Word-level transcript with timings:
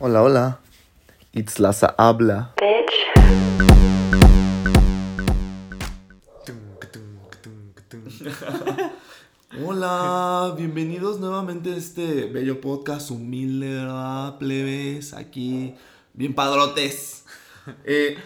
Hola, 0.00 0.22
hola. 0.22 0.58
It's 1.32 1.60
Laza 1.60 1.94
habla. 1.96 2.52
Hola, 9.64 10.52
bienvenidos 10.56 11.20
nuevamente 11.20 11.72
a 11.72 11.76
este 11.76 12.24
bello 12.24 12.60
podcast 12.60 13.12
humilde, 13.12 13.68
¿verdad? 13.68 14.36
Plebes, 14.38 15.14
aquí, 15.14 15.76
bien 16.12 16.34
padrotes. 16.34 17.24
Eh, 17.84 18.18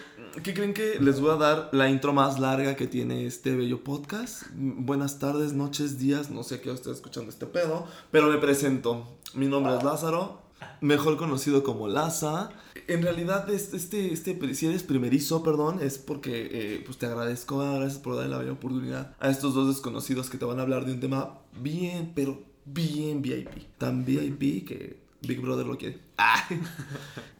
¿Qué 0.43 0.53
creen 0.53 0.73
que 0.73 0.99
les 0.99 1.21
voy 1.21 1.31
a 1.31 1.35
dar 1.35 1.69
la 1.71 1.89
intro 1.89 2.13
más 2.13 2.39
larga 2.39 2.75
que 2.75 2.87
tiene 2.87 3.25
este 3.25 3.55
bello 3.55 3.83
podcast? 3.83 4.43
Buenas 4.53 5.19
tardes, 5.19 5.53
noches, 5.53 5.99
días, 5.99 6.29
no 6.29 6.43
sé 6.43 6.55
a 6.55 6.61
qué 6.61 6.71
estoy 6.71 6.93
escuchando 6.93 7.29
este 7.29 7.45
pedo, 7.45 7.87
pero 8.11 8.27
me 8.27 8.37
presento. 8.37 9.07
Mi 9.33 9.45
nombre 9.45 9.77
es 9.77 9.83
Lázaro, 9.83 10.48
mejor 10.81 11.17
conocido 11.17 11.63
como 11.63 11.87
Laza. 11.87 12.49
En 12.87 13.01
realidad, 13.01 13.49
este, 13.49 13.77
este, 13.77 14.13
este, 14.13 14.55
si 14.55 14.65
eres 14.65 14.83
primerizo, 14.83 15.43
perdón, 15.43 15.79
es 15.81 15.97
porque 15.97 16.49
eh, 16.51 16.83
pues 16.85 16.97
te 16.97 17.05
agradezco, 17.05 17.57
gracias 17.57 17.99
por 17.99 18.15
darle 18.15 18.45
la 18.45 18.51
oportunidad 18.51 19.15
a 19.19 19.29
estos 19.29 19.53
dos 19.53 19.67
desconocidos 19.67 20.29
que 20.29 20.37
te 20.37 20.45
van 20.45 20.59
a 20.59 20.63
hablar 20.63 20.85
de 20.85 20.93
un 20.93 20.99
tema 20.99 21.39
bien, 21.61 22.11
pero 22.15 22.41
bien 22.65 23.21
VIP. 23.21 23.77
Tan 23.77 24.05
VIP 24.05 24.67
que 24.67 24.99
Big 25.21 25.41
Brother 25.41 25.65
lo 25.65 25.77
quiere. 25.77 25.99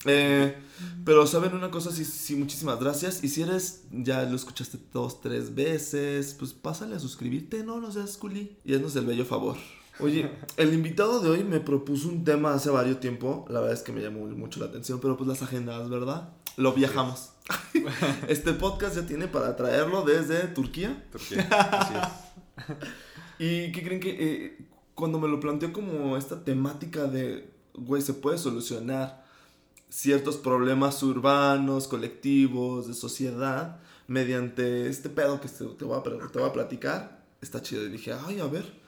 Eh, 0.05 0.55
pero 1.03 1.27
saben 1.27 1.53
una 1.53 1.69
cosa, 1.69 1.91
sí, 1.91 2.05
sí, 2.05 2.33
muchísimas 2.35 2.79
gracias. 2.79 3.21
Y 3.21 3.27
si 3.27 3.41
eres, 3.41 3.83
ya 3.91 4.23
lo 4.23 4.37
escuchaste 4.37 4.77
dos, 4.93 5.19
tres 5.19 5.53
veces, 5.53 6.33
pues 6.39 6.53
pásale 6.53 6.95
a 6.95 6.99
suscribirte, 6.99 7.65
no, 7.65 7.81
no 7.81 7.91
seas 7.91 8.15
culi. 8.15 8.55
Y 8.63 8.75
haznos 8.75 8.95
el 8.95 9.05
bello 9.05 9.25
favor. 9.25 9.57
Oye, 9.99 10.31
el 10.55 10.73
invitado 10.73 11.19
de 11.19 11.29
hoy 11.29 11.43
me 11.43 11.59
propuso 11.59 12.07
un 12.07 12.23
tema 12.23 12.53
hace 12.53 12.69
varios 12.69 13.01
tiempo. 13.01 13.45
La 13.49 13.59
verdad 13.59 13.75
es 13.75 13.83
que 13.83 13.91
me 13.91 14.01
llamó 14.01 14.25
mucho 14.27 14.61
la 14.61 14.67
atención, 14.67 15.01
pero 15.01 15.17
pues 15.17 15.27
las 15.27 15.41
agendas, 15.41 15.89
¿verdad? 15.89 16.29
Lo 16.55 16.73
viajamos. 16.73 17.31
Este 18.29 18.53
podcast 18.53 18.95
ya 18.95 19.05
tiene 19.05 19.27
para 19.27 19.57
traerlo 19.57 20.03
desde 20.03 20.47
Turquía. 20.47 21.05
Turquía, 21.11 21.47
así 21.49 21.93
es. 21.95 22.77
¿Y 23.39 23.71
qué 23.73 23.83
creen 23.83 23.99
que 23.99 24.17
eh, 24.19 24.57
cuando 24.95 25.19
me 25.19 25.27
lo 25.27 25.39
planteó 25.39 25.73
como 25.73 26.15
esta 26.15 26.45
temática 26.45 27.05
de, 27.05 27.49
güey, 27.73 28.01
se 28.01 28.13
puede 28.13 28.37
solucionar 28.37 29.25
ciertos 29.89 30.37
problemas 30.37 31.03
urbanos, 31.03 31.89
colectivos, 31.89 32.87
de 32.87 32.93
sociedad, 32.93 33.79
mediante 34.07 34.87
este 34.87 35.09
pedo 35.09 35.41
que 35.41 35.49
te, 35.49 35.83
voy 35.83 35.99
a, 35.99 36.03
te 36.03 36.39
voy 36.39 36.47
a 36.47 36.53
platicar? 36.53 37.25
Está 37.41 37.61
chido. 37.61 37.85
Y 37.85 37.89
dije, 37.89 38.13
ay, 38.13 38.39
a 38.39 38.45
ver, 38.45 38.78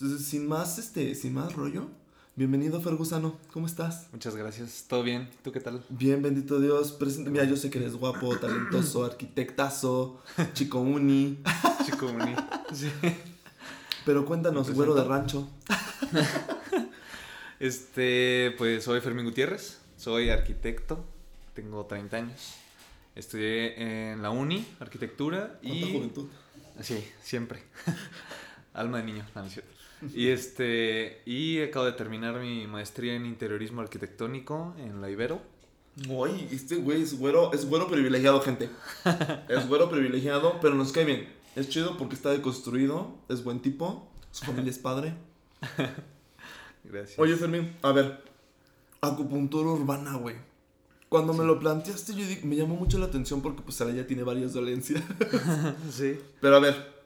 entonces, 0.00 0.28
sin 0.28 0.46
más, 0.46 0.78
este, 0.78 1.12
sin 1.16 1.34
más 1.34 1.54
rollo, 1.54 1.88
bienvenido 2.36 2.80
Fergusano, 2.80 3.36
¿cómo 3.52 3.66
estás? 3.66 4.06
Muchas 4.12 4.36
gracias, 4.36 4.84
¿todo 4.86 5.02
bien? 5.02 5.28
¿Tú 5.42 5.50
qué 5.50 5.58
tal? 5.58 5.82
Bien, 5.88 6.22
bendito 6.22 6.60
Dios. 6.60 6.92
Presente, 6.92 7.30
mira, 7.30 7.42
yo 7.42 7.56
sé 7.56 7.68
que 7.68 7.80
eres 7.80 7.96
guapo, 7.96 8.36
talentoso, 8.40 9.04
arquitectazo, 9.04 10.22
chico 10.52 10.78
uni. 10.78 11.42
chico 11.84 12.06
uni, 12.06 12.32
sí. 12.72 12.88
Pero 14.06 14.24
cuéntanos, 14.24 14.70
güero 14.70 14.94
de 14.94 15.02
rancho. 15.02 15.48
este, 17.58 18.54
pues 18.56 18.84
soy 18.84 19.00
Fermín 19.00 19.24
Gutiérrez, 19.24 19.80
soy 19.96 20.30
arquitecto, 20.30 21.04
tengo 21.54 21.86
30 21.86 22.16
años. 22.16 22.54
Estudié 23.16 24.12
en 24.12 24.22
la 24.22 24.30
uni, 24.30 24.64
arquitectura 24.78 25.58
y... 25.60 25.92
juventud? 25.92 26.28
Sí, 26.82 27.04
siempre. 27.20 27.64
Alma 28.74 28.98
de 28.98 29.04
niño, 29.04 29.26
no, 29.34 29.44
es 29.44 29.54
cierto. 29.54 29.77
Y 30.14 30.28
este 30.28 31.22
y 31.26 31.60
acabo 31.60 31.84
de 31.86 31.92
terminar 31.92 32.38
mi 32.40 32.66
maestría 32.66 33.14
en 33.14 33.26
interiorismo 33.26 33.80
arquitectónico 33.80 34.74
en 34.78 35.00
la 35.00 35.10
Ibero. 35.10 35.40
Uy, 36.08 36.48
este 36.52 36.76
güey 36.76 37.02
es 37.02 37.18
güero, 37.18 37.52
es 37.52 37.68
güero 37.68 37.88
privilegiado, 37.88 38.40
gente. 38.40 38.70
Es 39.48 39.68
güero 39.68 39.90
privilegiado, 39.90 40.58
pero 40.60 40.74
nos 40.74 40.92
cae 40.92 41.04
bien. 41.04 41.28
Es 41.56 41.68
chido 41.68 41.96
porque 41.96 42.14
está 42.14 42.30
deconstruido, 42.30 43.16
es 43.28 43.42
buen 43.42 43.60
tipo, 43.60 44.08
su 44.30 44.44
familia 44.44 44.70
es 44.70 44.78
padre. 44.78 45.14
Gracias. 46.84 47.18
Oye, 47.18 47.34
Fermín, 47.34 47.74
a 47.82 47.90
ver, 47.90 48.22
acupuntura 49.00 49.70
urbana, 49.70 50.14
güey. 50.16 50.36
Cuando 51.08 51.32
me 51.32 51.44
lo 51.44 51.58
planteaste, 51.58 52.14
yo 52.14 52.24
me 52.44 52.54
llamó 52.54 52.76
mucho 52.76 52.98
la 52.98 53.06
atención 53.06 53.40
porque 53.40 53.62
pues 53.62 53.80
ahora 53.80 53.94
ya 53.94 54.06
tiene 54.06 54.22
varias 54.22 54.52
dolencias. 54.52 55.02
sí. 55.90 56.18
Pero 56.40 56.56
a 56.56 56.60
ver, 56.60 57.02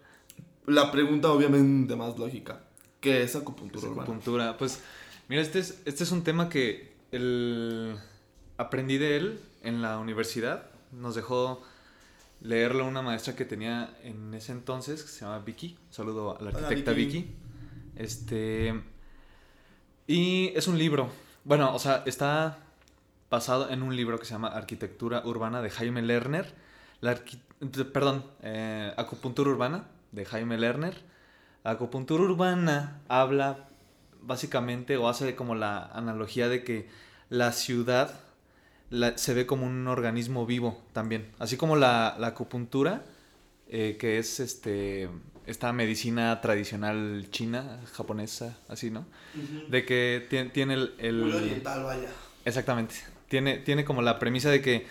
la 0.66 0.90
pregunta 0.90 1.30
obviamente 1.30 1.94
más 1.96 2.18
lógica. 2.18 2.64
¿Qué 3.02 3.24
es 3.24 3.34
acupuntura 3.34 3.88
Acupuntura, 3.88 4.56
pues 4.56 4.80
mira, 5.28 5.42
este 5.42 5.58
es, 5.58 5.82
este 5.84 6.04
es 6.04 6.12
un 6.12 6.22
tema 6.22 6.48
que 6.48 6.92
el... 7.10 7.98
aprendí 8.56 8.96
de 8.96 9.16
él 9.16 9.40
en 9.64 9.82
la 9.82 9.98
universidad. 9.98 10.70
Nos 10.92 11.16
dejó 11.16 11.64
leerlo 12.40 12.86
una 12.86 13.02
maestra 13.02 13.34
que 13.34 13.44
tenía 13.44 13.92
en 14.04 14.32
ese 14.34 14.52
entonces, 14.52 15.02
que 15.02 15.08
se 15.08 15.24
llama 15.24 15.40
Vicky. 15.40 15.76
saludo 15.90 16.38
a 16.38 16.42
la 16.42 16.50
arquitecta 16.50 16.92
Vicky. 16.92 17.34
Este... 17.96 18.80
Y 20.06 20.52
es 20.54 20.68
un 20.68 20.78
libro. 20.78 21.10
Bueno, 21.42 21.74
o 21.74 21.80
sea, 21.80 22.04
está 22.06 22.60
basado 23.28 23.68
en 23.70 23.82
un 23.82 23.96
libro 23.96 24.16
que 24.20 24.26
se 24.26 24.32
llama 24.32 24.48
Arquitectura 24.48 25.22
Urbana 25.26 25.60
de 25.60 25.70
Jaime 25.70 26.02
Lerner. 26.02 26.54
La 27.00 27.18
Perdón, 27.92 28.24
eh, 28.42 28.94
Acupuntura 28.96 29.50
Urbana 29.50 29.88
de 30.12 30.24
Jaime 30.24 30.56
Lerner 30.56 31.11
acupuntura 31.64 32.24
urbana 32.24 33.00
habla 33.08 33.68
básicamente 34.20 34.96
o 34.96 35.08
hace 35.08 35.34
como 35.34 35.54
la 35.54 35.86
analogía 35.86 36.48
de 36.48 36.64
que 36.64 36.88
la 37.28 37.52
ciudad 37.52 38.20
se 39.16 39.34
ve 39.34 39.46
como 39.46 39.66
un 39.66 39.88
organismo 39.88 40.44
vivo 40.46 40.82
también. 40.92 41.28
Así 41.38 41.56
como 41.56 41.76
la, 41.76 42.08
acupuntura, 42.24 43.02
eh, 43.68 43.96
que 43.98 44.18
es 44.18 44.40
este 44.40 45.08
esta 45.46 45.72
medicina 45.72 46.40
tradicional 46.40 47.26
china, 47.30 47.80
japonesa, 47.94 48.56
así, 48.68 48.90
¿no? 48.90 49.06
De 49.68 49.84
que 49.84 50.24
tiene, 50.52 50.74
el... 50.74 50.94
el... 50.98 51.34
oriental, 51.34 51.82
vaya. 51.82 52.08
Exactamente. 52.44 52.94
Tiene, 53.28 53.58
tiene 53.58 53.84
como 53.84 54.02
la 54.02 54.18
premisa 54.20 54.50
de 54.50 54.62
que 54.62 54.86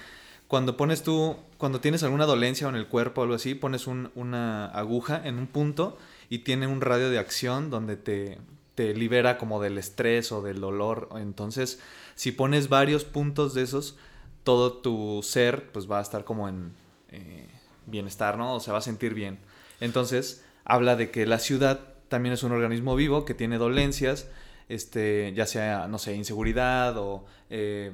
cuando 0.48 0.76
pones 0.76 1.04
tú, 1.04 1.38
cuando 1.58 1.80
tienes 1.80 2.04
alguna 2.04 2.26
dolencia 2.26 2.68
en 2.68 2.76
el 2.76 2.88
cuerpo 2.88 3.22
o 3.22 3.24
algo 3.24 3.36
así, 3.36 3.56
pones 3.56 3.88
una 3.88 4.66
aguja 4.66 5.22
en 5.24 5.38
un 5.38 5.48
punto 5.48 5.98
y 6.32 6.40
tiene 6.40 6.66
un 6.66 6.80
radio 6.80 7.10
de 7.10 7.20
acción 7.20 7.70
donde 7.70 7.98
te, 7.98 8.38
te 8.74 8.94
libera 8.94 9.38
como 9.38 9.62
del 9.62 9.78
estrés 9.78 10.32
o 10.32 10.42
del 10.42 10.62
dolor. 10.62 11.10
Entonces, 11.18 11.82
si 12.16 12.32
pones 12.32 12.70
varios 12.70 13.04
puntos 13.04 13.54
de 13.54 13.64
esos, 13.64 13.98
todo 14.46 14.72
tu 14.72 15.20
ser 15.24 15.74
pues 15.74 15.92
va 15.92 16.00
a 16.00 16.02
estar 16.02 16.24
como 16.24 16.48
en 16.48 16.72
eh, 17.10 17.50
bienestar, 17.86 18.38
¿no? 18.38 18.56
O 18.56 18.60
se 18.62 18.72
va 18.72 18.78
a 18.78 18.82
sentir 18.82 19.14
bien. 19.14 19.40
Entonces, 19.82 20.42
habla 20.64 20.96
de 20.96 21.12
que 21.12 21.26
la 21.26 21.38
ciudad 21.38 21.82
también 22.08 22.32
es 22.32 22.44
un 22.44 22.54
organismo 22.54 22.96
vivo 22.96 23.26
que 23.26 23.34
tiene 23.34 23.58
dolencias, 23.58 24.30
este, 24.70 25.34
ya 25.36 25.46
sea, 25.46 25.90
no 25.90 25.98
sé, 25.98 26.16
inseguridad 26.16 26.98
o 26.98 27.26
eh, 27.50 27.92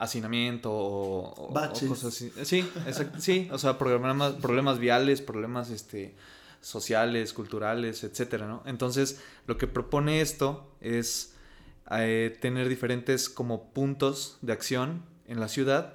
hacinamiento 0.00 0.72
o, 0.72 1.54
cosas 1.54 2.06
así. 2.06 2.32
Sí, 2.42 2.68
sí, 3.18 3.48
o 3.52 3.58
sea, 3.58 3.78
problemas, 3.78 4.32
problemas 4.32 4.80
viales, 4.80 5.22
problemas 5.22 5.70
este, 5.70 6.16
sociales, 6.66 7.32
culturales, 7.32 8.02
etcétera, 8.02 8.48
¿no? 8.48 8.60
Entonces, 8.66 9.20
lo 9.46 9.56
que 9.56 9.68
propone 9.68 10.20
esto 10.20 10.68
es 10.80 11.36
eh, 11.92 12.36
tener 12.40 12.68
diferentes 12.68 13.28
como 13.28 13.70
puntos 13.72 14.38
de 14.42 14.52
acción 14.52 15.04
en 15.28 15.38
la 15.38 15.46
ciudad 15.46 15.94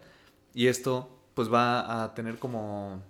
y 0.53 0.67
esto 0.67 1.19
pues 1.33 1.51
va 1.51 2.03
a 2.03 2.13
tener 2.13 2.37
como 2.39 3.03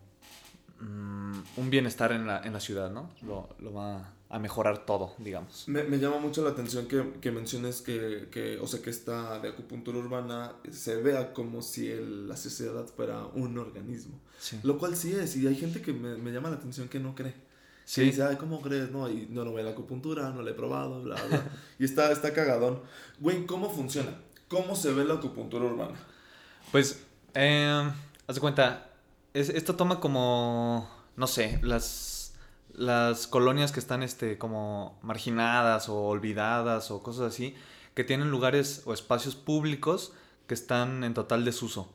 mm, 0.80 1.40
un 1.58 1.70
bienestar 1.70 2.12
en 2.14 2.26
la, 2.26 2.42
en 2.42 2.54
la 2.54 2.60
ciudad, 2.60 2.90
¿no? 2.90 3.12
Lo, 3.22 3.50
lo, 3.60 3.74
va 3.74 4.12
a 4.28 4.40
mejorar 4.40 4.84
todo, 4.88 5.14
digamos. 5.20 5.68
Me, 5.68 5.84
me 5.84 6.00
llama 6.00 6.18
mucho 6.18 6.44
la 6.44 6.50
atención 6.52 6.88
que, 6.88 7.14
que 7.22 7.30
menciones 7.30 7.84
que, 7.84 8.28
que, 8.32 8.58
o 8.60 8.66
sea, 8.66 8.82
que 8.82 8.90
esta 8.90 9.38
de 9.38 9.50
acupuntura 9.50 10.00
urbana 10.00 10.54
se 10.72 10.96
vea 10.96 11.32
como 11.32 11.62
si 11.62 11.94
la 11.94 12.36
sociedad 12.36 12.88
fuera 12.88 13.24
un 13.36 13.60
organismo. 13.60 14.20
Lo 14.64 14.80
cual 14.80 14.96
sí 14.96 15.14
es, 15.14 15.36
y 15.36 15.46
hay 15.46 15.56
gente 15.56 15.84
que 15.84 15.94
me, 15.94 16.16
me 16.16 16.32
llama 16.32 16.50
la 16.50 16.56
atención 16.56 16.88
que 16.88 17.00
no 17.00 17.14
cree. 17.14 17.51
Sí. 17.92 18.04
dice, 18.04 18.24
ay, 18.24 18.38
¿cómo 18.38 18.62
crees? 18.62 18.90
No, 18.90 19.10
y 19.10 19.28
no, 19.30 19.44
no 19.44 19.52
voy 19.52 19.60
a 19.60 19.66
la 19.66 19.72
acupuntura, 19.72 20.30
no 20.30 20.42
la 20.42 20.52
he 20.52 20.54
probado, 20.54 21.02
bla, 21.02 21.22
bla. 21.28 21.44
y 21.78 21.84
está, 21.84 22.10
está 22.10 22.34
cagadón. 22.34 22.80
Güey, 23.20 23.46
¿cómo 23.46 23.70
funciona? 23.70 24.12
¿Cómo 24.48 24.78
se 24.78 24.94
ve 24.94 25.04
la 25.04 25.16
acupuntura 25.16 25.66
urbana? 25.66 26.00
Pues, 26.72 27.04
eh, 27.34 27.92
haz 28.28 28.36
de 28.36 28.40
cuenta, 28.40 28.92
es, 29.34 29.50
esto 29.50 29.76
toma 29.76 30.00
como, 30.00 30.90
no 31.18 31.28
sé, 31.28 31.60
las, 31.64 32.34
las 32.74 33.28
colonias 33.28 33.74
que 33.74 33.82
están 33.82 34.04
este, 34.04 34.38
como 34.38 34.98
marginadas 35.02 35.90
o 35.90 35.98
olvidadas 36.04 36.92
o 36.92 37.04
cosas 37.04 37.34
así, 37.34 37.56
que 37.94 38.06
tienen 38.06 38.32
lugares 38.32 38.84
o 38.86 38.94
espacios 38.94 39.36
públicos 39.36 40.14
que 40.48 40.54
están 40.54 41.04
en 41.04 41.14
total 41.14 41.44
desuso 41.44 41.92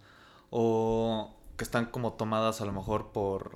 o 0.50 1.34
que 1.56 1.64
están 1.64 1.86
como 1.86 2.12
tomadas 2.12 2.60
a 2.60 2.66
lo 2.66 2.72
mejor 2.72 3.12
por 3.12 3.52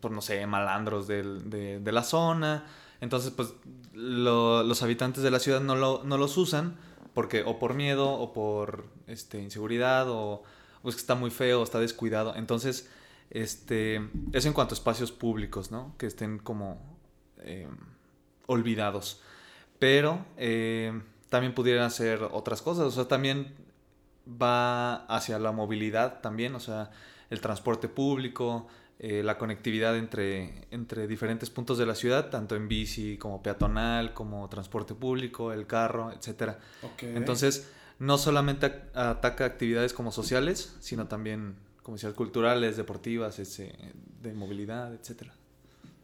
por 0.00 0.10
no 0.10 0.22
sé, 0.22 0.46
malandros 0.46 1.06
de, 1.06 1.80
la 1.84 2.02
zona. 2.02 2.66
Entonces, 3.00 3.30
pues 3.30 3.54
los 3.94 4.82
habitantes 4.82 5.22
de 5.22 5.30
la 5.30 5.38
ciudad 5.38 5.60
no, 5.60 5.74
lo, 5.74 6.02
no 6.04 6.16
los 6.16 6.36
usan 6.36 6.76
Porque 7.14 7.42
o 7.44 7.58
por 7.58 7.74
miedo 7.74 8.10
o 8.12 8.32
por 8.32 8.86
este, 9.06 9.40
inseguridad 9.40 10.08
o, 10.08 10.42
o 10.82 10.88
es 10.88 10.94
que 10.94 11.00
está 11.00 11.14
muy 11.14 11.30
feo 11.30 11.60
o 11.60 11.64
está 11.64 11.80
descuidado. 11.80 12.34
Entonces, 12.36 12.88
este, 13.30 14.08
eso 14.32 14.48
en 14.48 14.54
cuanto 14.54 14.74
a 14.74 14.76
espacios 14.76 15.12
públicos, 15.12 15.70
¿no? 15.70 15.94
Que 15.98 16.06
estén 16.06 16.38
como 16.38 16.80
eh, 17.38 17.68
olvidados. 18.46 19.22
Pero 19.78 20.26
eh, 20.36 21.00
también 21.28 21.54
pudieran 21.54 21.90
ser 21.90 22.22
otras 22.32 22.60
cosas. 22.60 22.86
O 22.86 22.90
sea, 22.90 23.06
también 23.06 23.54
va 24.30 25.06
hacia 25.06 25.38
la 25.38 25.52
movilidad 25.52 26.20
también. 26.20 26.54
O 26.54 26.60
sea, 26.60 26.90
el 27.30 27.40
transporte 27.40 27.88
público, 27.88 28.66
eh, 29.02 29.22
la 29.22 29.38
conectividad 29.38 29.96
entre, 29.96 30.66
entre 30.70 31.06
diferentes 31.06 31.48
puntos 31.48 31.78
de 31.78 31.86
la 31.86 31.94
ciudad, 31.94 32.28
tanto 32.28 32.54
en 32.54 32.68
bici 32.68 33.16
como 33.16 33.42
peatonal, 33.42 34.12
como 34.12 34.46
transporte 34.50 34.94
público, 34.94 35.54
el 35.54 35.66
carro, 35.66 36.12
etc. 36.12 36.56
Entonces, 37.00 37.70
no 37.98 38.18
solamente 38.18 38.66
ataca 38.92 39.46
actividades 39.46 39.94
como 39.94 40.12
sociales, 40.12 40.76
sino 40.80 41.08
también, 41.08 41.56
como 41.82 41.96
decía, 41.96 42.12
culturales, 42.12 42.76
deportivas, 42.76 43.38
ese, 43.38 43.74
de 44.20 44.34
movilidad, 44.34 44.92
etc. 44.92 45.30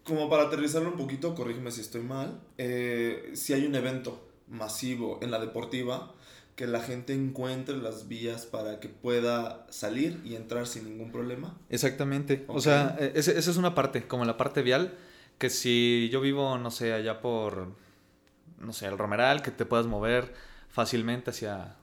Como 0.02 0.30
para 0.30 0.44
aterrizarlo 0.44 0.88
un 0.88 0.96
poquito, 0.96 1.34
corrígeme 1.34 1.72
si 1.72 1.82
estoy 1.82 2.00
mal, 2.00 2.40
eh, 2.56 3.32
si 3.34 3.52
hay 3.52 3.66
un 3.66 3.74
evento 3.74 4.26
masivo 4.48 5.18
en 5.20 5.30
la 5.30 5.38
deportiva, 5.38 6.14
que 6.56 6.66
la 6.66 6.80
gente 6.80 7.12
encuentre 7.12 7.76
las 7.76 8.08
vías 8.08 8.46
para 8.46 8.80
que 8.80 8.88
pueda 8.88 9.66
salir 9.68 10.20
y 10.24 10.36
entrar 10.36 10.66
sin 10.66 10.84
ningún 10.84 11.12
problema. 11.12 11.56
Exactamente. 11.68 12.44
O 12.48 12.60
sea, 12.60 12.96
e-, 12.98 13.12
esa 13.14 13.38
es 13.38 13.56
una 13.58 13.74
parte, 13.74 14.08
como 14.08 14.24
la 14.24 14.38
parte 14.38 14.62
vial, 14.62 14.94
que 15.38 15.50
si 15.50 16.08
yo 16.10 16.22
vivo, 16.22 16.56
no 16.56 16.70
sé, 16.70 16.94
allá 16.94 17.20
por, 17.20 17.68
no 18.58 18.72
sé, 18.72 18.86
el 18.86 18.96
Romeral, 18.96 19.42
que 19.42 19.50
te 19.50 19.66
puedas 19.66 19.86
mover 19.86 20.32
fácilmente 20.70 21.30
hacia 21.30 21.76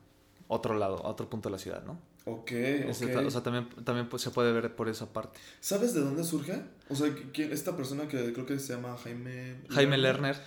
otro 0.47 0.73
lado, 0.73 1.01
otro 1.03 1.29
punto 1.29 1.49
de 1.49 1.53
la 1.53 1.59
ciudad, 1.59 1.83
¿no? 1.83 1.99
Ok, 2.25 2.51
O 2.89 2.93
sea, 2.93 3.43
también, 3.43 3.67
también 3.83 4.07
pues, 4.09 4.21
se 4.23 4.31
puede 4.31 4.53
ver 4.53 4.75
por 4.75 4.89
esa 4.89 5.11
parte. 5.11 5.39
¿Sabes 5.59 5.93
de 5.93 6.01
dónde 6.01 6.23
surge? 6.23 6.61
O 6.89 6.95
sea, 6.95 7.13
¿quién, 7.33 7.51
esta 7.51 7.75
persona 7.75 8.07
que 8.07 8.33
creo 8.33 8.45
que 8.45 8.57
se 8.57 8.73
llama 8.73 8.97
Jaime... 9.03 9.57
Jaime 9.69 9.97
Lerner. 9.97 10.37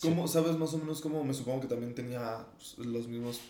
¿Cómo, 0.00 0.26
¿Sabes 0.26 0.56
más 0.56 0.72
o 0.74 0.78
menos 0.78 1.00
cómo? 1.00 1.22
Me 1.24 1.34
supongo 1.34 1.60
que 1.60 1.66
también 1.68 1.94
tenía 1.94 2.46
pues, 2.56 2.78
los 2.78 3.08
mismos 3.08 3.40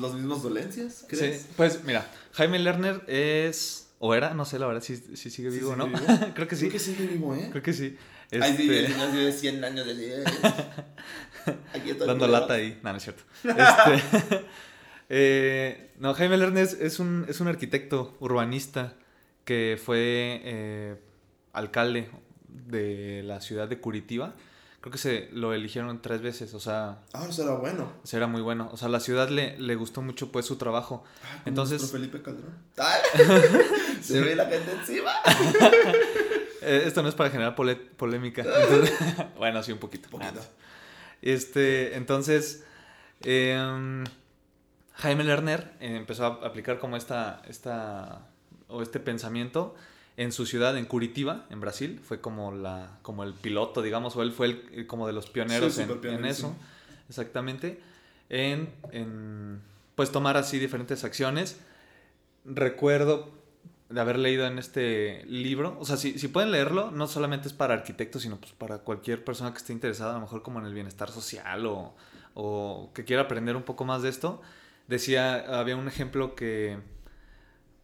¿Los 0.00 0.14
mismos 0.14 0.42
dolencias? 0.42 1.04
¿crees? 1.08 1.42
Sí, 1.42 1.48
pues 1.56 1.84
mira, 1.84 2.06
Jaime 2.32 2.58
Lerner 2.58 3.02
es. 3.06 3.88
O 3.98 4.14
era, 4.14 4.32
no 4.32 4.46
sé 4.46 4.58
la 4.58 4.66
verdad 4.66 4.82
si, 4.82 4.96
si 4.96 5.30
sigue 5.30 5.50
vivo 5.50 5.72
o 5.72 5.76
no. 5.76 5.90
Creo 6.34 6.48
que 6.48 6.56
sí. 6.56 6.68
Creo 6.68 6.72
que 6.72 6.78
sigue 6.78 7.06
vivo, 7.06 7.34
¿eh? 7.34 7.48
Creo 7.50 7.62
que 7.62 7.72
sí. 7.72 7.96
Este... 8.30 8.44
Ay, 8.44 8.56
sí, 8.56 8.70
este 8.70 9.16
de 9.16 9.32
100 9.32 9.64
años 9.64 9.86
de 9.86 10.24
Aquí 11.74 11.92
Dando 11.92 12.26
lata 12.26 12.54
ahí. 12.54 12.78
No, 12.82 12.92
no 12.92 12.96
es 12.96 13.02
cierto. 13.02 13.22
Este... 13.44 14.44
eh, 15.10 15.90
no, 15.98 16.14
Jaime 16.14 16.38
Lerner 16.38 16.68
es 16.80 16.98
un, 16.98 17.26
es 17.28 17.40
un 17.40 17.48
arquitecto 17.48 18.16
urbanista 18.20 18.94
que 19.44 19.78
fue 19.82 20.40
eh, 20.44 20.96
alcalde 21.52 22.08
de 22.48 23.22
la 23.24 23.40
ciudad 23.40 23.68
de 23.68 23.80
Curitiba 23.80 24.34
creo 24.80 24.92
que 24.92 24.98
se 24.98 25.28
lo 25.32 25.52
eligieron 25.52 26.00
tres 26.00 26.22
veces, 26.22 26.54
o 26.54 26.60
sea... 26.60 26.98
Ah, 27.12 27.26
eso 27.28 27.42
era 27.42 27.52
bueno. 27.54 27.92
Eso 28.02 28.16
era 28.16 28.26
muy 28.26 28.40
bueno. 28.40 28.70
O 28.72 28.76
sea, 28.76 28.88
la 28.88 29.00
ciudad 29.00 29.28
le, 29.28 29.58
le 29.58 29.74
gustó 29.74 30.00
mucho 30.00 30.32
pues 30.32 30.46
su 30.46 30.56
trabajo. 30.56 31.04
Ah, 31.22 31.42
Entonces... 31.44 31.90
Felipe 31.90 32.22
Calderón. 32.22 32.54
se 34.02 34.20
ve 34.20 34.34
la 34.34 34.46
gente 34.46 34.72
encima. 34.72 35.12
Eh, 36.62 36.82
esto 36.84 37.02
no 37.02 37.08
es 37.08 37.14
para 37.14 37.30
generar 37.30 37.54
polémica. 37.54 38.44
bueno, 39.38 39.62
sí, 39.62 39.72
un 39.72 39.78
poquito. 39.78 40.10
poquito. 40.10 40.40
Este, 41.22 41.96
entonces... 41.96 42.64
Em, 43.22 44.04
Jaime 44.96 45.24
Lerner 45.24 45.72
empezó 45.80 46.26
a 46.26 46.46
aplicar 46.46 46.78
como 46.78 46.98
esta, 46.98 47.40
esta, 47.48 48.28
o 48.68 48.82
este 48.82 49.00
pensamiento 49.00 49.74
en 50.20 50.32
su 50.32 50.44
ciudad, 50.44 50.76
en 50.76 50.84
Curitiba, 50.84 51.46
en 51.48 51.60
Brasil. 51.60 51.98
Fue 52.04 52.20
como, 52.20 52.52
la, 52.52 52.98
como 53.00 53.24
el 53.24 53.32
piloto, 53.32 53.80
digamos, 53.80 54.14
o 54.16 54.22
él 54.22 54.32
fue 54.32 54.48
el, 54.70 54.86
como 54.86 55.06
de 55.06 55.14
los 55.14 55.30
pioneros 55.30 55.78
en, 55.78 56.26
eso. 56.26 56.54
Exactamente. 57.08 57.80
En, 58.28 58.68
en, 58.92 59.62
pues 59.94 60.12
tomar 60.12 60.36
así 60.36 60.58
diferentes 60.58 61.04
acciones. 61.04 61.58
Recuerdo 62.44 63.30
de 63.88 63.98
haber 63.98 64.18
leído 64.18 64.46
en 64.46 64.58
este 64.58 65.24
libro, 65.24 65.78
o 65.80 65.86
sea, 65.86 65.96
si, 65.96 66.18
si 66.18 66.28
pueden 66.28 66.50
leerlo, 66.50 66.90
no 66.90 67.06
solamente 67.06 67.48
es 67.48 67.54
para 67.54 67.72
arquitectos, 67.72 68.20
sino 68.20 68.36
pues 68.36 68.52
para 68.52 68.80
cualquier 68.80 69.24
persona 69.24 69.52
que 69.52 69.58
esté 69.58 69.72
interesada, 69.72 70.10
a 70.10 70.14
lo 70.16 70.20
mejor 70.20 70.42
como 70.42 70.58
en 70.58 70.66
el 70.66 70.74
bienestar 70.74 71.10
social 71.10 71.64
o, 71.64 71.94
o 72.34 72.90
que 72.92 73.06
quiera 73.06 73.22
aprender 73.22 73.56
un 73.56 73.62
poco 73.62 73.86
más 73.86 74.02
de 74.02 74.10
esto. 74.10 74.42
Decía, 74.86 75.58
había 75.58 75.76
un 75.76 75.88
ejemplo 75.88 76.34
que 76.34 76.78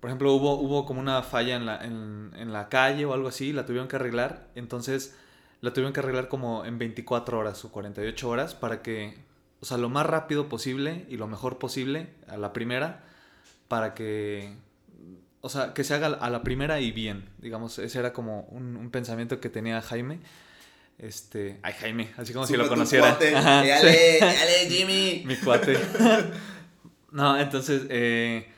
por 0.00 0.10
ejemplo, 0.10 0.32
hubo, 0.34 0.54
hubo 0.54 0.84
como 0.84 1.00
una 1.00 1.22
falla 1.22 1.56
en 1.56 1.66
la, 1.66 1.82
en, 1.84 2.52
la 2.52 2.68
calle 2.68 3.04
o 3.04 3.14
algo 3.14 3.28
así, 3.28 3.52
la 3.52 3.66
tuvieron 3.66 3.88
que 3.88 3.96
arreglar, 3.96 4.48
entonces 4.54 5.16
la 5.60 5.72
tuvieron 5.72 5.92
que 5.92 6.00
arreglar 6.00 6.28
como 6.28 6.64
en 6.64 6.78
24 6.78 7.38
horas 7.38 7.64
o 7.64 7.72
48 7.72 8.28
horas 8.28 8.54
para 8.54 8.82
que, 8.82 9.18
o 9.60 9.66
sea, 9.66 9.78
lo 9.78 9.88
más 9.88 10.06
rápido 10.06 10.48
posible 10.48 11.06
y 11.08 11.16
lo 11.16 11.26
mejor 11.26 11.58
posible 11.58 12.10
a 12.28 12.36
la 12.36 12.52
primera, 12.52 13.04
para 13.68 13.94
que, 13.94 14.54
o 15.40 15.48
sea, 15.48 15.72
que 15.72 15.82
se 15.82 15.94
haga 15.94 16.08
a 16.08 16.30
la 16.30 16.42
primera 16.42 16.78
y 16.80 16.92
bien, 16.92 17.30
digamos, 17.38 17.78
ese 17.78 17.98
era 17.98 18.12
como 18.12 18.42
un, 18.50 18.90
pensamiento 18.90 19.40
que 19.40 19.48
tenía 19.48 19.80
Jaime. 19.80 20.20
Este, 20.98 21.58
ay 21.62 21.74
Jaime, 21.78 22.10
así 22.16 22.32
como 22.32 22.46
si 22.46 22.56
lo 22.56 22.68
conociera. 22.68 23.18
dale, 23.20 24.18
dale, 24.20 24.70
Jimmy. 24.70 25.24
Mi 25.26 25.36
cuate. 25.36 25.76
no, 27.10 27.38
entonces, 27.38 27.82
eh, 27.90 28.50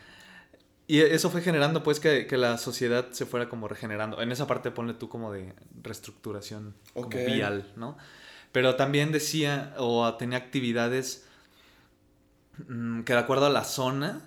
y 0.90 1.00
eso 1.00 1.28
fue 1.28 1.42
generando 1.42 1.82
pues 1.82 2.00
que, 2.00 2.26
la 2.32 2.56
sociedad 2.56 3.10
se 3.10 3.26
fuera 3.26 3.50
como 3.50 3.68
regenerando. 3.68 4.22
En 4.22 4.32
esa 4.32 4.46
parte 4.46 4.70
ponle 4.70 4.94
tú 4.94 5.10
como 5.10 5.30
de 5.30 5.54
reestructuración 5.82 6.74
vial, 7.26 7.70
¿no? 7.76 7.98
Pero 8.52 8.74
también 8.74 9.12
decía 9.12 9.74
o 9.76 10.14
tenía 10.14 10.38
actividades 10.38 11.26
mm, 12.66 13.02
que 13.02 13.12
de 13.12 13.18
acuerdo 13.18 13.44
a 13.44 13.50
la 13.50 13.64
zona 13.64 14.22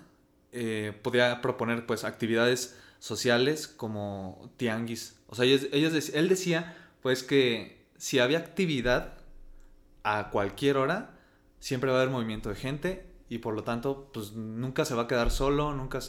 eh, 0.52 0.96
podía 1.02 1.42
proponer 1.42 1.84
pues 1.84 2.04
actividades 2.04 2.78
sociales 3.00 3.66
como 3.66 4.48
tianguis. 4.56 5.16
O 5.26 5.34
sea, 5.34 5.44
ellos, 5.44 6.10
él 6.14 6.28
decía 6.28 6.76
pues 7.02 7.24
que 7.24 7.84
si 7.96 8.20
había 8.20 8.38
actividad 8.38 9.14
a 10.04 10.30
cualquier 10.30 10.76
hora, 10.76 11.10
siempre 11.58 11.90
va 11.90 11.98
a 11.98 12.02
haber 12.02 12.12
movimiento 12.12 12.50
de 12.50 12.54
gente 12.54 13.11
y 13.32 13.38
por 13.38 13.54
lo 13.54 13.64
tanto, 13.64 14.10
pues 14.12 14.32
nunca 14.34 14.84
se 14.84 14.94
va 14.94 15.04
a 15.04 15.06
quedar 15.08 15.30
solo, 15.30 15.72
nunca 15.72 16.00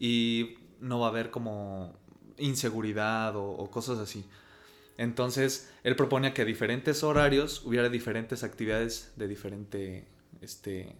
y 0.00 0.56
no 0.80 0.98
va 0.98 1.06
a 1.06 1.10
haber 1.10 1.30
como 1.30 1.94
inseguridad 2.38 3.36
o, 3.36 3.70
cosas 3.70 4.00
así. 4.00 4.24
Entonces, 4.96 5.70
él 5.84 5.94
proponía 5.94 6.34
que 6.34 6.42
a 6.42 6.44
diferentes 6.44 7.04
horarios 7.04 7.64
hubiera 7.64 7.88
diferentes 7.88 8.42
actividades 8.42 9.12
de 9.14 9.28
diferente, 9.28 10.08
este, 10.40 10.96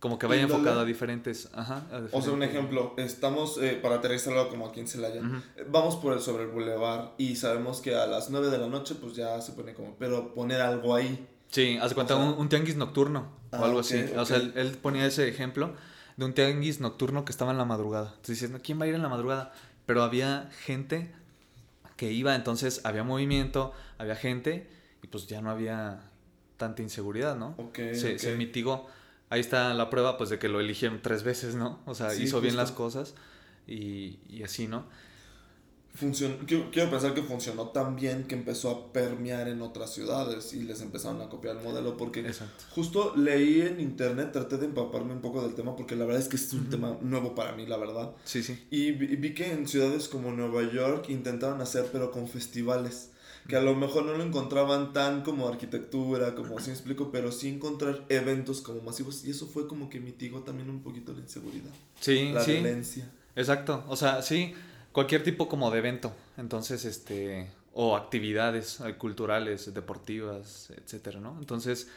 como 0.00 0.18
que 0.18 0.26
vaya 0.26 0.42
enfocado 0.42 0.80
a 0.80 0.84
diferentes, 0.84 1.48
ajá, 1.54 1.86
O 2.10 2.20
sea, 2.20 2.32
un 2.32 2.42
ejemplo, 2.42 2.94
estamos, 2.96 3.56
eh, 3.62 3.78
para 3.80 3.96
aterrizarlo 3.96 4.48
como 4.48 4.66
aquí 4.66 4.80
en 4.80 4.88
Celaya, 4.88 5.22
vamos 5.70 5.94
por 5.94 6.12
el, 6.12 6.18
sobre 6.18 6.42
el 6.42 6.50
boulevard 6.50 7.10
y 7.18 7.36
sabemos 7.36 7.80
que 7.80 7.94
a 7.94 8.08
las 8.08 8.30
9 8.30 8.50
de 8.50 8.58
la 8.58 8.66
noche 8.66 8.96
pues 8.96 9.14
ya 9.14 9.40
se 9.42 9.52
pone 9.52 9.74
como, 9.74 9.94
pero 9.96 10.34
poner 10.34 10.60
algo 10.60 10.96
ahí 10.96 11.24
Sí, 11.50 11.78
hace 11.80 11.94
cuenta 11.94 12.16
un, 12.16 12.48
tianguis 12.48 12.76
nocturno 12.76 13.30
o 13.50 13.56
ah, 13.56 13.64
algo 13.64 13.80
así. 13.80 13.98
O 14.16 14.24
sea, 14.24 14.36
él, 14.36 14.78
ponía 14.82 15.06
ese 15.06 15.28
ejemplo 15.28 15.74
de 16.16 16.24
un 16.24 16.34
tianguis 16.34 16.80
nocturno 16.80 17.24
que 17.24 17.32
estaba 17.32 17.52
en 17.52 17.58
la 17.58 17.64
madrugada. 17.64 18.08
Entonces 18.16 18.40
dices, 18.40 18.60
¿quién 18.62 18.80
va 18.80 18.84
a 18.84 18.88
ir 18.88 18.94
en 18.94 19.02
la 19.02 19.08
madrugada? 19.08 19.52
Pero 19.86 20.02
había 20.02 20.50
gente 20.64 21.10
que 21.96 22.12
iba, 22.12 22.34
entonces 22.34 22.82
había 22.84 23.02
movimiento, 23.02 23.72
había 23.96 24.14
gente 24.14 24.68
y 25.02 25.06
pues 25.06 25.26
ya 25.26 25.40
no 25.40 25.50
había 25.50 26.00
tanta 26.56 26.82
inseguridad, 26.82 27.36
¿no? 27.36 27.56
se, 27.74 28.18
se, 28.18 28.36
mitigó. 28.36 28.88
Ahí 29.30 29.40
está 29.40 29.72
la 29.74 29.90
prueba, 29.90 30.18
pues, 30.18 30.30
de 30.30 30.38
que 30.38 30.48
lo 30.48 30.60
eligieron 30.60 31.00
tres 31.02 31.22
veces, 31.22 31.54
¿no? 31.54 31.80
O 31.86 31.94
sea, 31.94 32.14
hizo 32.14 32.40
bien 32.40 32.56
las 32.56 32.72
cosas 32.72 33.14
y, 33.66 34.18
y 34.28 34.42
así, 34.42 34.68
¿no? 34.68 34.86
Quiero, 36.46 36.90
pensar 36.90 37.14
que 37.14 37.22
funcionó 37.22 37.68
tan 37.68 37.96
bien 37.96 38.24
que 38.24 38.34
empezó 38.34 38.70
a 38.70 38.92
permear 38.92 39.48
en 39.48 39.62
otras 39.62 39.92
ciudades 39.92 40.52
y 40.52 40.62
les 40.62 40.80
empezaron 40.80 41.20
a 41.20 41.28
copiar 41.28 41.56
el 41.56 41.62
modelo 41.62 41.96
porque 41.96 42.24
justo 42.70 43.14
leí 43.16 43.62
en 43.62 43.80
internet, 43.80 44.30
traté 44.32 44.58
de 44.58 44.66
empaparme 44.66 45.12
un 45.12 45.20
poco 45.20 45.42
del 45.42 45.54
tema 45.54 45.74
porque 45.76 45.96
la 45.96 46.04
verdad 46.04 46.22
es 46.22 46.28
que 46.28 46.36
es 46.36 46.52
un 46.52 46.70
tema 46.70 46.96
nuevo 47.00 47.34
para 47.34 47.52
mí, 47.52 47.66
la 47.66 47.76
verdad. 47.76 48.12
Sí, 48.24 48.42
sí. 48.42 48.66
Y 48.70 48.92
vi, 48.92 49.34
que 49.34 49.52
en 49.52 49.66
ciudades 49.66 50.08
como 50.08 50.32
Nueva 50.32 50.62
York 50.70 51.06
intentaron 51.08 51.60
hacer 51.60 51.88
pero 51.92 52.10
con 52.10 52.28
festivales 52.28 53.10
que 53.48 53.56
a 53.56 53.62
lo 53.62 53.74
mejor 53.74 54.04
no 54.04 54.12
lo 54.12 54.22
encontraban 54.22 54.92
tan 54.92 55.22
como 55.22 55.48
arquitectura, 55.48 56.34
como 56.34 56.58
así 56.58 56.70
explico, 56.70 57.10
pero 57.10 57.32
sí 57.32 57.48
encontrar 57.48 58.04
eventos 58.10 58.60
como 58.60 58.82
masivos 58.82 59.24
y 59.24 59.30
eso 59.30 59.46
fue 59.46 59.66
como 59.66 59.88
que 59.88 60.00
mitigó 60.00 60.40
también 60.40 60.68
un 60.68 60.82
poquito 60.82 61.14
la 61.14 61.20
inseguridad. 61.20 61.70
Sí, 61.98 62.30
la 62.32 62.44
violencia. 62.44 63.10
Exacto, 63.34 63.84
o 63.88 63.96
sea, 63.96 64.20
sí, 64.20 64.52
cualquier 64.92 65.22
tipo 65.24 65.48
como 65.48 65.70
de 65.70 65.78
evento. 65.78 66.12
Entonces, 66.36 66.84
este, 66.84 67.50
o 67.74 67.96
actividades 67.96 68.80
culturales, 68.98 69.72
deportivas, 69.74 70.70
etcétera, 70.76 71.20
¿no? 71.20 71.36
Entonces, 71.38 71.88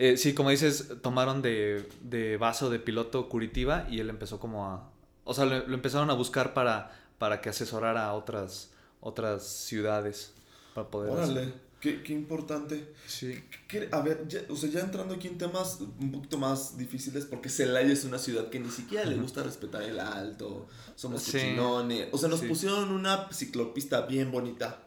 Eh, 0.00 0.16
sí, 0.16 0.32
como 0.32 0.50
dices, 0.50 0.92
tomaron 1.02 1.42
de, 1.42 1.88
de 2.02 2.36
vaso 2.36 2.70
de 2.70 2.78
piloto 2.78 3.28
Curitiba 3.28 3.84
y 3.90 3.98
él 3.98 4.10
empezó 4.10 4.38
como 4.38 4.64
a... 4.66 4.88
O 5.24 5.34
sea, 5.34 5.44
lo, 5.44 5.66
lo 5.66 5.74
empezaron 5.74 6.08
a 6.10 6.14
buscar 6.14 6.54
para, 6.54 6.92
para 7.18 7.40
que 7.40 7.48
asesorara 7.48 8.06
a 8.06 8.14
otras, 8.14 8.70
otras 9.00 9.42
ciudades. 9.42 10.34
Para 10.72 10.86
poder... 10.86 11.10
hacer- 11.18 11.32
Órale, 11.32 11.52
qué, 11.80 12.02
qué 12.02 12.12
importante. 12.12 12.92
Sí. 13.06 13.34
¿Qué- 13.68 13.88
A 13.92 14.00
ver, 14.00 14.26
ya, 14.28 14.40
o 14.48 14.56
sea, 14.56 14.68
ya 14.70 14.80
entrando 14.80 15.14
aquí 15.14 15.28
en 15.28 15.38
temas 15.38 15.78
un 16.00 16.12
poquito 16.12 16.38
más 16.38 16.76
difíciles, 16.76 17.24
porque 17.24 17.48
Celaya 17.48 17.92
es 17.92 18.04
una 18.04 18.18
ciudad 18.18 18.48
que 18.50 18.58
ni 18.60 18.70
siquiera 18.70 19.04
le 19.04 19.16
gusta 19.16 19.42
respetar 19.42 19.82
el 19.82 20.00
alto, 20.00 20.66
somos 20.96 21.22
Sí. 21.22 21.32
cochinones. 21.32 22.08
O 22.12 22.18
sea, 22.18 22.28
nos 22.28 22.40
Sí. 22.40 22.46
pusieron 22.46 22.90
una 22.90 23.28
ciclopista 23.32 24.02
bien 24.02 24.30
bonita. 24.32 24.82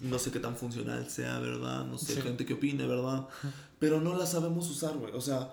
No 0.00 0.18
sé 0.18 0.30
qué 0.32 0.40
tan 0.40 0.56
funcional 0.56 1.08
sea, 1.10 1.38
¿verdad? 1.38 1.84
No 1.84 1.96
sé, 1.98 2.14
Sí. 2.16 2.20
gente 2.22 2.44
que 2.44 2.54
opine, 2.54 2.86
¿verdad? 2.86 3.28
Pero 3.78 4.00
no 4.00 4.16
la 4.16 4.26
sabemos 4.26 4.68
usar, 4.68 4.94
güey. 4.96 5.12
O 5.14 5.20
sea, 5.20 5.52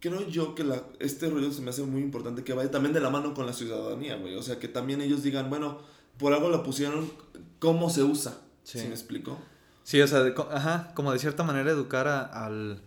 creo 0.00 0.28
yo 0.28 0.54
que 0.54 0.64
la, 0.64 0.82
este 1.00 1.30
rollo 1.30 1.50
se 1.52 1.62
me 1.62 1.70
hace 1.70 1.82
muy 1.82 2.02
importante 2.02 2.44
que 2.44 2.52
vaya 2.52 2.70
también 2.70 2.92
de 2.92 3.00
la 3.00 3.08
mano 3.08 3.32
con 3.34 3.46
la 3.46 3.52
ciudadanía, 3.52 4.16
güey. 4.16 4.34
O 4.36 4.42
sea, 4.42 4.58
que 4.58 4.68
también 4.68 5.00
ellos 5.00 5.22
digan, 5.22 5.48
bueno, 5.48 5.78
por 6.18 6.34
algo 6.34 6.50
la 6.50 6.62
pusieron, 6.62 7.10
¿cómo 7.58 7.88
se 7.88 8.02
usa? 8.02 8.38
Sí. 8.62 8.78
¿Sí 8.80 8.86
me 8.88 8.94
explico? 8.94 9.38
Sí, 9.84 10.00
o 10.00 10.06
sea, 10.06 10.20
de 10.22 10.34
ajá, 10.52 10.92
como 10.94 11.12
de 11.12 11.18
cierta 11.18 11.42
manera 11.42 11.70
educar 11.70 12.06
a- 12.08 12.22
al, 12.24 12.80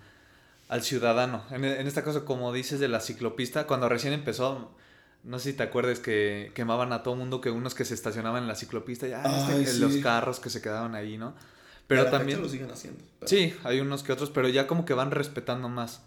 al 0.70 0.82
ciudadano. 0.84 1.44
En, 1.52 1.64
en 1.66 1.88
este 1.88 2.04
caso, 2.04 2.26
como 2.26 2.54
dices 2.54 2.80
de 2.80 2.88
la 2.88 3.00
ciclopista, 3.02 3.68
cuando 3.68 3.90
recién 3.90 4.14
empezó, 4.14 4.72
no 5.24 5.40
sé 5.40 5.52
si 5.52 5.58
te 5.58 5.64
acuerdas 5.64 6.00
que 6.00 6.52
quemaban 6.56 6.94
a 6.94 7.04
todo 7.04 7.16
mundo 7.16 7.42
que 7.42 7.50
unos 7.52 7.74
que 7.76 7.84
se 7.86 7.94
estacionaban 7.94 8.44
en 8.44 8.48
la 8.48 8.56
ciclopista 8.56 9.08
y 9.08 9.14
ah, 9.14 9.22
Ay, 9.26 9.62
este- 9.64 9.74
sí. 9.74 9.80
los 9.80 9.96
carros 9.98 10.40
que 10.40 10.50
se 10.50 10.62
quedaban 10.62 10.96
ahí, 10.96 11.18
¿no? 11.18 11.28
A 11.30 11.34
Pero 11.88 12.04
la 12.04 12.12
también... 12.12 12.42
lo 12.42 12.50
siguen 12.50 12.72
haciendo. 12.72 13.04
pero- 13.20 13.30
Sí, 13.30 13.54
hay 13.64 13.80
unos 13.80 14.02
que 14.04 14.12
otros, 14.14 14.30
pero 14.32 14.48
ya 14.50 14.66
como 14.68 14.86
que 14.86 14.94
van 14.94 15.12
respetando 15.12 15.70
más. 15.70 16.02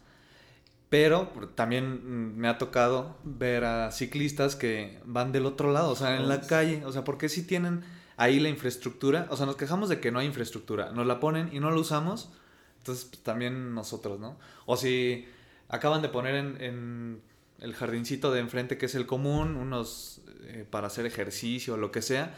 Pero 0.91 1.29
también 1.55 2.39
me 2.39 2.49
ha 2.49 2.57
tocado 2.57 3.19
ver 3.23 3.65
a 3.65 3.91
ciclistas 3.93 4.57
que 4.57 4.99
van 5.05 5.33
del 5.33 5.45
otro 5.45 5.71
lado, 5.71 5.91
o 5.91 5.97
sea, 5.97 6.17
en 6.17 6.29
la 6.31 6.41
calle. 6.41 6.83
O 6.87 6.93
sea, 6.93 7.05
¿por 7.05 7.19
qué 7.19 7.29
si 7.29 7.43
tienen 7.43 7.85
ahí 8.19 8.41
la 8.41 8.51
infraestructura? 8.51 9.27
O 9.31 9.37
sea, 9.37 9.47
nos 9.47 9.57
quejamos 9.57 9.89
de 9.89 10.01
que 10.01 10.13
no 10.13 10.19
hay 10.19 10.27
infraestructura. 10.27 10.91
Nos 10.93 11.07
la 11.07 11.21
ponen 11.21 11.49
y 11.53 11.61
no 11.61 11.71
la 11.71 11.79
usamos. 11.79 12.31
Entonces, 12.79 13.07
pues, 13.07 13.23
también 13.23 13.75
nosotros, 13.75 14.21
¿no? 14.21 14.39
O 14.67 14.77
si 14.77 15.27
acaban 15.69 16.03
de 16.03 16.11
poner 16.11 16.35
en, 16.35 17.23
el 17.61 17.75
jardincito 17.75 18.31
de 18.31 18.41
enfrente, 18.41 18.77
que 18.77 18.87
es 18.87 18.95
el 18.95 19.07
común, 19.07 19.57
unos 19.57 20.21
eh, 20.43 20.67
para 20.69 20.89
hacer 20.89 21.07
ejercicio 21.07 21.75
o 21.75 21.77
lo 21.77 21.91
que 21.91 22.03
sea, 22.03 22.35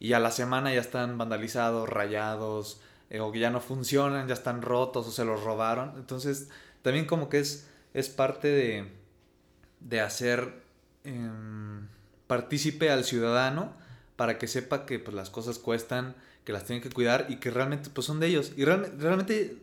y 0.00 0.14
a 0.14 0.18
la 0.18 0.30
semana 0.30 0.72
ya 0.72 0.80
están 0.80 1.18
vandalizados, 1.18 1.88
rayados, 1.88 2.80
eh, 3.10 3.20
o 3.20 3.30
que 3.30 3.38
ya 3.38 3.50
no 3.50 3.60
funcionan, 3.60 4.26
ya 4.26 4.34
están 4.34 4.62
rotos 4.62 5.06
o 5.06 5.12
se 5.12 5.24
los 5.24 5.42
robaron. 5.44 5.92
Entonces, 5.96 6.48
también 6.82 7.06
como 7.06 7.28
que 7.28 7.40
es, 7.40 7.68
es 7.92 8.08
parte 8.08 8.48
de, 8.48 8.88
de 9.80 10.00
hacer 10.00 10.62
em, 11.04 11.86
partícipe 12.26 12.90
al 12.90 13.04
ciudadano 13.04 13.83
para 14.16 14.38
que 14.38 14.46
sepa 14.46 14.86
que 14.86 14.98
pues, 14.98 15.14
las 15.14 15.30
cosas 15.30 15.58
cuestan, 15.58 16.14
que 16.44 16.52
las 16.52 16.64
tienen 16.64 16.82
que 16.82 16.90
cuidar 16.90 17.26
y 17.28 17.36
que 17.36 17.50
realmente 17.50 17.90
pues, 17.90 18.06
son 18.06 18.20
de 18.20 18.28
ellos. 18.28 18.52
Y 18.56 18.64
realmente, 18.64 18.96
realmente 18.98 19.62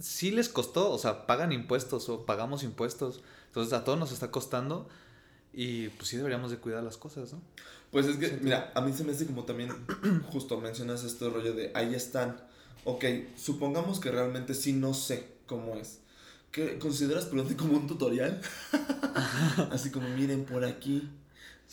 sí 0.00 0.30
les 0.30 0.48
costó, 0.48 0.90
o 0.90 0.98
sea, 0.98 1.26
pagan 1.26 1.52
impuestos 1.52 2.08
o 2.08 2.24
pagamos 2.24 2.62
impuestos. 2.62 3.22
Entonces 3.46 3.72
a 3.72 3.84
todos 3.84 3.98
nos 3.98 4.12
está 4.12 4.30
costando 4.30 4.88
y 5.52 5.88
pues 5.90 6.08
sí 6.08 6.16
deberíamos 6.16 6.50
de 6.50 6.56
cuidar 6.58 6.82
las 6.82 6.96
cosas, 6.96 7.32
¿no? 7.32 7.40
Pues 7.90 8.06
es 8.06 8.16
que, 8.16 8.28
Sí. 8.28 8.38
mira, 8.40 8.72
a 8.74 8.80
mí 8.80 8.92
se 8.94 9.04
me 9.04 9.12
hace 9.12 9.26
como 9.26 9.44
también, 9.44 9.70
justo 10.32 10.58
mencionas 10.58 11.04
este 11.04 11.28
rollo 11.28 11.52
de 11.52 11.70
ahí 11.74 11.94
están. 11.94 12.40
Ok, 12.84 13.04
supongamos 13.36 14.00
que 14.00 14.10
realmente 14.10 14.54
sí 14.54 14.72
no 14.72 14.94
sé 14.94 15.28
cómo 15.46 15.76
es. 15.76 15.98
¿Qué 16.50 16.78
consideras 16.78 17.26
prudente 17.26 17.56
como 17.56 17.74
un 17.76 17.86
tutorial? 17.86 18.40
Así 19.70 19.90
como 19.90 20.08
miren 20.08 20.44
por 20.44 20.64
aquí. 20.64 21.08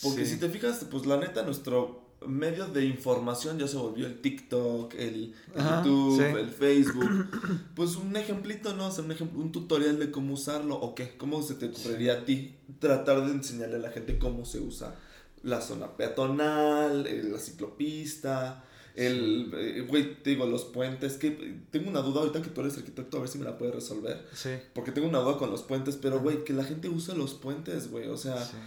Porque 0.03 0.25
Sí. 0.25 0.33
si 0.33 0.39
te 0.39 0.49
fijas, 0.49 0.85
pues 0.89 1.05
la 1.05 1.17
neta, 1.17 1.43
nuestro 1.43 2.07
medio 2.27 2.67
de 2.67 2.83
información 2.85 3.57
ya 3.59 3.67
se 3.67 3.77
volvió 3.77 4.05
el 4.05 4.19
TikTok, 4.21 4.93
el 4.95 5.33
Ajá, 5.55 5.81
YouTube, 5.83 6.17
sí. 6.17 6.23
el 6.37 6.49
Facebook. 6.49 7.09
Pues 7.75 7.95
un 7.95 8.15
ejemplito, 8.17 8.73
¿no? 8.75 8.87
O 8.87 8.91
sea, 8.91 9.03
un, 9.05 9.11
ejemplo, 9.11 9.39
un 9.39 9.51
tutorial 9.53 9.97
de 9.99 10.11
cómo 10.11 10.33
usarlo. 10.33 10.75
¿O 10.75 10.95
qué? 10.95 11.15
¿Cómo 11.17 11.41
se 11.41 11.55
te 11.55 11.67
ocurriría 11.67 12.13
a 12.13 12.25
ti 12.25 12.55
tratar 12.79 13.25
de 13.25 13.31
enseñarle 13.31 13.77
a 13.77 13.79
la 13.79 13.89
gente 13.91 14.17
cómo 14.19 14.43
se 14.45 14.59
usa 14.59 14.95
la 15.43 15.61
zona 15.61 15.95
peatonal, 15.95 17.03
la 17.31 17.39
ciclopista? 17.39 18.65
El, 18.95 19.49
eh, 19.55 19.85
güey, 19.87 20.21
te 20.21 20.31
digo, 20.31 20.45
los 20.45 20.65
puentes, 20.65 21.13
que 21.15 21.27
eh, 21.27 21.61
tengo 21.71 21.89
una 21.89 22.01
duda 22.01 22.19
ahorita 22.19 22.41
que 22.41 22.49
tú 22.49 22.59
eres 22.61 22.77
arquitecto, 22.77 23.15
a 23.15 23.19
ver 23.21 23.29
si 23.29 23.37
me 23.37 23.45
la 23.45 23.57
puedes 23.57 23.73
resolver. 23.73 24.25
Sí. 24.33 24.49
Porque 24.73 24.91
tengo 24.91 25.07
una 25.07 25.19
duda 25.19 25.37
con 25.37 25.51
los 25.51 25.61
puentes, 25.61 25.95
pero, 25.95 26.19
güey, 26.19 26.43
que 26.43 26.51
la 26.51 26.65
gente 26.65 26.89
use 26.89 27.15
los 27.15 27.33
puentes, 27.33 27.89
güey, 27.89 28.07
o 28.09 28.17
sea... 28.17 28.43
sí. 28.43 28.57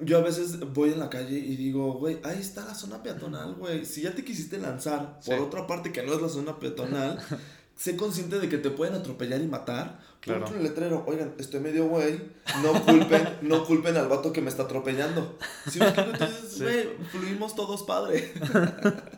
Yo 0.00 0.18
a 0.18 0.22
veces 0.22 0.60
voy 0.74 0.90
en 0.92 0.98
la 1.00 1.08
calle 1.08 1.38
y 1.38 1.56
digo, 1.56 1.94
güey, 1.94 2.18
ahí 2.22 2.38
está 2.38 2.64
la 2.66 2.74
zona 2.74 3.02
peatonal, 3.02 3.54
güey. 3.54 3.84
Si 3.86 4.02
ya 4.02 4.14
te 4.14 4.24
quisiste 4.24 4.58
lanzar 4.58 5.20
por 5.24 5.34
Sí. 5.36 5.40
otra 5.40 5.66
parte 5.66 5.90
que 5.92 6.02
no 6.02 6.12
es 6.14 6.20
la 6.20 6.28
zona 6.28 6.58
peatonal, 6.58 7.18
sé 7.76 7.96
consciente 7.96 8.38
de 8.38 8.48
que 8.48 8.58
te 8.58 8.70
pueden 8.70 8.94
atropellar 8.94 9.40
y 9.40 9.46
matar. 9.46 10.00
Claro. 10.20 10.46
Un 10.48 10.62
letrero, 10.62 11.04
oigan, 11.06 11.34
estoy 11.38 11.60
medio 11.60 11.86
güey, 11.86 12.20
no 12.62 12.84
culpen, 12.84 13.28
no 13.42 13.64
culpen 13.64 13.96
al 13.96 14.08
vato 14.08 14.32
que 14.32 14.40
me 14.42 14.50
está 14.50 14.64
atropellando. 14.64 15.38
¿Sí 15.70 15.78
me 15.78 15.86
explico? 15.86 16.10
Entonces, 16.10 16.52
Sí. 16.52 16.62
güey, 16.64 16.88
fluimos 17.10 17.54
todos 17.54 17.82
padre. 17.84 18.32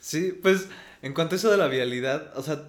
Sí, 0.00 0.38
pues 0.42 0.66
en 1.00 1.14
cuanto 1.14 1.34
a 1.34 1.38
eso 1.38 1.50
de 1.50 1.56
la 1.56 1.66
vialidad, 1.68 2.32
o 2.36 2.42
sea, 2.42 2.68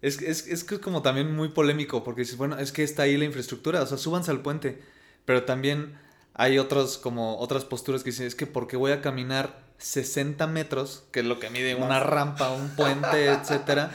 es, 0.00 0.20
es, 0.22 0.46
es 0.46 0.64
que 0.64 0.76
es 0.76 0.80
como 0.80 1.02
también 1.02 1.34
muy 1.34 1.48
polémico, 1.50 2.02
porque 2.04 2.22
dices, 2.22 2.36
bueno, 2.38 2.58
es 2.58 2.72
que 2.72 2.82
está 2.82 3.02
ahí 3.04 3.16
la 3.18 3.26
infraestructura, 3.26 3.82
o 3.82 3.86
sea, 3.86 3.98
súbanse 3.98 4.30
al 4.30 4.40
puente, 4.42 4.82
pero 5.24 5.44
también 5.44 5.98
hay 6.34 6.58
otros, 6.58 6.98
como 6.98 7.38
otras 7.38 7.64
posturas 7.64 8.02
que 8.02 8.10
dicen, 8.10 8.26
es 8.26 8.34
que 8.34 8.46
porque 8.46 8.76
voy 8.76 8.92
a 8.92 9.00
caminar 9.00 9.62
60 9.78 10.46
metros, 10.46 11.04
que 11.12 11.20
es 11.20 11.26
lo 11.26 11.38
que 11.38 11.50
mide 11.50 11.74
una 11.74 12.00
rampa, 12.00 12.50
un 12.52 12.70
puente, 12.70 13.26
etcétera, 13.32 13.90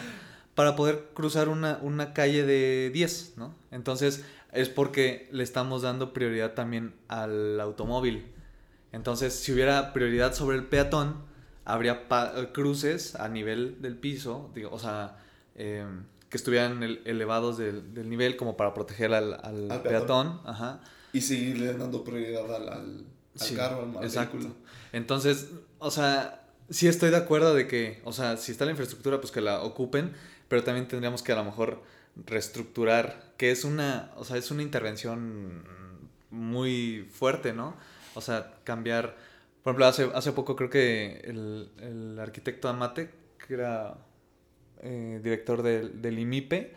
para 0.56 0.76
poder 0.76 1.10
cruzar 1.14 1.50
una, 1.50 1.80
una 1.82 2.14
calle 2.14 2.44
de 2.46 2.90
10, 2.94 3.34
¿no? 3.38 3.54
Entonces, 3.72 4.24
es 4.52 4.68
porque 4.70 5.28
le 5.32 5.44
estamos 5.44 5.82
dando 5.84 6.12
prioridad 6.14 6.54
también 6.54 6.94
al 7.08 7.60
automóvil. 7.62 8.26
Entonces, 8.92 9.34
si 9.36 9.52
hubiera 9.54 9.94
prioridad 9.94 10.34
sobre 10.34 10.58
el 10.58 10.64
peatón, 10.66 11.16
habría 11.66 12.08
cruces 12.52 13.16
a 13.16 13.30
nivel 13.30 13.82
del 13.82 13.96
piso, 13.96 14.50
digo, 14.56 14.70
o 14.72 14.80
sea, 14.80 15.18
eh, 15.56 15.86
que 16.30 16.38
estuvieran 16.38 16.82
el- 16.84 17.02
elevados 17.06 17.58
del, 17.58 17.94
del 17.94 18.10
nivel 18.10 18.36
como 18.38 18.58
para 18.58 18.74
proteger 18.74 19.14
al, 19.14 19.34
al 19.36 19.72
Al 19.72 19.82
peatón. 19.82 19.84
peatón. 19.84 20.42
Ajá. 20.46 20.80
Y 21.14 21.22
seguirle 21.22 21.74
dando 21.74 22.04
prioridad 22.04 22.54
al, 22.56 22.70
al, 22.70 23.06
al 23.40 23.48
Sí, 23.48 23.56
carro, 23.56 23.84
al, 23.84 23.98
al 23.98 24.04
exacto. 24.04 24.38
vehículo. 24.38 24.56
Entonces, 24.92 25.48
o 25.80 25.92
sea, 25.92 26.48
sí 26.70 26.88
estoy 26.88 27.10
de 27.10 27.18
acuerdo 27.18 27.54
de 27.54 27.68
que, 27.68 28.02
o 28.04 28.14
sea, 28.14 28.38
si 28.38 28.52
está 28.52 28.66
la 28.66 28.72
infraestructura, 28.72 29.20
pues 29.20 29.32
que 29.32 29.42
la 29.42 29.62
ocupen, 29.64 30.14
pero 30.48 30.64
también 30.64 30.88
tendríamos 30.88 31.24
que 31.24 31.32
a 31.32 31.36
lo 31.36 31.44
mejor 31.44 31.82
reestructurar, 32.26 33.34
que 33.38 33.52
es 33.52 33.64
una, 33.64 34.12
o 34.18 34.26
sea, 34.26 34.38
es 34.38 34.52
una 34.52 34.62
intervención 34.64 35.64
muy 36.32 37.08
fuerte, 37.12 37.54
¿no? 37.54 37.76
O 38.14 38.22
sea, 38.22 38.60
cambiar, 38.64 39.16
por 39.64 39.72
ejemplo, 39.72 39.86
hace, 39.86 40.10
hace 40.14 40.32
poco 40.32 40.56
creo 40.56 40.70
que 40.70 41.22
el, 41.24 41.70
el 41.80 42.20
arquitecto 42.20 42.68
Amate, 42.68 43.10
que 43.48 43.54
era 43.56 43.98
eh, 44.82 45.20
director 45.24 45.62
del, 45.64 46.02
del 46.02 46.20
IMIPE, 46.20 46.74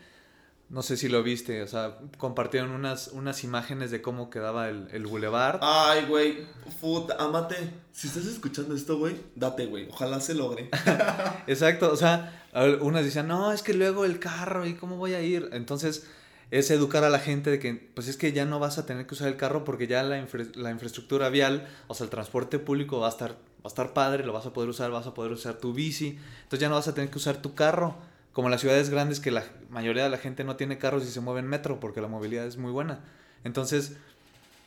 no 0.73 0.81
sé 0.81 0.97
si 0.97 1.07
lo 1.07 1.21
viste, 1.21 1.61
o 1.61 1.67
sea, 1.67 1.99
compartieron 2.17 2.71
unas, 2.71 3.09
unas 3.09 3.43
imágenes 3.43 3.91
de 3.91 4.01
cómo 4.01 4.31
quedaba 4.31 4.69
el, 4.69 4.87
el 4.91 5.05
boulevard. 5.05 5.59
Ay, 5.61 6.05
güey, 6.07 6.47
food, 6.81 7.11
amate. 7.19 7.55
Si 7.91 8.07
estás 8.07 8.25
escuchando 8.25 8.75
esto, 8.75 8.97
güey, 8.97 9.15
date, 9.35 9.67
güey. 9.67 9.87
Ojalá 9.89 10.19
se 10.19 10.33
logre. 10.33 10.69
Exacto, 11.47 11.91
o 11.91 11.95
sea, 11.95 12.43
unas 12.81 13.05
decían, 13.05 13.27
no, 13.27 13.51
es 13.53 13.61
que 13.61 13.73
luego 13.75 14.03
el 14.03 14.17
carro 14.19 14.65
y 14.65 14.73
cómo 14.73 14.97
voy 14.97 15.13
a 15.13 15.21
ir. 15.21 15.49
Entonces, 15.53 16.07
es 16.51 16.69
educar 16.71 17.03
a 17.03 17.09
la 17.11 17.19
gente 17.19 17.49
de 17.51 17.59
que, 17.59 17.73
pues 17.93 18.07
es 18.07 18.17
que 18.17 18.31
ya 18.33 18.45
no 18.45 18.59
vas 18.59 18.77
a 18.79 18.85
tener 18.85 19.05
que 19.07 19.13
usar 19.13 19.27
el 19.27 19.37
carro 19.37 19.63
porque 19.63 19.87
ya 19.87 20.01
la, 20.03 20.17
infra- 20.19 20.51
la 20.55 20.71
infraestructura 20.71 21.29
vial, 21.29 21.67
o 21.87 21.93
sea, 21.93 22.05
el 22.05 22.09
transporte 22.09 22.57
público 22.59 22.99
va 22.99 23.07
a 23.07 23.11
estar, 23.11 23.31
va 23.31 23.65
a 23.65 23.67
estar 23.67 23.93
padre, 23.93 24.25
lo 24.25 24.33
vas 24.33 24.45
a 24.47 24.53
poder 24.53 24.69
usar, 24.69 24.91
vas 24.91 25.05
a 25.07 25.13
poder 25.13 25.31
usar 25.31 25.55
tu 25.55 25.71
bici. 25.73 26.17
Entonces 26.43 26.59
ya 26.59 26.69
no 26.69 26.75
vas 26.75 26.87
a 26.87 26.93
tener 26.95 27.09
que 27.11 27.17
usar 27.17 27.41
tu 27.41 27.53
carro. 27.55 27.95
Como 28.33 28.49
las 28.49 28.61
ciudades 28.61 28.89
grandes 28.89 29.19
que 29.19 29.31
la 29.31 29.45
mayoría 29.69 30.03
de 30.03 30.09
la 30.09 30.17
gente 30.17 30.43
no 30.43 30.55
tiene 30.55 30.77
carros 30.77 31.05
y 31.05 31.11
se 31.11 31.21
mueve 31.21 31.39
en 31.39 31.47
metro 31.47 31.79
porque 31.79 32.01
la 32.01 32.07
movilidad 32.07 32.45
es 32.45 32.57
muy 32.57 32.71
buena. 32.71 33.05
Entonces, 33.43 33.95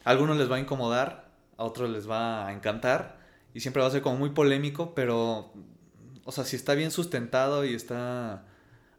a 0.04 0.10
algunos 0.10 0.36
les 0.36 0.50
va 0.50 0.56
a 0.56 0.60
incomodar, 0.60 1.28
a 1.56 1.64
otros 1.64 1.90
les 1.90 2.08
va 2.08 2.46
a 2.46 2.52
encantar 2.52 3.18
y 3.54 3.60
siempre 3.60 3.82
va 3.82 3.88
a 3.88 3.90
ser 3.90 4.02
como 4.02 4.16
muy 4.16 4.30
polémico, 4.30 4.94
pero, 4.94 5.52
o 6.24 6.32
sea, 6.32 6.44
si 6.44 6.56
está 6.56 6.74
bien 6.74 6.90
sustentado 6.90 7.64
y 7.64 7.74
está 7.74 8.44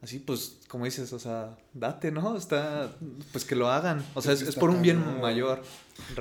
así, 0.02 0.20
pues, 0.20 0.58
como 0.68 0.86
dices, 0.86 1.12
o 1.14 1.20
sea, 1.20 1.58
date, 1.74 2.12
¿no? 2.12 2.36
Está, 2.38 2.92
pues 3.32 3.46
que 3.46 3.56
lo 3.56 3.70
hagan. 3.70 4.06
O 4.14 4.22
sea, 4.22 4.34
Es 4.34 4.56
por 4.56 4.70
un 4.70 4.82
bien 4.82 5.22
mayor. 5.22 5.62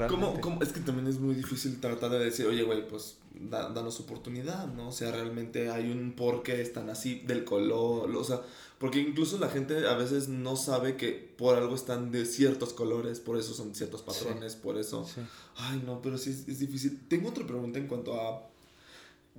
¿Cómo, 0.08 0.62
Es 0.62 0.72
que 0.72 0.80
también 0.80 1.06
es 1.06 1.18
muy 1.18 1.34
difícil 1.34 1.80
tratar 1.80 2.10
de 2.10 2.18
decir, 2.18 2.46
oye, 2.46 2.62
güey, 2.62 2.86
pues 2.88 3.16
da- 3.34 3.68
danos 3.70 4.00
oportunidad, 4.00 4.66
¿no? 4.68 4.88
O 4.88 4.92
sea, 4.92 5.10
realmente 5.12 5.70
hay 5.70 5.90
un 5.90 6.12
por 6.12 6.42
qué 6.42 6.62
están 6.62 6.88
así, 6.90 7.20
del 7.26 7.44
color, 7.44 8.10
o 8.16 8.24
sea, 8.24 8.40
porque 8.78 8.98
incluso 9.00 9.38
la 9.38 9.48
gente 9.48 9.86
a 9.86 9.94
veces 9.94 10.28
no 10.28 10.56
sabe 10.56 10.96
que 10.96 11.12
por 11.36 11.56
algo 11.56 11.74
están 11.74 12.10
de 12.10 12.24
ciertos 12.26 12.72
colores, 12.72 13.20
por 13.20 13.36
eso 13.38 13.54
son 13.54 13.74
ciertos 13.74 14.02
patrones, 14.02 14.54
por 14.56 14.76
eso... 14.78 15.06
Sí. 15.06 15.20
Ay, 15.56 15.82
no, 15.86 16.02
pero 16.02 16.18
sí 16.18 16.30
es, 16.30 16.46
es 16.48 16.58
difícil. 16.58 17.00
Tengo 17.08 17.30
otra 17.30 17.46
pregunta 17.46 17.78
en 17.78 17.86
cuanto 17.86 18.20
a... 18.20 18.46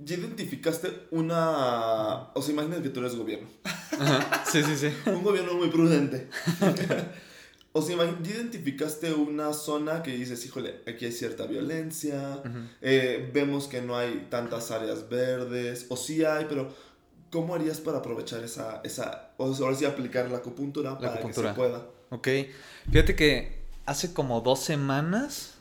¿Ya 0.04 0.16
identificaste 0.16 1.06
una... 1.10 2.30
O 2.34 2.42
sea, 2.42 2.54
imagina 2.54 2.82
que 2.82 2.90
tú 2.90 3.00
eres 3.00 3.16
gobierno. 3.16 3.48
Ajá, 3.64 4.44
sí, 4.50 4.62
sí, 4.62 4.76
sí. 4.76 5.10
Un 5.10 5.22
gobierno 5.22 5.54
muy 5.54 5.68
prudente. 5.68 6.28
o 7.72 7.82
sea, 7.82 7.96
¿ya 7.96 8.30
identificaste 8.30 9.12
una 9.12 9.52
zona 9.52 10.02
que 10.02 10.12
dices, 10.12 10.44
híjole, 10.44 10.82
aquí 10.86 11.04
hay 11.04 11.12
cierta 11.12 11.46
violencia, 11.46 12.42
eh, 12.80 13.30
vemos 13.32 13.66
que 13.66 13.82
no 13.82 13.96
hay 13.96 14.26
tantas 14.30 14.70
áreas 14.70 15.08
verdes, 15.08 15.86
o 15.88 15.96
sí 15.96 16.24
hay, 16.24 16.46
pero 16.48 16.72
¿cómo 17.30 17.54
harías 17.54 17.80
para 17.80 17.98
aprovechar 17.98 18.42
esa, 18.44 18.80
esa 18.84 19.32
o 19.36 19.52
sea, 19.54 19.66
ahora 19.66 19.76
sí 19.76 19.84
aplicar 19.84 20.30
la 20.30 20.38
acupuntura 20.38 20.98
para 20.98 21.14
acupuntura. 21.14 21.50
que 21.50 21.54
se 21.54 21.60
pueda? 21.60 21.86
Ok. 22.10 22.28
Fíjate 22.90 23.14
que 23.14 23.58
hace 23.86 24.12
como 24.12 24.40
dos 24.40 24.60
semanas 24.60 25.57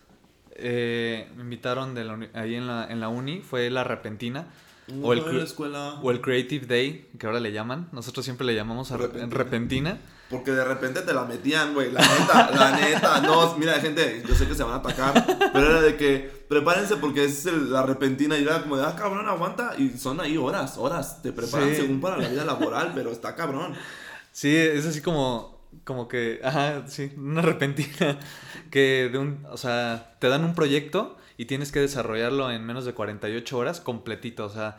eh, 0.58 1.28
me 1.36 1.44
invitaron 1.44 1.94
de 1.96 2.04
la 2.06 2.20
ahí 2.34 2.56
en 2.56 2.68
la, 2.68 2.88
en 2.90 3.00
la 3.00 3.10
uni, 3.10 3.42
fue 3.42 3.70
la 3.70 3.84
repentina. 3.84 4.48
O 5.04 5.12
el 5.12 5.22
la 5.38 5.44
escuela, 5.44 5.96
O 6.02 6.12
el 6.12 6.22
Creative 6.22 6.66
Day, 6.66 7.10
que 7.20 7.26
ahora 7.28 7.42
le 7.42 7.52
llaman. 7.52 7.90
Nosotros 7.92 8.24
siempre 8.24 8.48
le 8.48 8.56
llamamos 8.56 8.92
a 8.94 8.98
re- 8.98 9.08
Repentina. 9.08 9.36
repentina. 9.38 9.98
porque 10.30 10.52
de 10.52 10.64
repente 10.64 11.02
te 11.02 11.14
la 11.14 11.26
metían, 11.26 11.74
güey, 11.74 11.92
la 11.92 12.00
neta, 12.02 12.52
la 12.52 12.72
neta, 12.78 13.20
no, 13.22 13.56
mira, 13.58 13.74
gente, 13.82 14.24
yo 14.28 14.34
sé 14.36 14.48
que 14.48 14.56
se 14.56 14.64
van 14.64 14.74
a 14.74 14.76
atacar, 14.78 15.26
pero 15.54 15.66
era 15.72 15.82
de 15.82 15.96
que 15.98 16.30
prepárense 16.50 16.96
porque 16.98 17.26
es 17.26 17.46
el- 17.46 17.72
la 17.72 17.84
repentina 17.84 18.38
y 18.38 18.44
era 18.44 18.62
como 18.62 18.78
de, 18.78 18.86
ah, 18.86 18.96
cabrón, 18.98 19.28
aguanta, 19.28 19.74
y 19.78 19.90
son 19.98 20.20
ahí 20.22 20.36
horas, 20.38 20.78
horas, 20.78 21.22
te 21.22 21.32
preparan 21.34 21.70
Sí. 21.70 21.76
según 21.78 22.00
para 22.02 22.18
la 22.18 22.28
vida 22.30 22.44
laboral, 22.46 22.92
pero 22.96 23.12
está 23.12 23.36
cabrón. 23.36 23.74
Sí, 24.32 24.54
es 24.56 24.86
así 24.86 25.02
como, 25.02 25.57
como 25.84 26.08
que, 26.08 26.40
ajá, 26.44 26.88
sí, 26.88 27.12
una 27.18 27.42
repentina. 27.42 28.20
Que 28.72 29.10
de 29.12 29.18
un, 29.18 29.46
o 29.50 29.58
sea, 29.58 30.16
te 30.20 30.28
dan 30.28 30.44
un 30.44 30.54
proyecto 30.54 31.18
y 31.38 31.46
tienes 31.46 31.72
que 31.72 31.80
desarrollarlo 31.80 32.52
en 32.52 32.66
menos 32.66 32.86
de 32.86 32.94
48 32.94 33.58
horas 33.58 33.80
completito. 33.80 34.46
O 34.46 34.50
sea, 34.50 34.78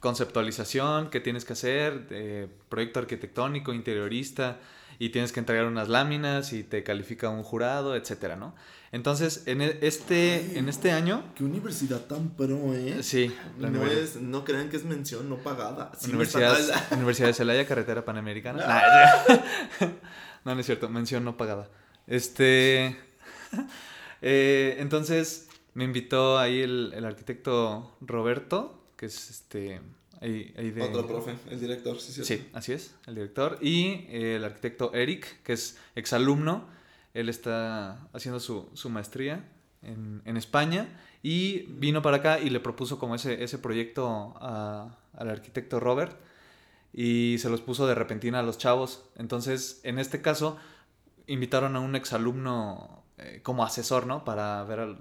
conceptualización, 0.00 1.10
qué 1.10 1.20
tienes 1.20 1.44
que 1.44 1.52
hacer, 1.52 2.06
eh, 2.10 2.48
proyecto 2.68 3.00
arquitectónico, 3.00 3.72
interiorista, 3.72 4.58
y 4.98 5.10
tienes 5.10 5.32
que 5.32 5.40
entregar 5.40 5.66
unas 5.66 5.88
láminas 5.88 6.52
y 6.52 6.64
te 6.64 6.82
califica 6.82 7.28
un 7.28 7.42
jurado, 7.42 7.94
etcétera, 7.94 8.36
¿no? 8.36 8.54
Entonces, 8.90 9.42
en 9.46 9.60
e- 9.60 9.78
este, 9.82 10.58
en 10.58 10.68
este 10.68 10.92
año, 10.92 11.22
Qué 11.34 11.44
universidad 11.44 12.00
tan 12.06 12.30
pro, 12.30 12.74
¿eh? 12.74 13.02
sí, 13.02 13.32
no, 13.58 13.86
es, 13.86 14.16
no 14.16 14.44
crean 14.44 14.70
que 14.70 14.76
es 14.76 14.84
mención 14.84 15.28
no 15.28 15.36
pagada. 15.36 15.92
Sí 15.98 16.10
Universidad, 16.12 17.26
de 17.26 17.34
Celaya, 17.34 17.66
Carretera 17.66 18.04
Panamericana. 18.04 18.82
No, 20.44 20.54
no 20.54 20.60
es 20.60 20.66
cierto, 20.66 20.88
mención 20.88 21.24
no 21.24 21.36
pagada. 21.36 21.68
Este. 22.06 22.96
eh, 24.22 24.76
entonces 24.78 25.48
me 25.74 25.84
invitó 25.84 26.38
ahí 26.38 26.60
el, 26.62 26.92
el 26.94 27.04
arquitecto 27.04 27.96
Roberto, 28.00 28.88
que 28.96 29.06
es 29.06 29.30
este. 29.30 29.80
Ahí, 30.20 30.52
ahí 30.58 30.70
de. 30.70 30.82
Otro 30.82 31.06
profe, 31.06 31.34
el 31.50 31.60
director, 31.60 32.00
sí, 32.00 32.12
sí. 32.12 32.24
Sí, 32.24 32.48
así 32.52 32.72
es, 32.72 32.94
el 33.06 33.14
director. 33.14 33.58
Y 33.60 34.06
eh, 34.08 34.36
el 34.36 34.44
arquitecto 34.44 34.92
Eric, 34.94 35.42
que 35.42 35.52
es 35.52 35.78
exalumno. 35.94 36.66
Él 37.14 37.28
está 37.28 38.08
haciendo 38.12 38.38
su, 38.40 38.68
su 38.74 38.90
maestría 38.90 39.44
en, 39.82 40.22
en 40.24 40.36
España. 40.36 40.88
Y 41.22 41.62
vino 41.68 42.00
para 42.02 42.18
acá 42.18 42.38
y 42.40 42.50
le 42.50 42.60
propuso 42.60 42.98
como 42.98 43.14
ese, 43.14 43.42
ese 43.42 43.58
proyecto 43.58 44.34
a- 44.40 44.96
al 45.14 45.30
arquitecto 45.30 45.80
Robert. 45.80 46.16
Y 46.92 47.36
se 47.38 47.48
los 47.50 47.60
puso 47.60 47.86
de 47.86 47.94
repentina 47.94 48.40
a 48.40 48.42
los 48.42 48.58
chavos. 48.58 49.04
Entonces, 49.16 49.80
en 49.84 49.98
este 49.98 50.20
caso, 50.22 50.56
invitaron 51.26 51.76
a 51.76 51.80
un 51.80 51.94
exalumno 51.96 53.04
eh, 53.18 53.40
como 53.42 53.64
asesor, 53.64 54.06
¿no? 54.06 54.24
Para 54.24 54.62
ver 54.64 54.80
al- 54.80 55.00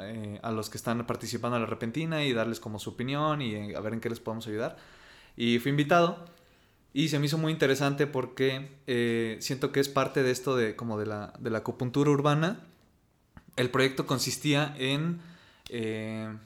eh, 0.00 0.38
a 0.42 0.50
los 0.50 0.70
que 0.70 0.78
están 0.78 1.06
participando 1.06 1.56
en 1.56 1.62
la 1.62 1.68
repentina 1.68 2.24
y 2.24 2.32
darles 2.32 2.60
como 2.60 2.78
su 2.78 2.90
opinión 2.90 3.42
y 3.42 3.54
eh, 3.54 3.76
a 3.76 3.80
ver 3.80 3.94
en 3.94 4.00
qué 4.00 4.08
les 4.08 4.20
podemos 4.20 4.46
ayudar. 4.46 4.76
Y 5.36 5.58
fui 5.58 5.70
invitado 5.70 6.24
y 6.92 7.08
se 7.08 7.18
me 7.18 7.26
hizo 7.26 7.38
muy 7.38 7.52
interesante 7.52 8.06
porque 8.06 8.70
eh, 8.86 9.36
siento 9.40 9.72
que 9.72 9.80
es 9.80 9.88
parte 9.88 10.22
de 10.22 10.30
esto 10.30 10.56
de 10.56 10.76
como 10.76 10.98
de 10.98 11.06
la, 11.06 11.32
de 11.38 11.50
la 11.50 11.58
acupuntura 11.58 12.10
urbana. 12.10 12.60
El 13.56 13.70
proyecto 13.70 14.06
consistía 14.06 14.74
en, 14.78 15.20
en 15.68 16.40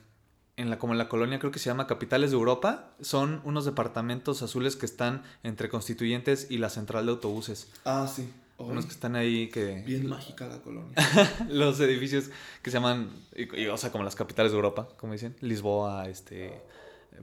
la, 0.56 0.78
como 0.78 0.94
en 0.94 0.98
la 0.98 1.08
colonia 1.08 1.38
creo 1.38 1.52
que 1.52 1.58
se 1.58 1.70
llama 1.70 1.86
Capitales 1.86 2.30
de 2.30 2.36
Europa. 2.36 2.94
Son 3.00 3.40
unos 3.44 3.64
departamentos 3.64 4.42
azules 4.42 4.76
que 4.76 4.86
están 4.86 5.22
entre 5.42 5.68
Constituyentes 5.68 6.46
y 6.50 6.58
la 6.58 6.70
central 6.70 7.06
de 7.06 7.12
autobuses. 7.12 7.70
Ah, 7.84 8.06
sí. 8.12 8.28
Unos 8.58 8.84
que 8.86 8.92
están 8.92 9.16
ahí 9.16 9.48
que... 9.48 9.82
Bien 9.86 10.06
mágica 10.08 10.46
la 10.46 10.58
colonia. 10.60 10.92
los 11.48 11.80
edificios 11.80 12.26
que 12.62 12.70
se 12.70 12.76
llaman, 12.76 13.10
y- 13.34 13.62
y, 13.62 13.66
o 13.66 13.76
sea, 13.76 13.90
como 13.90 14.04
las 14.04 14.14
capitales 14.14 14.52
de 14.52 14.56
Europa, 14.56 14.88
como 14.98 15.14
dicen, 15.14 15.34
Lisboa, 15.40 16.08
este, 16.08 16.60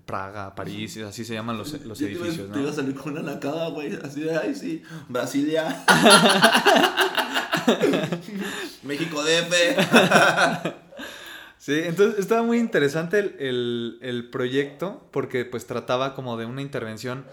Praga, 0.05 0.53
París, 0.55 0.97
así 0.97 1.23
se 1.23 1.33
llaman 1.35 1.57
los, 1.57 1.71
los 1.85 1.97
te 1.97 2.05
edificios, 2.05 2.51
Te 2.51 2.59
iba 2.59 2.67
a 2.67 2.71
¿no? 2.71 2.73
salir 2.73 2.95
con 2.95 3.13
una 3.17 3.21
nacada, 3.33 3.69
güey. 3.69 3.97
Así 4.03 4.21
de, 4.21 4.35
ay, 4.37 4.53
sí. 4.53 4.81
Brasilia. 5.07 5.85
México 8.83 9.23
DF. 9.23 9.53
Sí, 11.57 11.73
entonces 11.83 12.19
estaba 12.19 12.43
muy 12.43 12.57
interesante 12.57 13.19
el, 13.19 13.35
el- 13.39 13.99
el 14.01 14.29
proyecto 14.29 15.07
porque 15.11 15.45
pues 15.45 15.67
trataba 15.67 16.15
como 16.15 16.37
de 16.37 16.45
una 16.45 16.61
intervención 16.61 17.25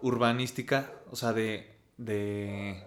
urbanística, 0.00 0.90
o 1.10 1.16
sea, 1.16 1.32
de, 1.32 1.68
de 1.98 2.82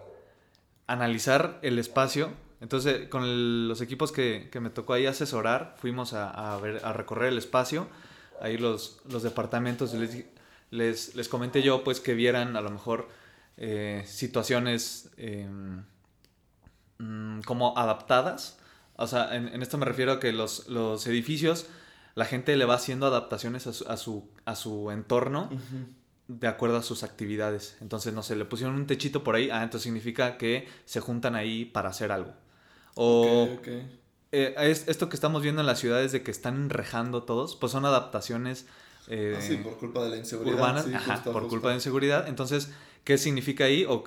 analizar 0.86 1.58
el 1.62 1.78
espacio. 1.78 2.30
Entonces, 2.60 3.08
con 3.08 3.22
el- 3.24 3.68
los 3.68 3.80
equipos 3.80 4.12
que, 4.12 4.48
que 4.50 4.60
me 4.60 4.70
tocó 4.70 4.94
ahí 4.94 5.06
asesorar, 5.06 5.74
fuimos 5.78 6.12
a, 6.14 6.30
a 6.54 6.58
ver, 6.60 6.80
a 6.84 6.92
recorrer 6.92 7.32
el 7.32 7.38
espacio, 7.38 7.88
ahí 8.40 8.56
los, 8.58 9.00
los 9.10 9.22
departamentos, 9.22 9.92
les, 9.94 10.24
les, 10.70 11.14
les 11.14 11.28
comenté 11.28 11.62
yo 11.62 11.84
pues 11.84 12.00
que 12.00 12.14
vieran 12.14 12.56
a 12.56 12.60
lo 12.60 12.70
mejor 12.70 13.08
eh, 13.58 14.02
situaciones 14.06 15.10
mm, 16.98 17.40
como 17.42 17.76
adaptadas. 17.76 18.58
O 18.96 19.06
sea, 19.06 19.34
en, 19.36 19.48
en 19.48 19.62
esto 19.62 19.76
me 19.78 19.84
refiero 19.84 20.12
a 20.12 20.20
que 20.20 20.32
los, 20.32 20.68
los 20.68 21.06
edificios, 21.06 21.66
la 22.14 22.24
gente 22.24 22.56
le 22.56 22.64
va 22.64 22.74
haciendo 22.74 23.06
adaptaciones 23.06 23.66
a 23.66 23.72
su, 23.72 23.84
a 23.88 23.96
su, 23.96 24.30
a 24.46 24.56
su 24.56 24.90
entorno 24.90 25.50
de 26.28 26.48
acuerdo 26.48 26.76
a 26.76 26.82
sus 26.82 27.02
actividades. 27.02 27.76
Entonces, 27.80 28.12
no 28.12 28.22
sé, 28.22 28.34
le 28.36 28.44
pusieron 28.44 28.74
un 28.76 28.86
techito 28.86 29.22
por 29.24 29.34
ahí, 29.36 29.48
ah, 29.50 29.62
entonces 29.62 29.82
significa 29.84 30.38
que 30.38 30.68
se 30.84 31.00
juntan 31.00 31.34
ahí 31.36 31.64
para 31.64 31.88
hacer 31.90 32.10
algo. 32.12 32.32
O 32.94 33.48
eh, 34.32 34.54
es- 34.58 34.88
esto 34.88 35.08
que 35.08 35.16
estamos 35.16 35.42
viendo 35.42 35.60
en 35.60 35.66
las 35.66 35.78
ciudades 35.78 36.12
de 36.12 36.22
que 36.22 36.30
están 36.30 36.56
enrejando 36.56 37.22
todos, 37.22 37.56
pues 37.56 37.72
son 37.72 37.84
adaptaciones 37.84 38.66
eh, 39.08 39.34
Ah, 39.36 39.40
sí, 39.40 39.56
por 39.58 39.78
culpa 39.78 40.02
de 40.02 40.10
la 40.10 40.16
inseguridad. 40.16 40.56
urbanas, 40.56 40.84
sí, 40.84 40.92
ajá, 40.92 41.14
justo, 41.14 41.32
por 41.32 41.42
justo. 41.42 41.48
culpa 41.56 41.68
de 41.68 41.74
inseguridad. 41.76 42.26
Entonces, 42.26 42.72
¿qué 43.04 43.18
significa 43.18 43.64
ahí? 43.64 43.84
O, 43.88 44.02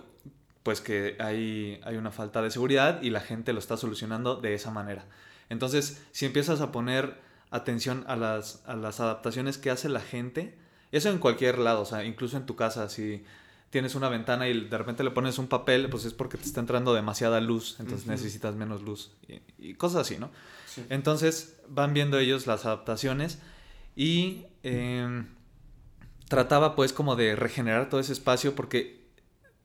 pues 0.64 0.82
que 0.82 1.16
hay, 1.20 1.80
hay 1.86 1.96
una 1.96 2.12
falta 2.12 2.42
de 2.42 2.52
seguridad 2.52 3.02
y 3.02 3.12
la 3.12 3.22
gente 3.22 3.54
lo 3.54 3.60
está 3.60 3.78
solucionando 3.78 4.36
de 4.36 4.54
esa 4.56 4.72
manera. 4.72 5.06
Entonces, 5.48 6.02
si 6.12 6.26
empiezas 6.26 6.60
a 6.60 6.74
poner 6.74 7.16
atención 7.50 8.04
a 8.08 8.18
las, 8.18 8.62
a 8.68 8.76
las 8.76 9.00
adaptaciones 9.00 9.58
que 9.58 9.70
hace 9.72 9.88
la 9.88 10.02
gente, 10.02 10.58
eso 10.92 11.10
en 11.10 11.20
cualquier 11.20 11.58
lado, 11.58 11.82
o 11.82 11.86
sea, 11.86 12.04
incluso 12.04 12.38
en 12.38 12.46
tu 12.46 12.56
casa, 12.56 12.90
si 12.90 13.24
tienes 13.70 13.96
una 13.96 14.10
ventana 14.10 14.48
y 14.48 14.68
de 14.68 14.78
repente 14.78 15.04
le 15.04 15.12
pones 15.12 15.38
un 15.38 15.48
papel, 15.48 15.90
pues 15.90 16.06
es 16.06 16.14
porque 16.14 16.38
te 16.38 16.46
está 16.46 16.60
entrando 16.60 16.94
demasiada 16.94 17.40
luz, 17.40 17.76
entonces 17.80 18.08
necesitas 18.08 18.56
menos 18.56 18.82
luz 18.82 19.12
y, 19.28 19.42
y 19.60 19.74
cosas 19.76 20.02
así, 20.02 20.18
¿no? 20.18 20.32
Sí. 20.68 20.84
Entonces 20.90 21.58
van 21.68 21.94
viendo 21.94 22.18
ellos 22.18 22.48
las 22.48 22.66
adaptaciones 22.66 23.40
y 23.96 24.46
em, 24.64 25.28
trataba 26.30 26.76
pues 26.76 26.94
como 26.94 27.16
de 27.16 27.36
regenerar 27.36 27.90
todo 27.90 28.00
ese 28.00 28.14
espacio 28.14 28.56
porque 28.56 29.00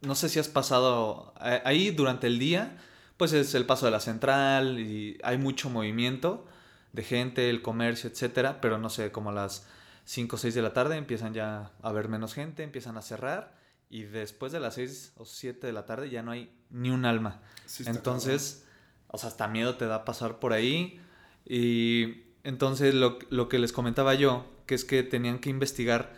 no 0.03 0.15
sé 0.15 0.29
si 0.29 0.39
has 0.39 0.49
pasado 0.49 1.33
ahí 1.39 1.91
durante 1.91 2.27
el 2.27 2.39
día, 2.39 2.77
pues 3.17 3.33
es 3.33 3.55
el 3.55 3.65
paso 3.65 3.87
de 3.87 3.93
la 3.93 4.01
central 4.01 4.79
y 4.81 5.19
hay 5.23 5.39
mucho 5.39 5.71
movimiento 5.71 6.47
de 6.93 7.03
gente, 7.03 7.49
el 7.49 7.63
comercio, 7.63 8.11
etcétera, 8.11 8.61
pero 8.61 8.79
no 8.79 8.91
sé, 8.91 9.11
como 9.13 9.33
las 9.33 9.67
5 10.05 10.37
o 10.37 10.39
6 10.39 10.55
de 10.55 10.63
la 10.63 10.73
tarde 10.73 10.97
empiezan 10.97 11.33
ya 11.35 11.73
a 11.83 11.89
haber 11.89 12.09
menos 12.09 12.35
gente, 12.35 12.63
empiezan 12.63 12.97
a 12.97 13.03
cerrar 13.03 13.55
y 13.91 14.03
después 14.03 14.53
de 14.53 14.61
las 14.61 14.75
6 14.75 15.13
o 15.17 15.25
7 15.25 15.67
de 15.67 15.73
la 15.73 15.87
tarde 15.87 16.11
ya 16.11 16.23
no 16.23 16.31
hay 16.33 16.53
ni 16.71 16.91
un 16.91 17.05
alma. 17.05 17.41
Sí, 17.67 17.85
Entonces, 17.87 18.67
o 19.09 19.19
sea, 19.19 19.29
hasta 19.29 19.49
miedo 19.49 19.77
te 19.77 19.87
da 19.87 20.05
pasar 20.05 20.39
por 20.41 20.53
ahí. 20.53 21.01
Y 21.47 22.25
entonces 22.43 22.95
lo, 22.95 23.19
lo 23.31 23.49
que 23.49 23.59
les 23.59 23.73
comentaba 23.73 24.15
yo, 24.15 24.45
que 24.67 24.75
es 24.75 24.85
que 24.85 25.03
tenían 25.03 25.39
que 25.39 25.51
investigar 25.51 26.13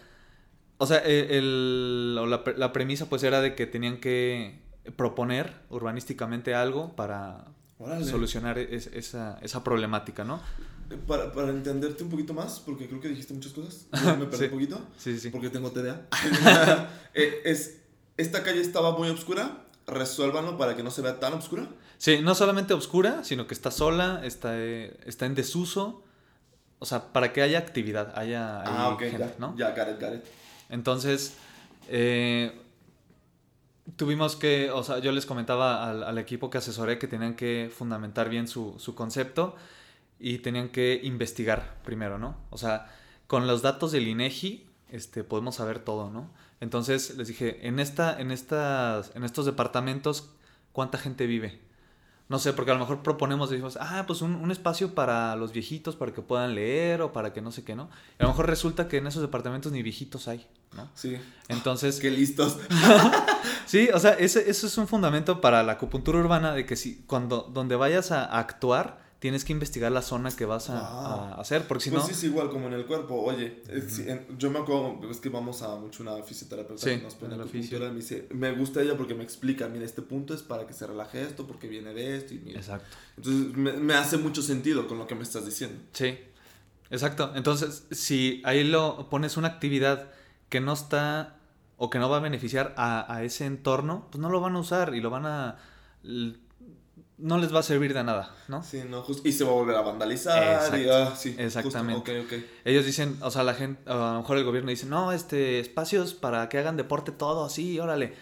O 0.78 0.86
sea, 0.86 0.98
e, 1.04 1.36
el, 1.38 2.16
o 2.20 2.26
la, 2.26 2.42
la 2.56 2.72
premisa 2.72 3.08
pues 3.08 3.22
era 3.22 3.40
de 3.40 3.54
que 3.54 3.66
tenían 3.66 3.98
que 3.98 4.60
proponer 4.96 5.52
urbanísticamente 5.70 6.54
algo 6.54 6.94
para 6.94 7.46
Órale. 7.78 8.04
solucionar 8.04 8.58
es- 8.58 8.86
esa, 8.88 9.38
esa 9.42 9.64
problemática, 9.64 10.22
¿no? 10.24 10.40
Eh, 10.90 10.96
Para, 11.06 11.32
para 11.32 11.50
entenderte 11.50 12.02
un 12.04 12.10
poquito 12.10 12.32
más, 12.34 12.60
porque 12.60 12.86
creo 12.86 13.00
que 13.00 13.08
dijiste 13.08 13.34
muchas 13.34 13.52
cosas. 13.52 13.86
me 14.18 14.26
perdí 14.26 14.36
Sí. 14.38 14.44
un 14.44 14.50
poquito. 14.50 14.76
Sí, 14.98 15.12
sí, 15.14 15.20
sí. 15.20 15.30
Porque 15.30 15.50
tengo 15.50 15.70
TDA. 15.70 16.06
Eh, 17.18 17.40
es, 17.46 17.78
esta 18.18 18.42
calle 18.42 18.60
estaba 18.60 18.96
muy 18.96 19.08
oscura. 19.08 19.64
Resuélvanlo 19.86 20.58
para 20.58 20.76
que 20.76 20.82
no 20.82 20.90
se 20.90 21.00
vea 21.00 21.18
tan 21.20 21.32
oscura. 21.32 21.66
Sí, 21.96 22.20
no 22.20 22.34
solamente 22.34 22.74
oscura, 22.74 23.24
sino 23.24 23.46
que 23.46 23.54
está 23.54 23.70
sola, 23.70 24.20
está, 24.24 24.50
eh, 24.58 24.94
está 25.06 25.24
en 25.26 25.34
desuso. 25.34 26.02
O 26.78 26.84
sea, 26.84 27.12
para 27.12 27.32
que 27.32 27.40
haya 27.40 27.58
actividad, 27.58 28.12
haya 28.18 28.60
ah, 28.62 28.90
ok, 28.90 29.00
gente, 29.00 29.18
ya. 29.18 29.34
¿no? 29.38 29.56
Ya, 29.56 29.70
got 29.70 29.88
it, 29.94 29.98
got 30.00 30.14
it. 30.14 30.24
Entonces, 30.68 31.36
eh, 31.88 32.52
tuvimos 33.96 34.36
que, 34.36 34.70
o 34.70 34.82
sea, 34.82 34.98
yo 34.98 35.12
les 35.12 35.24
comentaba 35.24 35.88
al, 35.88 36.02
al 36.02 36.18
equipo 36.18 36.50
que 36.50 36.58
asesoré 36.58 36.98
que 36.98 37.06
tenían 37.06 37.34
que 37.34 37.70
fundamentar 37.74 38.28
bien 38.28 38.46
su, 38.48 38.74
su 38.78 38.94
concepto 38.94 39.56
y 40.18 40.38
tenían 40.38 40.68
que 40.68 41.00
investigar 41.02 41.76
primero, 41.84 42.18
¿no? 42.18 42.36
O 42.50 42.58
sea, 42.58 42.92
con 43.26 43.46
los 43.46 43.62
datos 43.62 43.92
del 43.92 44.08
INEGI, 44.08 44.66
este, 44.90 45.24
podemos 45.24 45.56
saber 45.56 45.80
todo, 45.80 46.10
¿no? 46.10 46.30
Entonces 46.60 47.16
les 47.16 47.28
dije, 47.28 47.66
en, 47.66 47.78
esta, 47.80 48.18
en, 48.18 48.30
estas, 48.30 49.14
en 49.14 49.24
estos 49.24 49.44
departamentos, 49.46 50.30
¿cuánta 50.72 50.98
gente 50.98 51.26
vive? 51.26 51.60
No 52.28 52.40
sé, 52.40 52.52
porque 52.52 52.72
a 52.72 52.74
lo 52.74 52.80
mejor 52.80 53.02
proponemos, 53.02 53.50
decimos, 53.50 53.78
ah, 53.80 54.02
pues 54.06 54.20
un, 54.20 54.34
un 54.34 54.50
espacio 54.50 54.94
para 54.94 55.36
los 55.36 55.52
viejitos, 55.52 55.94
para 55.94 56.12
que 56.12 56.22
puedan 56.22 56.56
leer 56.56 57.02
o 57.02 57.12
para 57.12 57.32
que 57.32 57.40
no 57.40 57.52
sé 57.52 57.62
qué, 57.62 57.76
¿no? 57.76 57.88
Y 58.18 58.22
a 58.22 58.24
lo 58.24 58.30
mejor 58.30 58.48
resulta 58.48 58.88
que 58.88 58.96
en 58.96 59.06
esos 59.06 59.22
departamentos 59.22 59.70
ni 59.70 59.82
viejitos 59.82 60.26
hay, 60.26 60.44
¿no? 60.74 60.88
Sí. 60.94 61.18
Entonces, 61.48 62.00
Qué 62.00 62.10
listos. 62.10 62.58
sí, 63.66 63.90
o 63.94 64.00
sea, 64.00 64.12
ese, 64.12 64.50
eso 64.50 64.66
es 64.66 64.76
un 64.76 64.88
fundamento 64.88 65.40
para 65.40 65.62
la 65.62 65.72
acupuntura 65.72 66.18
urbana 66.18 66.52
de 66.52 66.66
que 66.66 66.74
si 66.74 67.04
cuando 67.06 67.42
donde 67.42 67.76
vayas 67.76 68.10
a 68.10 68.24
actuar, 68.24 69.05
tienes 69.18 69.44
que 69.44 69.52
investigar 69.52 69.90
la 69.90 70.02
zona 70.02 70.30
que 70.30 70.44
vas 70.44 70.68
a, 70.68 71.34
hacer, 71.34 71.66
porque 71.66 71.84
si 71.84 71.90
pues 71.90 72.02
no... 72.02 72.06
sí, 72.06 72.12
es 72.12 72.24
igual 72.24 72.50
como 72.50 72.66
en 72.66 72.74
el 72.74 72.84
cuerpo. 72.84 73.14
Oye, 73.22 73.62
si 73.88 74.08
en- 74.08 74.26
yo 74.38 74.50
me 74.50 74.58
acuerdo, 74.58 75.00
es 75.10 75.18
que 75.20 75.30
vamos 75.30 75.62
a 75.62 75.76
mucho 75.76 76.02
una 76.02 76.22
fisioterapeuta 76.22 76.82
Sí, 76.82 76.96
que 76.96 77.02
nos 77.02 77.14
pone 77.14 77.34
acupuntura, 77.34 77.86
y 77.86 77.90
me 77.90 77.96
dice, 77.96 78.28
me 78.32 78.52
gusta 78.52 78.82
ella 78.82 78.96
porque 78.96 79.14
me 79.14 79.24
explica, 79.24 79.68
mira, 79.68 79.84
este 79.84 80.02
punto 80.02 80.34
es 80.34 80.42
para 80.42 80.66
que 80.66 80.74
se 80.74 80.86
relaje 80.86 81.22
esto, 81.22 81.46
porque 81.46 81.66
viene 81.68 81.94
de 81.94 82.16
esto, 82.16 82.34
y 82.34 82.38
mira. 82.38 82.60
Exacto. 82.60 82.96
Entonces, 83.16 83.56
me, 83.56 83.72
me 83.72 83.94
hace 83.94 84.18
mucho 84.18 84.42
sentido 84.42 84.86
con 84.86 84.98
lo 84.98 85.06
que 85.06 85.14
me 85.14 85.22
estás 85.22 85.46
diciendo. 85.46 85.80
Sí, 85.92 86.18
exacto. 86.90 87.32
Entonces, 87.34 87.86
si 87.90 88.42
ahí 88.44 88.64
lo 88.64 89.08
pones 89.08 89.36
una 89.38 89.48
actividad 89.48 90.10
que 90.50 90.60
no 90.60 90.74
está 90.74 91.38
o 91.78 91.90
que 91.90 91.98
no 91.98 92.08
va 92.08 92.18
a 92.18 92.20
beneficiar 92.20 92.74
a, 92.76 93.12
a 93.12 93.24
ese 93.24 93.46
entorno, 93.46 94.08
pues 94.10 94.20
no 94.20 94.28
lo 94.30 94.40
van 94.40 94.56
a 94.56 94.60
usar 94.60 94.94
y 94.94 95.00
lo 95.00 95.10
van 95.10 95.26
a... 95.26 95.56
No 97.18 97.38
les 97.38 97.54
va 97.54 97.60
a 97.60 97.62
servir 97.62 97.94
de 97.94 98.04
nada, 98.04 98.34
¿no? 98.48 98.62
Sí, 98.62 98.82
no, 98.88 99.00
justo. 99.02 99.26
Y 99.26 99.32
se 99.32 99.42
va 99.44 99.50
a 99.50 99.54
volver 99.54 99.74
a 99.76 99.80
vandalizar. 99.80 100.36
y, 100.78 100.82
Exacto. 100.82 100.94
ah, 101.12 101.16
sí, 101.16 101.34
Exactamente. 101.38 102.20
ok, 102.20 102.26
ok. 102.26 102.32
Ellos 102.66 102.84
dicen, 102.84 103.16
o 103.22 103.30
sea, 103.30 103.42
la 103.42 103.54
gente, 103.54 103.90
a 103.90 103.94
lo 104.14 104.20
mejor 104.20 104.36
el 104.36 104.44
gobierno 104.44 104.68
dice, 104.70 104.84
no, 104.86 105.12
este, 105.12 105.58
espacios 105.60 106.12
para 106.12 106.48
que 106.50 106.58
hagan 106.58 106.76
deporte 106.76 107.12
todo 107.12 107.44
así, 107.46 107.80
órale. 107.80 108.14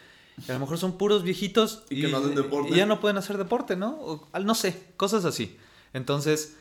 Y 0.47 0.51
a 0.51 0.55
lo 0.55 0.61
mejor 0.61 0.79
son 0.79 0.97
puros 0.97 1.23
viejitos 1.25 1.83
Y 1.91 2.03
que 2.03 2.09
no 2.09 2.19
hacen 2.19 2.35
deporte. 2.37 2.71
y 2.73 2.77
ya 2.77 2.87
no 2.87 3.01
pueden 3.01 3.17
hacer 3.19 3.37
deporte, 3.39 3.75
¿no? 3.77 3.97
O, 4.01 4.29
al- 4.33 4.47
no 4.47 4.55
sé, 4.55 4.81
cosas 4.97 5.25
así. 5.25 5.57
Entonces, 5.93 6.57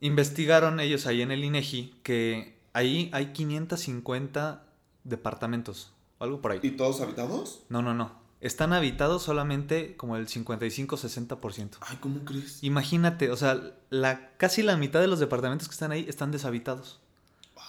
investigaron 0.00 0.78
ellos 0.80 1.06
ahí 1.06 1.22
en 1.22 1.30
el 1.32 1.42
INEGI 1.44 1.94
que 2.02 2.56
ahí 2.72 3.10
hay 3.12 3.26
550 3.32 4.62
departamentos, 5.04 5.92
o 6.18 6.24
algo 6.24 6.40
por 6.40 6.52
ahí. 6.52 6.60
¿Y 6.62 6.70
todos 6.72 7.00
habitados? 7.00 7.62
No, 7.68 7.82
no, 7.82 7.94
no. 7.94 8.12
Están 8.44 8.72
habitados 8.72 9.22
solamente 9.22 9.96
como 9.96 10.16
el 10.16 10.28
55-60%. 10.28 11.78
Ay, 11.80 11.96
¿cómo 12.00 12.24
crees? 12.24 12.62
Imagínate, 12.62 13.30
o 13.30 13.36
sea, 13.36 13.58
la, 13.90 14.30
casi 14.36 14.62
la 14.62 14.76
mitad 14.76 15.00
de 15.00 15.06
los 15.08 15.18
departamentos 15.18 15.66
que 15.68 15.72
están 15.72 15.92
ahí 15.92 16.04
están 16.08 16.30
deshabitados. 16.30 17.00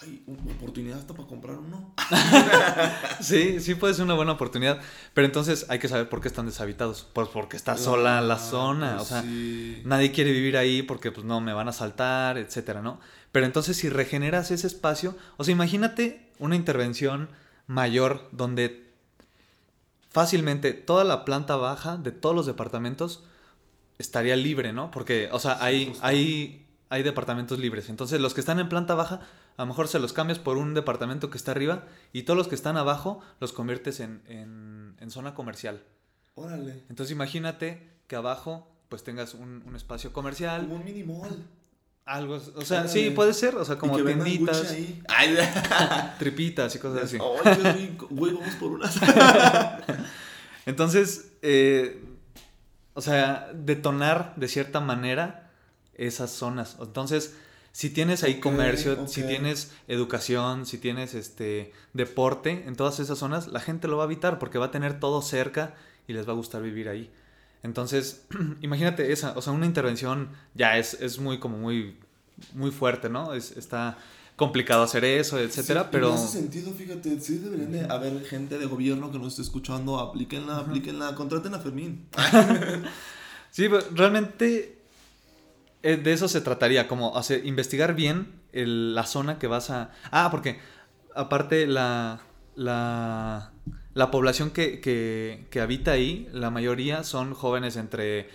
Ay, 0.02 0.22
oportunidad 0.58 1.00
hasta 1.00 1.14
para 1.14 1.28
comprar 1.30 1.58
uno. 1.58 1.94
Sí, 3.22 3.60
sí 3.62 3.76
puede 3.76 3.94
ser 3.94 4.04
una 4.04 4.14
buena 4.14 4.34
oportunidad. 4.34 4.80
Pero 5.14 5.26
entonces 5.26 5.66
hay 5.70 5.80
que 5.80 5.88
saber 5.88 6.10
por 6.10 6.20
qué 6.22 6.28
están 6.28 6.46
deshabitados. 6.46 7.08
Pues 7.14 7.30
porque 7.30 7.56
está 7.56 7.78
sola 7.78 8.20
la 8.22 8.34
Ah, 8.36 8.40
zona. 8.40 8.92
pues 8.98 9.04
o 9.04 9.06
sea, 9.06 9.22
sí. 9.22 9.82
nadie 9.86 10.12
quiere 10.12 10.32
vivir 10.34 10.58
ahí 10.58 10.82
porque 10.82 11.12
pues 11.12 11.26
no, 11.26 11.40
me 11.40 11.54
van 11.54 11.70
a 11.70 11.74
saltar, 11.74 12.38
etcétera, 12.38 12.82
¿no? 12.82 13.00
Pero 13.32 13.46
entonces 13.46 13.78
si 13.78 13.88
regeneras 13.90 14.52
ese 14.52 14.68
espacio, 14.68 15.16
o 15.38 15.44
sea, 15.44 15.54
imagínate 15.54 16.30
una 16.40 16.56
intervención 16.56 17.30
mayor 17.68 18.28
donde 18.32 18.85
fácilmente 20.16 20.72
toda 20.72 21.04
la 21.04 21.26
planta 21.26 21.58
baja 21.58 21.98
de 21.98 22.14
todos 22.14 22.34
los 22.34 22.46
departamentos 22.46 23.26
estaría 23.98 24.38
libre, 24.38 24.72
¿no? 24.72 24.90
Porque, 24.90 25.28
o 25.34 25.40
sea, 25.40 25.62
hay, 25.62 25.92
hay, 26.00 26.66
hay 26.88 27.04
departamentos 27.04 27.60
libres. 27.60 27.90
Entonces, 27.90 28.22
los 28.22 28.34
que 28.34 28.40
están 28.40 28.60
en 28.62 28.70
planta 28.70 28.96
baja, 28.96 29.20
a 29.58 29.62
lo 29.64 29.66
mejor 29.66 29.90
se 29.90 30.00
los 30.00 30.14
cambias 30.14 30.40
por 30.40 30.56
un 30.56 30.74
departamento 30.74 31.30
que 31.30 31.38
está 31.38 31.52
arriba 31.52 31.84
y 32.14 32.24
todos 32.24 32.38
los 32.38 32.48
que 32.48 32.56
están 32.56 32.78
abajo 32.78 33.20
los 33.42 33.52
conviertes 33.52 34.00
en, 34.00 34.22
en- 34.28 34.96
en 35.02 35.12
zona 35.12 35.34
comercial. 35.34 35.84
Órale. 36.36 36.84
Entonces, 36.90 37.12
imagínate 37.12 37.86
que 38.08 38.16
abajo 38.16 38.72
pues 38.88 39.04
tengas 39.04 39.34
un, 39.34 39.64
un 39.68 39.76
espacio 39.76 40.14
comercial, 40.14 40.62
Como 40.62 40.76
un 40.76 40.86
mini 40.86 41.04
mall. 41.04 41.44
Algo, 42.06 42.40
o 42.56 42.62
sea, 42.62 42.88
sí, 42.88 43.10
puede 43.10 43.34
ser, 43.34 43.56
o 43.56 43.66
sea, 43.66 43.78
como 43.78 43.96
tienditas, 43.98 44.72
ahí. 44.72 45.02
Ay, 45.08 45.38
tripitas 46.20 46.76
y 46.76 46.80
cosas 46.80 47.06
así. 47.06 47.18
Ay, 47.20 47.58
qué 47.58 47.72
rico. 47.74 48.08
Güey, 48.12 48.34
vamos 48.34 48.54
por 48.56 48.72
unas. 48.74 48.96
Entonces, 50.68 51.32
eh, 51.42 52.04
o 52.94 53.02
sea, 53.02 53.50
detonar 53.54 54.34
de 54.36 54.48
cierta 54.48 54.80
manera 54.80 55.52
esas 55.96 56.30
zonas. 56.30 56.78
Entonces, 56.80 57.36
si 57.72 57.90
tienes 57.90 58.24
ahí 58.24 58.40
comercio, 58.40 59.08
si 59.08 59.24
tienes 59.24 59.74
educación, 59.88 60.66
si 60.66 60.78
tienes 60.78 61.14
este 61.16 61.74
deporte 61.94 62.66
en 62.68 62.76
todas 62.76 63.00
esas 63.00 63.18
zonas, 63.18 63.48
la 63.48 63.60
gente 63.60 63.88
lo 63.88 63.98
va 63.98 64.04
a 64.04 64.06
evitar 64.06 64.38
porque 64.40 64.60
va 64.60 64.68
a 64.68 64.72
tener 64.72 65.00
todo 65.00 65.22
cerca 65.22 65.74
y 66.08 66.14
les 66.14 66.28
va 66.28 66.34
a 66.34 66.36
gustar 66.36 66.62
vivir 66.62 66.88
ahí. 66.88 67.12
Entonces, 67.66 68.26
imagínate 68.62 69.12
esa, 69.12 69.34
o 69.36 69.42
sea, 69.42 69.52
una 69.52 69.66
intervención 69.66 70.30
ya 70.54 70.78
es, 70.78 70.94
es 71.02 71.20
muy 71.20 71.40
como 71.40 71.58
muy 71.58 71.98
muy 72.54 72.72
fuerte, 72.72 73.10
¿no? 73.10 73.34
Es, 73.34 73.56
está 73.58 73.98
complicado 74.36 74.84
hacer 74.84 75.06
eso, 75.06 75.40
etcétera, 75.40 75.84
Sí, 75.84 75.90
pero 75.92 76.10
me 76.10 76.16
hace 76.16 76.28
sentido, 76.40 76.72
fíjate. 76.74 77.20
Sí, 77.22 77.38
deberían 77.38 77.72
de 77.72 77.86
haber 77.86 78.24
gente 78.26 78.58
de 78.60 78.66
gobierno 78.66 79.10
que 79.12 79.18
nos 79.18 79.30
esté 79.30 79.42
escuchando. 79.44 80.00
Aplíquenla, 80.00 80.58
aplíquenla. 80.58 81.16
Contraten 81.16 81.54
a 81.54 81.60
Fermín. 81.60 82.06
Sí, 83.52 83.70
pero 83.70 83.84
realmente 83.94 84.78
eh, 85.82 85.96
de 85.96 86.12
eso 86.12 86.28
se 86.28 86.42
trataría, 86.42 86.90
como 86.90 87.18
hacer, 87.18 87.46
investigar 87.46 87.96
bien 87.96 88.42
el- 88.52 88.94
la 88.94 89.06
zona 89.06 89.40
que 89.40 89.48
vas 89.48 89.70
a... 89.70 89.92
Ah, 90.12 90.28
porque 90.30 90.60
aparte 91.16 91.66
la, 91.68 92.20
la, 92.56 93.54
la 93.96 94.12
población 94.12 94.52
que, 94.52 94.80
que, 94.80 95.48
que 95.50 95.60
habita 95.62 95.92
ahí, 95.94 96.30
la 96.32 96.52
mayoría 96.52 97.04
son 97.04 97.34
jóvenes 97.34 97.76
entre, 97.78 98.30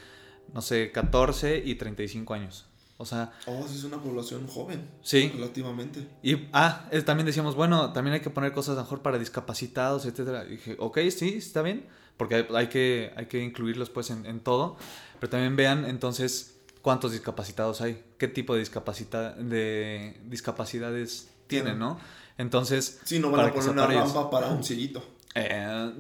no 0.53 0.61
sé, 0.63 0.91
14 0.91 1.63
y 1.65 1.77
35 1.77 2.35
años. 2.35 2.67
O 2.97 3.07
sea, 3.07 3.33
Oh, 3.47 3.65
es 3.65 3.85
una 3.85 3.97
población 3.99 4.47
joven. 4.47 4.87
sí. 5.03 5.31
Relativamente. 5.35 6.07
Y, 6.23 6.49
ah, 6.53 6.87
también 7.07 7.25
decíamos, 7.27 7.55
bueno, 7.55 7.93
también 7.93 8.15
hay 8.15 8.21
que 8.21 8.29
poner 8.31 8.53
cosas 8.53 8.77
mejor 8.77 9.01
para 9.01 9.19
discapacitados, 9.19 10.05
etcétera. 10.05 10.45
Y 10.47 10.51
dije, 10.53 10.77
ok, 10.79 10.99
sí, 11.11 11.37
está 11.37 11.63
bien, 11.63 11.87
porque 12.17 12.35
hay, 12.35 12.47
hay 12.55 12.67
que, 12.69 13.13
hay 13.17 13.27
que 13.27 13.43
incluirlos 13.43 13.89
pues 13.89 14.11
en, 14.11 14.27
en 14.27 14.41
todo. 14.41 14.77
Pero 15.19 15.31
también 15.31 15.57
vean 15.57 15.85
entonces 15.87 16.59
cuántos 16.83 17.13
discapacitados 17.13 17.81
hay, 17.81 18.03
qué 18.19 18.29
tipo 18.29 18.55
de, 18.55 18.61
discapacita 18.61 19.33
de 19.33 20.19
discapacidades 20.27 21.31
tienen, 21.47 21.79
¿no? 21.79 21.99
Entonces, 22.39 23.01
Sí, 23.05 23.19
no 23.19 23.31
van 23.31 23.49
a 23.49 23.53
poner 23.53 23.71
una 23.71 23.87
rampa 23.87 24.31
para 24.31 24.49
un 24.49 24.65
cieguito. 24.65 25.03
Eh, 25.35 25.93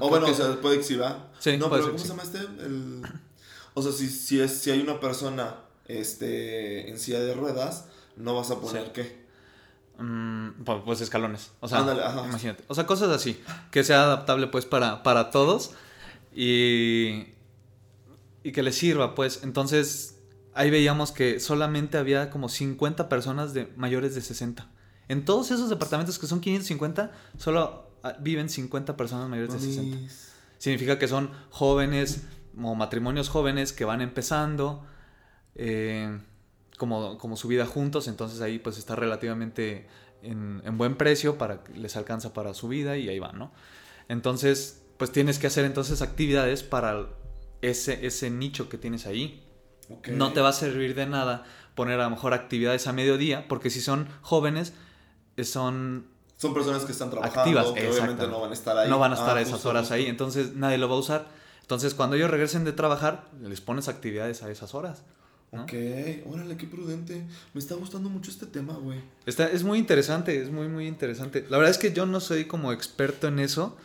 O 0.00 0.08
bueno, 0.08 0.26
que- 0.26 0.32
o 0.32 0.34
sea, 0.34 0.60
puede 0.60 0.78
que 0.78 0.84
sí 0.84 0.96
no, 1.58 1.68
puede 1.68 1.82
pero 1.82 1.84
ser 1.84 1.92
¿cómo 1.92 1.98
se 1.98 2.08
llama 2.08 2.22
este? 2.22 2.38
El... 2.64 3.02
O 3.74 3.82
sea, 3.82 3.92
si, 3.92 4.08
si, 4.08 4.40
es, 4.40 4.52
si 4.58 4.70
hay 4.70 4.80
una 4.80 5.00
persona 5.00 5.56
este, 5.86 6.90
en 6.90 6.98
silla 6.98 7.20
de 7.20 7.34
ruedas, 7.34 7.86
no 8.16 8.34
vas 8.34 8.50
a 8.50 8.60
poner 8.60 8.84
Sí. 8.86 8.90
qué. 8.94 9.22
Mm, 9.98 10.64
pu- 10.64 10.84
pues 10.84 11.00
escalones. 11.00 11.52
O 11.60 11.68
sea, 11.68 11.78
Ándale, 11.78 12.02
imagínate. 12.28 12.64
O 12.68 12.74
sea, 12.74 12.86
cosas 12.86 13.10
así. 13.10 13.40
Que 13.70 13.84
sea 13.84 14.04
adaptable 14.04 14.46
pues 14.48 14.66
para, 14.66 15.02
para 15.02 15.30
todos. 15.30 15.72
Y, 16.34 17.26
y 18.42 18.52
que 18.52 18.62
les 18.62 18.74
sirva 18.76 19.14
pues. 19.14 19.40
Entonces, 19.42 20.18
ahí 20.54 20.70
veíamos 20.70 21.12
que 21.12 21.40
solamente 21.40 21.98
había 21.98 22.30
como 22.30 22.48
50 22.48 23.08
personas 23.08 23.54
de 23.54 23.72
mayores 23.76 24.14
de 24.14 24.20
60. 24.22 24.68
En 25.08 25.24
todos 25.24 25.50
esos 25.50 25.68
departamentos 25.68 26.18
que 26.18 26.26
son 26.26 26.40
550, 26.40 27.12
solo 27.38 27.90
ah, 28.02 28.16
viven 28.20 28.48
50 28.48 28.96
personas 28.96 29.28
mayores 29.28 29.52
de 29.52 29.60
60. 29.60 29.96
Mamis. 29.96 30.32
Significa 30.58 30.98
que 30.98 31.08
son 31.08 31.30
jóvenes 31.50 32.22
o 32.56 32.74
matrimonios 32.74 33.28
jóvenes 33.28 33.72
que 33.72 33.84
van 33.84 34.00
empezando 34.00 34.84
eh, 35.54 36.18
como, 36.78 37.18
como 37.18 37.36
su 37.36 37.48
vida 37.48 37.66
juntos, 37.66 38.08
entonces 38.08 38.40
ahí 38.40 38.58
pues 38.58 38.78
está 38.78 38.94
relativamente 38.94 39.88
en, 40.22 40.62
en 40.64 40.78
buen 40.78 40.96
precio 40.96 41.38
para 41.38 41.62
les 41.74 41.96
alcanza 41.96 42.32
para 42.32 42.54
su 42.54 42.68
vida 42.68 42.96
y 42.96 43.08
ahí 43.08 43.18
van, 43.18 43.38
¿no? 43.38 43.52
Entonces, 44.08 44.82
pues 44.98 45.10
tienes 45.10 45.38
que 45.38 45.46
hacer 45.46 45.64
entonces 45.64 46.02
actividades 46.02 46.62
para 46.62 47.08
ese, 47.62 48.06
ese 48.06 48.30
nicho 48.30 48.68
que 48.68 48.78
tienes 48.78 49.06
ahí. 49.06 49.42
No 50.10 50.32
te 50.32 50.40
va 50.40 50.50
a 50.50 50.52
servir 50.52 50.94
de 50.94 51.06
nada 51.06 51.44
poner 51.74 52.00
a 52.00 52.04
lo 52.04 52.10
mejor 52.10 52.34
actividades 52.34 52.86
a 52.86 52.92
mediodía, 52.92 53.48
porque 53.48 53.70
si 53.70 53.80
son 53.80 54.08
jóvenes, 54.20 54.74
son 55.44 56.06
Son 56.36 56.52
personas 56.54 56.84
que 56.84 56.92
están 56.92 57.10
trabajando, 57.10 57.40
activas, 57.40 57.66
que 57.72 57.88
obviamente 57.88 58.26
no 58.26 58.40
van 58.40 58.50
a 58.50 58.54
estar 58.54 58.76
ahí. 58.76 58.88
no 58.90 58.98
van 58.98 59.12
a 59.12 59.14
estar 59.14 59.36
Ah, 59.36 59.40
esas 59.40 59.54
justo, 59.54 59.68
horas 59.70 59.82
justo. 59.82 59.94
ahí, 59.94 60.06
entonces 60.06 60.54
nadie 60.54 60.78
lo 60.78 60.88
va 60.88 60.96
a 60.96 60.98
usar. 60.98 61.26
Entonces 61.60 61.94
cuando 61.94 62.16
ellos 62.16 62.30
regresen 62.30 62.64
de 62.64 62.72
trabajar, 62.72 63.28
les 63.40 63.60
pones 63.60 63.88
actividades 63.88 64.42
a 64.42 64.50
esas 64.50 64.74
horas. 64.74 65.02
¿no? 65.52 65.64
Ok, 65.64 65.72
órale, 66.26 66.56
qué 66.56 66.66
prudente. 66.66 67.24
Me 67.54 67.60
está 67.60 67.74
gustando 67.74 68.08
mucho 68.08 68.30
este 68.30 68.46
tema, 68.46 68.72
güey. 68.74 69.00
Está, 69.26 69.48
es 69.50 69.62
muy 69.64 69.78
interesante, 69.78 70.40
es 70.40 70.50
muy, 70.50 70.66
muy 70.68 70.86
interesante. 70.88 71.46
La 71.50 71.58
verdad 71.58 71.70
es 71.70 71.78
que 71.78 71.92
yo 71.92 72.06
no 72.06 72.20
soy 72.20 72.46
como 72.46 72.72
experto 72.72 73.28
en 73.28 73.38
eso, 73.38 73.76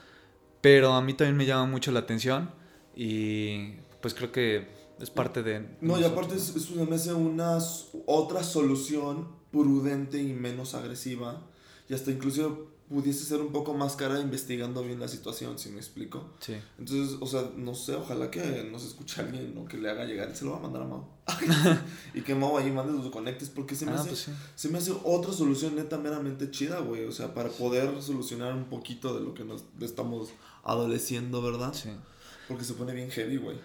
pero 0.62 0.93
a 0.93 1.01
mí 1.01 1.13
también 1.13 1.38
me 1.38 1.45
llama 1.45 1.65
mucho 1.65 1.91
la 1.91 1.99
atención 1.99 2.51
y 2.95 3.73
pues 4.01 4.13
creo 4.13 4.31
que 4.31 4.67
es 4.99 5.10
parte 5.12 5.43
de... 5.43 5.67
No, 5.81 5.99
y 5.99 6.03
aparte 6.03 6.36
es, 6.36 6.55
es 6.55 6.69
una 6.71 7.57
s- 7.57 7.86
otra 8.05 8.43
solución 8.43 9.27
prudente 9.51 10.21
y 10.21 10.33
menos 10.33 10.73
agresiva. 10.73 11.41
Y 11.89 11.93
hasta 11.93 12.12
inclusive 12.12 12.49
pudiese 12.89 13.25
ser 13.25 13.41
un 13.41 13.51
poco 13.51 13.73
más 13.73 13.95
cara 13.97 14.19
investigando 14.19 14.81
bien 14.81 14.99
la 14.99 15.07
situación, 15.10 15.60
si 15.60 15.69
me 15.69 15.77
explico. 15.77 16.29
Sí. 16.39 16.55
Entonces, 16.79 17.17
o 17.19 17.25
sea, 17.27 17.51
no 17.57 17.75
sé, 17.75 17.95
ojalá 17.95 18.31
que 18.31 18.67
nos 18.71 18.86
escuche 18.86 19.21
alguien 19.21 19.57
o 19.57 19.65
que 19.65 19.77
le 19.77 19.89
haga 19.89 20.05
llegar. 20.05 20.33
Se 20.36 20.45
lo 20.45 20.51
va 20.51 20.57
a 20.57 20.62
mandar 20.62 20.83
a 20.83 20.86
Mau. 20.86 21.05
y 22.13 22.21
que 22.21 22.33
Mau 22.33 22.57
ahí 22.57 22.71
mande 22.71 22.93
sus 22.93 23.12
conectes 23.12 23.49
porque 23.49 23.75
se 23.75 23.86
me, 23.86 23.91
Ah, 23.91 23.95
hace, 23.95 24.07
pues 24.10 24.19
sí. 24.19 24.31
se 24.55 24.69
me 24.69 24.77
hace 24.77 24.93
otra 25.03 25.33
solución 25.33 25.75
neta 25.75 25.97
meramente 25.97 26.49
chida, 26.49 26.79
güey. 26.79 27.03
O 27.05 27.12
sea, 27.12 27.33
para 27.33 27.49
poder 27.49 28.01
solucionar 28.01 28.53
un 28.53 28.65
poquito 28.65 29.13
de 29.17 29.25
lo 29.25 29.33
que 29.33 29.43
nos 29.43 29.65
estamos 29.81 30.29
adoleciendo, 30.63 31.41
¿verdad? 31.41 31.73
Sí. 31.73 31.89
Porque 32.47 32.63
se 32.63 32.73
pone 32.73 32.93
bien 32.93 33.10
heavy, 33.12 33.38
güey. 33.38 33.57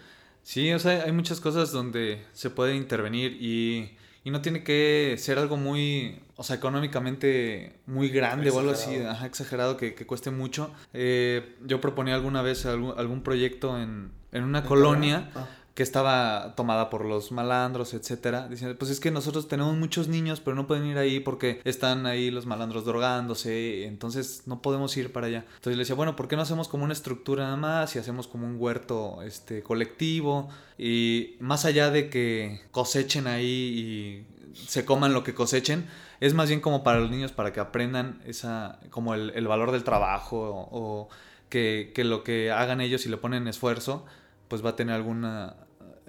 Sí, 0.43 0.73
o 0.73 0.79
sea, 0.81 1.05
hay 1.05 1.13
muchas 1.13 1.41
cosas 1.41 1.71
donde 1.71 2.25
se 2.33 2.51
puede 2.51 2.75
intervenir 2.75 3.37
y, 3.41 3.97
y 4.25 4.31
no 4.31 4.41
tiene 4.41 4.63
que 4.63 5.17
ser 5.19 5.39
algo 5.39 5.57
muy, 5.57 6.21
o 6.37 6.43
sea, 6.45 6.57
económicamente 6.57 7.81
muy 7.87 8.09
grande 8.09 8.51
o 8.51 8.59
algo 8.59 8.71
así, 8.73 8.91
Exagerado. 8.91 9.11
ajá, 9.17 9.27
exagerado, 9.27 9.77
que, 9.77 9.95
que 9.95 10.07
cueste 10.07 10.31
mucho. 10.31 10.73
Eh, 10.93 11.57
yo 11.65 11.81
proponía 11.81 12.15
alguna 12.15 12.43
vez 12.43 12.65
algún, 12.67 12.95
algún 12.97 13.23
proyecto 13.23 13.79
en, 13.81 14.13
en 14.33 14.45
una 14.45 14.65
colonia 14.65 15.31
Ah. 15.35 15.47
Que 15.75 15.83
estaba 15.83 16.55
tomada 16.55 16.91
por 16.91 17.07
los 17.07 17.33
malandros, 17.33 17.95
etcétera, 17.95 18.47
diciendo, 18.49 18.77
pues 18.79 18.91
es 18.91 19.01
que 19.01 19.11
nosotros 19.11 19.49
tenemos 19.49 19.75
muchos 19.75 20.07
niños, 20.07 20.41
pero 20.41 20.55
no 20.55 20.67
pueden 20.67 20.85
ir 20.85 20.99
ahí 20.99 21.21
porque 21.21 21.61
están 21.65 22.05
ahí 22.05 22.31
los 22.31 22.45
malandros 22.45 22.85
drogándose, 22.85 23.87
entonces 23.87 24.43
no 24.45 24.61
podemos 24.61 24.95
ir 24.99 25.13
para 25.13 25.29
allá. 25.29 25.45
Entonces 25.47 25.77
le 25.77 25.83
decía, 25.83 25.95
bueno, 25.95 26.15
¿por 26.15 26.29
qué 26.29 26.37
no 26.37 26.43
hacemos 26.43 26.69
como 26.69 26.85
una 26.85 26.93
estructura 26.93 27.45
nada 27.45 27.57
más 27.57 27.97
y 27.97 27.99
hacemos 27.99 28.29
como 28.29 28.47
un 28.47 28.57
huerto 28.59 29.23
este 29.23 29.63
colectivo 29.63 30.51
y 30.77 31.37
más 31.41 31.65
allá 31.65 31.91
de 31.91 32.11
que 32.11 32.61
cosechen 32.71 33.27
ahí 33.27 34.27
y 34.55 34.67
se 34.67 34.85
coman 34.85 35.15
lo 35.15 35.25
que 35.25 35.33
cosechen, 35.33 35.89
es 36.21 36.35
más 36.35 36.49
bien 36.49 36.61
como 36.61 36.85
para 36.85 37.01
los 37.01 37.11
niños 37.11 37.33
para 37.33 37.55
que 37.55 37.61
aprendan 37.61 38.21
esa 38.27 38.79
como 38.91 39.15
el, 39.15 39.49
valor 39.49 39.73
del 39.73 39.85
trabajo 39.85 40.39
o, 40.39 40.69
o 40.71 41.09
que, 41.49 41.93
que 41.95 42.05
lo 42.05 42.25
que 42.25 42.51
hagan 42.51 42.83
ellos 42.83 43.07
y 43.07 43.09
le 43.09 43.17
ponen 43.17 43.49
esfuerzo 43.49 44.05
pues 44.53 44.63
va 44.63 44.71
a 44.71 44.77
tener 44.77 44.95
alguna... 44.95 45.57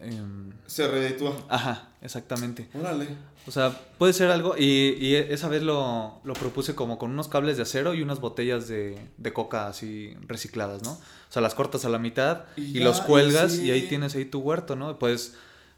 em, 0.01 0.51
Se 0.65 0.85
reditúa. 0.85 1.33
ajá, 1.47 1.87
exactamente. 2.01 2.67
Órale. 2.77 3.07
O 3.47 3.51
sea, 3.51 3.71
puede 3.97 4.11
ser 4.11 4.31
algo, 4.31 4.55
y, 4.57 4.97
y 4.99 5.15
esa 5.15 5.47
vez 5.47 5.63
lo, 5.63 6.19
lo 6.25 6.33
propuse 6.33 6.75
como 6.75 6.97
con 6.97 7.11
unos 7.11 7.29
cables 7.29 7.55
de 7.55 7.63
acero 7.63 7.93
y 7.93 8.01
unas 8.01 8.19
botellas 8.19 8.67
de, 8.67 8.97
de 9.17 9.31
coca 9.31 9.67
así 9.67 10.13
recicladas, 10.27 10.83
¿no? 10.83 10.91
O 10.91 10.99
sea, 11.29 11.41
las 11.41 11.55
cortas 11.55 11.85
a 11.85 11.89
la 11.89 11.99
mitad 11.99 12.41
Y 12.57 12.63
y, 12.63 12.73
ya, 12.79 12.83
los 12.83 12.99
cuelgas 12.99 13.55
y 13.59 13.67
y, 13.67 13.71
ahí 13.71 13.87
tienes 13.87 14.13
ahí 14.15 14.25
tu 14.25 14.39
huerto, 14.41 14.75
¿no? 14.75 14.99
Puedes, 14.99 15.35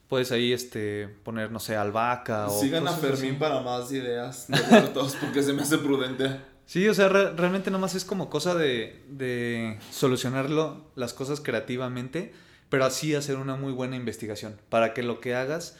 puedes 0.09 0.31
ahí 0.31 0.53
este, 0.53 1.07
poner, 1.23 1.51
no 1.51 1.59
sé, 1.59 1.75
albahaca 1.75 2.47
o... 2.47 2.59
Sigan 2.61 2.87
a 2.87 2.91
así. 2.91 3.01
Fermín 3.01 3.37
para 3.37 3.61
más 3.61 3.91
ideas 3.91 4.47
de 4.47 4.59
huertos 4.71 5.15
porque 5.21 5.43
se 5.43 5.53
me 5.53 5.61
hace 5.61 5.77
prudente. 5.77 6.39
Sí, 6.67 6.87
o 6.87 6.95
sea, 6.95 7.09
re- 7.09 7.31
realmente 7.33 7.69
nomás 7.69 7.93
es 7.93 8.05
como 8.05 8.27
cosa 8.27 8.55
de, 8.55 9.03
de 9.07 9.77
solucionarlo, 9.91 10.91
las 10.95 11.13
cosas 11.13 11.39
creativamente, 11.39 12.33
pero 12.75 12.83
así 12.83 13.15
hacer 13.15 13.37
una 13.37 13.55
muy 13.55 13.71
buena 13.71 13.95
investigación, 13.95 14.59
para 14.67 14.93
que 14.93 15.01
lo 15.01 15.21
que 15.21 15.33
hagas 15.33 15.77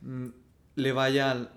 mm, 0.00 0.30
le 0.74 0.90
vaya 0.90 1.52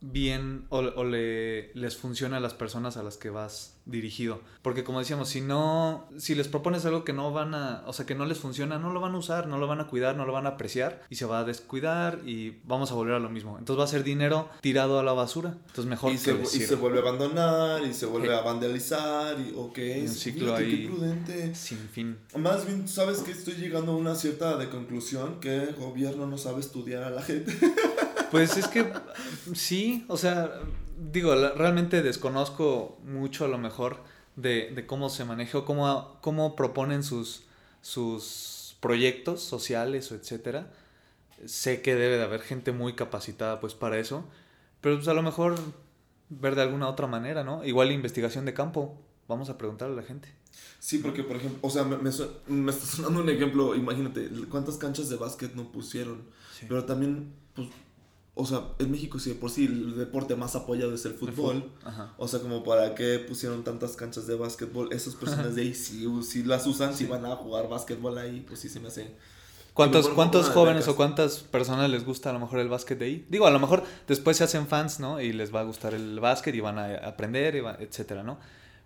bien 0.00 0.66
o, 0.68 0.78
o 0.78 1.02
le, 1.02 1.74
les 1.74 1.96
funcione 1.96 2.36
a 2.36 2.40
las 2.40 2.54
personas 2.54 2.96
a 2.96 3.02
las 3.02 3.16
que 3.16 3.28
vas 3.28 3.79
dirigido. 3.90 4.40
Porque 4.62 4.84
como 4.84 4.98
decíamos, 5.00 5.28
si 5.28 5.40
no, 5.40 6.08
si 6.18 6.34
les 6.34 6.48
propones 6.48 6.84
algo 6.84 7.04
que 7.04 7.12
no 7.12 7.32
van 7.32 7.54
a, 7.54 7.82
o 7.86 7.92
sea, 7.92 8.06
que 8.06 8.14
no 8.14 8.24
les 8.26 8.38
funciona, 8.38 8.78
no 8.78 8.92
lo 8.92 9.00
van 9.00 9.14
a 9.14 9.18
usar, 9.18 9.46
no 9.46 9.58
lo 9.58 9.66
van 9.66 9.80
a 9.80 9.86
cuidar, 9.86 10.16
no 10.16 10.24
lo 10.26 10.32
van 10.32 10.46
a 10.46 10.50
apreciar 10.50 11.02
y 11.10 11.16
se 11.16 11.24
va 11.26 11.40
a 11.40 11.44
descuidar 11.44 12.20
y 12.26 12.58
vamos 12.64 12.90
a 12.92 12.94
volver 12.94 13.14
a 13.14 13.18
lo 13.18 13.30
mismo. 13.30 13.58
Entonces 13.58 13.80
va 13.80 13.84
a 13.84 13.88
ser 13.88 14.04
dinero 14.04 14.48
tirado 14.60 14.98
a 15.00 15.02
la 15.02 15.12
basura. 15.12 15.50
Entonces 15.66 15.86
mejor 15.86 16.12
Y 16.12 16.18
que 16.18 16.46
se, 16.46 16.58
y 16.58 16.60
se 16.60 16.74
vuelve 16.76 16.98
a 16.98 17.02
abandonar 17.02 17.82
y 17.82 17.92
se 17.94 18.06
vuelve 18.06 18.28
Sí. 18.28 18.34
a 18.34 18.40
vandalizar 18.42 19.36
y 19.40 19.52
ok. 19.56 19.78
un 20.02 20.08
ciclo 20.08 20.54
ahí. 20.54 20.82
Qué 20.82 20.88
prudente. 20.88 21.54
Sin 21.54 21.78
fin. 21.88 22.18
Más 22.36 22.66
bien, 22.66 22.86
¿sabes 22.86 23.20
que 23.20 23.30
Estoy 23.40 23.54
llegando 23.54 23.92
a 23.92 23.96
una 23.96 24.14
cierta 24.14 24.58
de 24.58 24.68
conclusión 24.68 25.40
que 25.40 25.56
el 25.62 25.74
gobierno 25.74 26.26
no 26.26 26.36
sabe 26.36 26.60
estudiar 26.60 27.02
a 27.04 27.10
la 27.10 27.22
gente. 27.22 27.56
Pues 28.30 28.56
es 28.58 28.68
que 28.68 28.92
sí, 29.54 30.04
o 30.08 30.16
sea, 30.16 30.52
digo, 31.00 31.34
realmente 31.56 32.02
desconozco 32.02 32.98
mucho 33.04 33.44
a 33.44 33.48
lo 33.48 33.58
mejor 33.58 33.98
de, 34.36 34.70
de 34.74 34.86
cómo 34.86 35.08
se 35.08 35.24
maneja 35.24 35.58
o 35.58 35.64
cómo, 35.64 36.18
cómo 36.20 36.56
proponen 36.56 37.02
sus, 37.02 37.44
sus 37.80 38.76
proyectos 38.80 39.42
sociales 39.42 40.10
o 40.12 40.14
etcétera. 40.14 40.72
Sé 41.46 41.80
que 41.80 41.94
debe 41.94 42.18
de 42.18 42.24
haber 42.24 42.42
gente 42.42 42.72
muy 42.72 42.94
capacitada 42.94 43.60
pues 43.60 43.74
para 43.74 43.98
eso, 43.98 44.24
pero 44.80 44.96
pues 44.96 45.08
a 45.08 45.14
lo 45.14 45.22
mejor 45.22 45.58
ver 46.28 46.54
de 46.54 46.62
alguna 46.62 46.88
otra 46.88 47.06
manera, 47.06 47.44
¿no? 47.44 47.64
Igual 47.64 47.92
investigación 47.92 48.44
de 48.44 48.52
campo, 48.52 49.00
vamos 49.26 49.48
a 49.48 49.56
preguntarle 49.56 49.94
a 49.94 50.02
la 50.02 50.06
gente. 50.06 50.28
Sí, 50.78 50.98
porque 50.98 51.22
por 51.22 51.36
ejemplo, 51.36 51.58
o 51.62 51.70
sea, 51.70 51.84
me, 51.84 51.96
me 51.96 52.70
está 52.70 52.86
sonando 52.86 53.20
un 53.20 53.28
ejemplo, 53.28 53.74
imagínate, 53.74 54.28
cuántas 54.50 54.76
canchas 54.76 55.08
de 55.08 55.16
básquet 55.16 55.54
no 55.54 55.72
pusieron. 55.72 56.22
Sí. 56.58 56.66
Pero 56.68 56.84
también, 56.84 57.32
pues, 57.54 57.68
o 58.40 58.46
sea, 58.46 58.62
en 58.78 58.90
México 58.90 59.18
sí, 59.18 59.30
de 59.30 59.36
por 59.36 59.50
sí 59.50 59.66
el 59.66 59.96
deporte 59.96 60.34
más 60.36 60.56
apoyado 60.56 60.94
es 60.94 61.04
el 61.04 61.14
fútbol. 61.14 61.70
Ajá. 61.84 62.14
O 62.18 62.26
sea, 62.28 62.40
como 62.40 62.64
para 62.64 62.94
qué 62.94 63.18
pusieron 63.18 63.62
tantas 63.64 63.92
canchas 63.96 64.26
de 64.26 64.34
básquetbol. 64.34 64.92
Esas 64.92 65.14
personas 65.14 65.54
de 65.54 65.62
ahí 65.62 65.74
sí 65.74 66.06
las 66.44 66.66
usan, 66.66 66.92
si 66.94 67.04
Sí. 67.04 67.10
van 67.10 67.24
a 67.26 67.36
jugar 67.36 67.68
básquetbol 67.68 68.16
ahí, 68.18 68.44
pues 68.46 68.60
sí 68.60 68.68
se 68.68 68.80
me 68.80 68.88
hace. 68.88 69.14
¿Cuántos, 69.74 70.08
cuántos 70.08 70.48
jóvenes 70.50 70.88
o 70.88 70.96
cuántas 70.96 71.38
personas 71.38 71.88
les 71.88 72.04
gusta 72.04 72.30
a 72.30 72.32
lo 72.32 72.40
mejor 72.40 72.58
el 72.58 72.68
básquet 72.68 72.98
de 72.98 73.04
ahí? 73.04 73.26
Digo, 73.28 73.46
a 73.46 73.50
lo 73.50 73.60
mejor 73.60 73.84
después 74.08 74.36
se 74.36 74.44
hacen 74.44 74.66
fans, 74.66 74.98
¿no? 75.00 75.20
Y 75.20 75.32
les 75.32 75.54
va 75.54 75.60
a 75.60 75.62
gustar 75.62 75.94
el 75.94 76.18
básquet 76.18 76.54
y 76.54 76.60
van 76.60 76.78
a 76.78 76.94
aprender, 77.06 77.54
y 77.54 77.60
va- 77.60 77.76
etcétera, 77.78 78.22
¿no? 78.24 78.38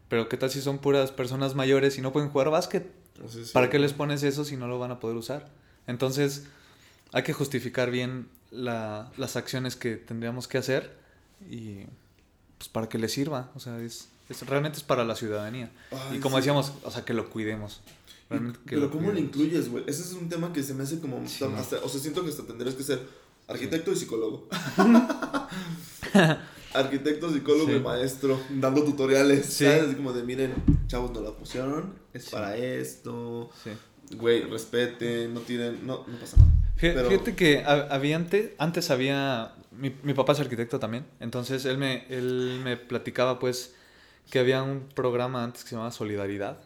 Pero 0.09 0.29
¿qué 0.29 0.37
tal 0.37 0.51
si 0.51 0.61
son 0.61 0.79
puras 0.79 1.11
personas 1.11 1.55
mayores 1.55 1.97
y 1.97 2.03
no 2.03 2.13
pueden 2.13 2.29
jugar 2.29 2.51
básquet? 2.51 2.93
si- 3.29 3.53
¿Para 3.53 3.71
qué 3.71 3.79
les 3.79 3.93
pones 3.95 4.23
eso 4.23 4.45
si 4.45 4.57
no 4.57 4.69
lo 4.69 4.79
van 4.79 4.91
a 4.91 5.01
poder 5.01 5.17
usar? 5.17 5.49
Entonces, 5.87 6.45
hay 7.13 7.23
que 7.23 7.33
justificar 7.33 7.91
bien 7.91 8.29
la- 8.55 9.11
las 9.17 9.37
acciones 9.37 9.77
que 9.77 9.97
tendríamos 9.97 10.49
que 10.49 10.59
hacer 10.59 10.97
y 11.51 11.81
pues 12.59 12.69
para 12.71 12.89
que 12.89 12.99
les 12.99 13.13
sirva. 13.13 13.51
O 13.55 13.61
sea, 13.61 13.79
es, 13.81 14.09
es- 14.29 14.47
realmente 14.47 14.79
es 14.79 14.85
para 14.85 15.05
la 15.05 15.17
ciudadanía. 15.17 15.71
Ay, 15.91 16.19
y 16.19 16.21
como 16.21 16.37
sí. 16.37 16.41
decíamos, 16.43 16.73
o 16.85 16.91
sea, 16.91 17.05
que 17.05 17.13
lo 17.15 17.29
cuidemos. 17.31 17.81
Realmente 18.31 18.59
que 18.61 18.71
Pero 18.77 18.81
lo 18.83 18.91
¿cómo 18.91 19.09
le 19.13 19.21
cuidemos. 19.21 19.37
incluyes, 19.37 19.69
güey? 19.71 19.85
Ese 19.87 20.03
es 20.03 20.13
un 20.15 20.29
tema 20.29 20.53
que 20.53 20.63
se 20.63 20.73
me 20.73 20.85
hace 20.85 20.99
como... 21.01 21.27
Sí. 21.29 21.45
hasta- 21.57 21.79
o 21.85 21.89
sea, 21.89 22.01
siento 22.01 22.23
que 22.25 22.31
hasta 22.31 22.45
tendrías 22.45 22.75
que 22.75 22.83
ser 22.83 23.01
arquitecto 23.49 23.93
y 23.93 23.97
psicólogo. 23.97 24.49
arquitecto, 26.75 27.33
psicólogo 27.33 27.73
y 27.73 27.81
maestro, 27.81 28.41
dando 28.51 28.83
tutoriales. 28.85 29.47
Sí. 29.47 29.65
¿sabes? 29.65 29.85
Así 29.85 29.95
como 29.95 30.13
de, 30.13 30.23
miren, 30.23 30.55
chavos, 30.87 31.11
no 31.13 31.21
la 31.21 31.31
pusieron, 31.33 31.95
es 32.13 32.31
para 32.31 32.57
esto. 32.57 33.51
Sí. 33.63 33.71
Güey, 34.17 34.43
respeten, 34.45 35.33
no 35.35 35.41
tiren, 35.41 35.87
no, 35.87 36.05
no 36.07 36.19
pasa 36.19 36.37
nada. 36.39 36.51
Pero- 36.81 37.09
Fíjate 37.11 37.35
que 37.35 37.59
ha- 37.65 37.89
había 37.91 38.17
antes, 38.17 38.51
antes 38.59 38.91
había, 38.91 39.53
mi, 39.71 39.95
mi 40.03 40.15
papá 40.15 40.33
es 40.33 40.41
arquitecto 40.41 40.79
también, 40.81 41.07
entonces 41.21 41.65
él 41.65 41.79
me, 41.79 42.05
él 42.09 42.61
me 42.65 42.77
platicaba 42.77 43.39
pues 43.39 43.75
que 44.31 44.39
había 44.39 44.63
un 44.63 44.89
programa 44.95 45.45
antes 45.45 45.63
que 45.65 45.71
se 45.71 45.77
llamaba 45.77 45.93
Solidaridad, 45.93 46.59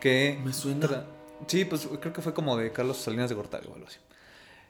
que... 0.00 0.38
Me 0.44 0.52
suena. 0.52 1.04
Sí, 1.46 1.64
pues 1.64 1.88
creo 2.00 2.12
que 2.12 2.22
fue 2.22 2.34
como 2.34 2.56
de 2.56 2.72
Carlos 2.72 2.96
Salinas 2.98 3.28
de 3.28 3.34
Gortari 3.34 3.66
o 3.68 3.74
algo 3.74 3.86
así. 3.86 3.98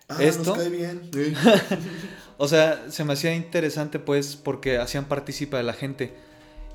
Ah, 0.08 0.16
esto- 0.22 0.50
nos 0.54 0.58
cae 0.58 0.68
bien. 0.70 1.10
Sí. 1.12 1.34
O 2.38 2.48
sea, 2.48 2.90
se 2.90 3.02
me 3.04 3.14
hacía 3.14 3.34
interesante 3.34 3.98
pues 3.98 4.36
porque 4.36 4.76
hacían 4.78 5.06
participa 5.06 5.56
de 5.56 5.62
la 5.62 5.72
gente. 5.72 6.12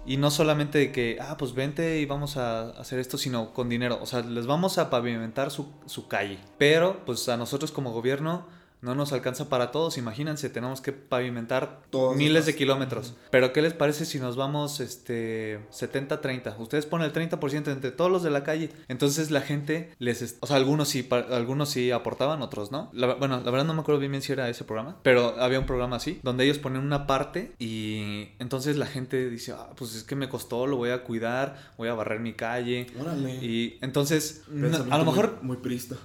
Y 0.06 0.18
no 0.18 0.32
solamente 0.32 0.80
de 0.80 0.92
que, 0.92 1.18
ah, 1.22 1.38
pues 1.38 1.54
vente 1.54 2.00
y 2.00 2.06
vamos 2.06 2.38
a 2.38 2.70
hacer 2.72 3.00
esto, 3.00 3.18
sino 3.18 3.54
con 3.54 3.70
dinero. 3.70 4.00
O 4.02 4.06
sea, 4.06 4.22
les 4.22 4.48
vamos 4.48 4.78
a 4.78 4.90
pavimentar 4.90 5.52
su, 5.52 5.68
su 5.86 6.08
calle. 6.08 6.40
Pero, 6.58 7.06
pues 7.06 7.30
a 7.30 7.38
nosotros 7.38 7.72
como 7.72 7.92
gobierno 7.92 8.46
no 8.82 8.96
nos 8.96 9.14
alcanza 9.14 9.50
para 9.50 9.72
todos. 9.72 9.98
Imagínense, 9.98 10.50
tenemos 10.50 10.82
que 10.82 10.92
pavimentar 10.92 11.82
miles 12.16 12.46
de 12.46 12.56
kilómetros. 12.56 13.14
Pero 13.30 13.54
¿qué 13.54 13.62
les 13.62 13.74
parece 13.74 14.06
si 14.06 14.20
nos 14.20 14.36
vamos 14.36 14.80
este 14.80 15.60
70-30? 15.72 16.56
Ustedes 16.60 16.86
ponen 16.86 17.06
el 17.08 17.14
30% 17.14 17.72
entre 17.72 17.92
todos 17.92 18.12
los 18.12 18.24
de 18.24 18.30
la 18.32 18.44
calle. 18.44 18.70
Entonces 18.88 19.32
la 19.32 19.42
gente 19.42 19.94
les... 20.00 20.38
O 20.40 20.48
sea, 20.48 20.56
algunos 20.58 20.90
sí, 20.90 21.08
algunos 21.32 21.70
sí 21.70 21.92
aportaban, 21.92 22.42
otros 22.42 22.72
no. 22.72 22.90
La- 22.94 23.14
bueno, 23.16 23.42
la 23.44 23.52
verdad 23.52 23.66
no 23.66 23.74
me 23.74 23.82
acuerdo 23.82 24.00
bien, 24.00 24.12
bien 24.12 24.22
si 24.22 24.32
era 24.34 24.50
ese 24.50 24.64
programa. 24.64 24.98
Pero 25.04 25.36
había 25.40 25.60
un 25.60 25.66
programa 25.66 25.96
así, 25.98 26.20
donde 26.24 26.44
ellos 26.46 26.58
ponen 26.58 26.82
una 26.82 27.08
parte 27.08 27.52
y 27.60 28.30
entonces 28.40 28.78
la 28.78 28.86
gente 28.88 29.30
dice, 29.30 29.54
ah, 29.54 29.70
pues 29.76 29.96
es 29.96 30.04
que 30.04 30.16
me 30.16 30.30
costó, 30.30 30.68
lo 30.68 30.78
voy 30.78 30.90
a 30.90 31.04
cuidar, 31.04 31.72
voy 31.78 31.88
a 31.90 31.94
barrer 31.94 32.20
mi 32.20 32.34
calle. 32.34 32.88
Órale. 33.00 33.36
Y 33.36 33.78
entonces, 33.82 34.44
no- 34.50 34.76
a 34.94 34.98
lo 34.98 35.06
mejor 35.06 35.38
Muy, 35.42 35.56
muy 35.56 35.58
prista. 35.58 35.96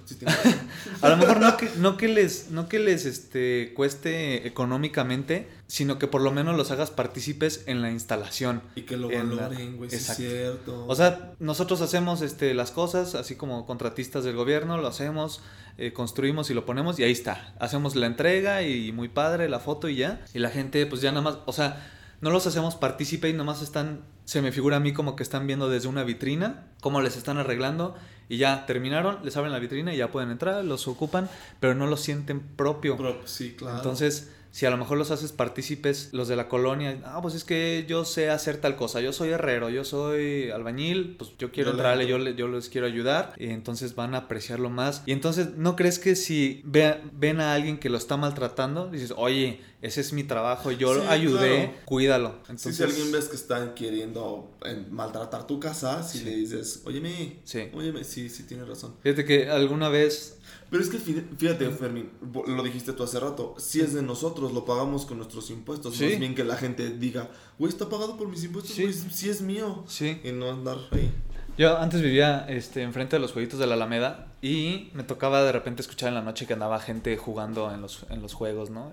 a 1.01 1.09
lo 1.09 1.17
mejor 1.17 1.39
no 1.39 1.57
que, 1.57 1.69
no 1.77 1.97
que 1.97 2.07
les, 2.07 2.51
no 2.51 2.66
que 2.67 2.79
les 2.79 3.05
este, 3.05 3.73
cueste 3.75 4.47
económicamente, 4.47 5.47
sino 5.67 5.99
que 5.99 6.07
por 6.07 6.21
lo 6.21 6.31
menos 6.31 6.55
los 6.55 6.71
hagas 6.71 6.91
partícipes 6.91 7.63
en 7.67 7.81
la 7.81 7.91
instalación. 7.91 8.61
y 8.75 8.83
que 8.83 8.97
lo 8.97 9.09
valoren, 9.09 9.77
güey. 9.77 9.93
Es 9.93 10.05
cierto. 10.15 10.85
O 10.87 10.95
sea, 10.95 11.33
nosotros 11.39 11.81
hacemos 11.81 12.21
este, 12.21 12.53
las 12.53 12.71
cosas, 12.71 13.15
así 13.15 13.35
como 13.35 13.65
contratistas 13.65 14.23
del 14.23 14.35
gobierno, 14.35 14.77
lo 14.77 14.87
hacemos, 14.87 15.41
eh, 15.77 15.93
construimos 15.93 16.49
y 16.49 16.53
lo 16.53 16.65
ponemos 16.65 16.99
y 16.99 17.03
ahí 17.03 17.11
está. 17.11 17.53
Hacemos 17.59 17.95
la 17.95 18.07
entrega 18.07 18.63
y 18.63 18.91
muy 18.91 19.09
padre 19.09 19.49
la 19.49 19.59
foto 19.59 19.89
y 19.89 19.97
ya. 19.97 20.25
Y 20.33 20.39
la 20.39 20.49
gente 20.49 20.85
pues 20.85 21.01
ya 21.01 21.11
nada 21.11 21.21
más, 21.21 21.37
o 21.45 21.53
sea, 21.53 21.91
no 22.21 22.31
los 22.31 22.47
hacemos 22.47 22.75
partícipe 22.75 23.29
y 23.29 23.33
nada 23.33 23.45
más 23.45 23.61
están, 23.61 24.01
se 24.27 24.41
me 24.41 24.51
figura 24.51 24.75
a 24.75 24.79
mí 24.81 24.91
como 24.91 25.15
que 25.15 25.23
están 25.23 25.47
viendo 25.47 25.69
desde 25.69 25.87
una 25.87 26.03
vitrina 26.03 26.67
cómo 26.81 26.99
les 27.01 27.15
están 27.15 27.37
arreglando 27.37 27.95
y 28.27 28.37
ya 28.37 28.65
terminaron, 28.65 29.19
les 29.23 29.37
abren 29.37 29.53
la 29.53 29.59
vitrina 29.59 29.93
y 29.93 29.97
ya 29.97 30.11
pueden 30.11 30.31
entrar, 30.31 30.63
los 30.65 30.85
ocupan, 30.89 31.29
pero 31.61 31.75
no 31.75 31.87
lo 31.87 31.95
sienten 31.95 32.41
propio. 32.41 32.97
Sí, 33.25 33.55
claro. 33.57 33.77
Entonces, 33.77 34.33
si 34.51 34.65
a 34.65 34.69
lo 34.69 34.75
mejor 34.77 34.97
los 34.97 35.11
haces 35.11 35.31
partícipes, 35.31 36.09
los 36.11 36.27
de 36.27 36.35
la 36.35 36.49
colonia, 36.49 36.99
ah, 37.05 37.19
pues 37.21 37.35
es 37.35 37.45
que 37.45 37.85
yo 37.87 38.03
sé 38.03 38.29
hacer 38.29 38.57
tal 38.57 38.75
cosa, 38.75 38.99
yo 38.99 39.13
soy 39.13 39.29
herrero, 39.29 39.69
yo 39.69 39.85
soy 39.85 40.49
albañil, 40.49 41.15
pues 41.17 41.31
yo 41.37 41.51
quiero 41.51 41.69
Yo 41.69 41.75
entrarle, 41.77 42.05
yo, 42.07 42.17
le- 42.17 42.35
yo 42.35 42.47
les 42.49 42.67
quiero 42.67 42.85
ayudar, 42.87 43.33
y 43.37 43.45
entonces 43.49 43.95
van 43.95 44.13
a 44.13 44.19
apreciarlo 44.19 44.69
más. 44.69 45.03
Y 45.05 45.13
entonces, 45.13 45.55
¿no 45.55 45.75
crees 45.77 45.99
que 45.99 46.15
si 46.17 46.61
ve- 46.65 46.99
ven 47.13 47.39
a 47.39 47.53
alguien 47.53 47.77
que 47.77 47.89
lo 47.89 47.97
está 47.97 48.17
maltratando, 48.17 48.89
dices, 48.89 49.13
oye, 49.15 49.61
ese 49.81 50.01
es 50.01 50.11
mi 50.13 50.23
trabajo, 50.23 50.71
yo 50.71 50.93
Sí, 50.93 50.99
lo 51.01 51.09
ayudé, 51.09 51.65
claro. 51.65 51.73
cuídalo? 51.85 52.35
Sí, 52.55 52.73
si 52.73 52.83
alguien 52.83 53.11
ves 53.11 53.25
que 53.29 53.35
están 53.35 53.73
queriendo 53.75 54.51
maltratar 54.89 55.45
tu 55.47 55.59
casa, 55.59 56.01
si 56.03 56.19
Sí. 56.19 56.25
le 56.25 56.35
dices, 56.35 56.81
óyeme, 56.85 57.39
Sí. 57.43 57.69
óyeme, 57.73 58.03
sí, 58.03 58.29
sí, 58.29 58.43
tienes 58.43 58.67
razón. 58.67 58.95
Fíjate 59.03 59.25
que 59.25 59.49
alguna 59.49 59.89
vez 59.89 60.33
Pero 60.69 60.83
es 60.83 60.89
que 60.89 60.97
fí- 60.99 61.23
fíjate, 61.37 61.69
Fermín, 61.69 62.09
lo 62.45 62.61
dijiste 62.61 62.91
tú 62.91 63.03
hace 63.03 63.19
rato, 63.21 63.55
si 63.57 63.79
es 63.79 63.93
de 63.93 64.01
nosotros, 64.01 64.51
lo 64.51 64.65
pagamos 64.65 65.05
con 65.05 65.15
nuestros 65.17 65.49
impuestos. 65.49 65.95
Sí. 65.95 66.05
Más 66.09 66.19
bien 66.19 66.35
que 66.35 66.43
la 66.43 66.57
gente 66.57 66.89
diga, 66.89 67.29
güey, 67.57 67.71
está 67.71 67.87
pagado 67.87 68.17
por 68.17 68.27
mis 68.27 68.43
impuestos, 68.43 68.75
Sí. 68.75 68.81
güey, 68.83 68.93
sí 68.93 69.29
es 69.29 69.41
mío. 69.41 69.85
Sí. 69.87 70.19
Y 70.25 70.31
no 70.33 70.51
andar 70.51 70.77
ahí. 70.91 71.09
Yo 71.57 71.77
antes 71.77 72.01
vivía 72.01 72.45
este, 72.49 72.81
enfrente 72.81 73.15
de 73.15 73.19
los 73.21 73.31
jueguitos 73.31 73.59
de 73.59 73.65
la 73.67 73.75
Alameda 73.75 74.27
y 74.41 74.89
me 74.93 75.03
tocaba 75.03 75.41
de 75.43 75.51
repente 75.53 75.81
escuchar 75.81 76.09
en 76.09 76.15
la 76.15 76.21
noche 76.21 76.45
que 76.45 76.53
andaba 76.53 76.79
gente 76.81 77.15
jugando 77.17 77.71
en 77.73 77.81
los, 77.81 78.05
en 78.09 78.21
los 78.21 78.33
juegos, 78.33 78.69
¿no? 78.69 78.91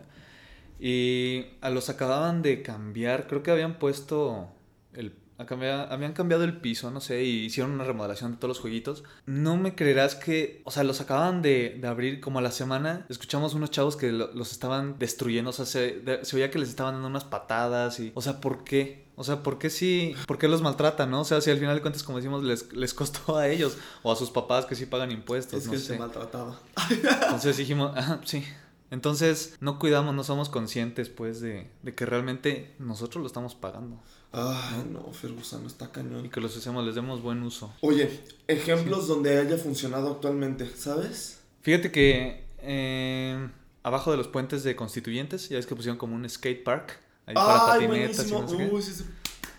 Y 0.86 1.46
a 1.62 1.70
los 1.70 1.88
acababan 1.88 2.42
de 2.42 2.60
cambiar, 2.62 3.26
creo 3.26 3.42
que 3.42 3.50
habían 3.50 3.78
puesto 3.78 4.50
el... 4.92 5.14
cambiar- 5.38 5.88
habían 5.90 6.12
cambiado 6.12 6.44
el 6.44 6.58
piso, 6.58 6.90
no 6.90 7.00
sé, 7.00 7.24
y 7.24 7.46
hicieron 7.46 7.72
una 7.72 7.84
remodelación 7.84 8.32
de 8.32 8.36
todos 8.36 8.50
los 8.50 8.60
jueguitos. 8.60 9.02
No 9.24 9.56
me 9.56 9.74
creerás 9.74 10.14
que, 10.14 10.60
o 10.66 10.70
sea, 10.70 10.84
los 10.84 11.00
acababan 11.00 11.40
de, 11.40 11.78
de 11.80 11.88
abrir 11.88 12.20
como 12.20 12.38
a 12.38 12.42
la 12.42 12.50
semana. 12.50 13.06
Escuchamos 13.08 13.54
unos 13.54 13.70
chavos 13.70 13.96
que 13.96 14.12
lo- 14.12 14.30
los 14.34 14.52
estaban 14.52 14.98
destruyendo, 14.98 15.48
o 15.50 15.52
sea, 15.54 15.64
se, 15.64 16.00
de- 16.00 16.22
se 16.22 16.36
veía 16.36 16.50
que 16.50 16.58
les 16.58 16.68
estaban 16.68 16.92
dando 16.96 17.08
unas 17.08 17.24
patadas 17.24 17.98
y, 17.98 18.12
o 18.14 18.20
sea, 18.20 18.42
¿por 18.42 18.62
qué? 18.62 19.04
O 19.16 19.24
sea, 19.24 19.42
¿por 19.42 19.58
qué 19.58 19.70
sí? 19.70 20.14
¿Por 20.26 20.36
qué 20.36 20.48
los 20.48 20.60
maltratan, 20.60 21.10
no? 21.10 21.22
O 21.22 21.24
sea, 21.24 21.40
si 21.40 21.50
al 21.50 21.56
final 21.58 21.76
de 21.76 21.80
cuentas, 21.80 22.02
como 22.02 22.18
decimos, 22.18 22.42
les, 22.44 22.70
les 22.74 22.92
costó 22.92 23.38
a 23.38 23.48
ellos 23.48 23.78
o 24.02 24.12
a 24.12 24.16
sus 24.16 24.30
papás 24.30 24.66
que 24.66 24.74
sí 24.74 24.84
pagan 24.84 25.12
impuestos, 25.12 25.60
es 25.60 25.66
no 25.66 25.72
que 25.72 25.78
sé. 25.78 25.84
se 25.94 25.98
maltrataba. 25.98 26.60
Entonces 26.90 27.56
dijimos, 27.56 27.96
ajá, 27.96 28.20
sí. 28.24 28.44
Entonces, 28.90 29.56
no 29.60 29.78
cuidamos, 29.78 30.14
no 30.14 30.22
somos 30.24 30.48
conscientes, 30.48 31.08
pues, 31.08 31.40
de, 31.40 31.68
de 31.82 31.94
que 31.94 32.06
realmente 32.06 32.74
nosotros 32.78 33.20
lo 33.22 33.26
estamos 33.26 33.54
pagando. 33.54 34.00
Ay, 34.32 34.84
no, 34.90 35.12
Ferguson 35.12 35.64
está 35.66 35.86
Y 35.86 35.88
cañón. 35.88 36.30
que 36.30 36.40
los 36.40 36.56
usemos, 36.56 36.84
les 36.84 36.94
demos 36.94 37.22
buen 37.22 37.42
uso. 37.42 37.72
Oye, 37.80 38.20
ejemplos 38.48 39.08
donde 39.08 39.38
haya 39.38 39.56
funcionado 39.58 40.10
actualmente, 40.12 40.68
¿sabes? 40.76 41.40
Fíjate 41.62 41.90
que 41.90 42.44
eh, 42.58 43.48
abajo 43.82 44.10
de 44.10 44.16
los 44.16 44.28
puentes 44.28 44.62
de 44.64 44.76
constituyentes, 44.76 45.48
ya 45.48 45.56
ves 45.56 45.66
que 45.66 45.74
pusieron 45.74 45.98
como 45.98 46.14
un 46.14 46.28
skate 46.28 46.62
park. 46.62 46.98
Ahí 47.26 47.34
para 47.34 47.66
patinetas 47.66 48.28
y 48.28 48.32
no 48.32 48.46
sé. 48.48 48.56
Uy, 48.70 48.82
sí, 48.82 48.92
sí. 48.92 49.04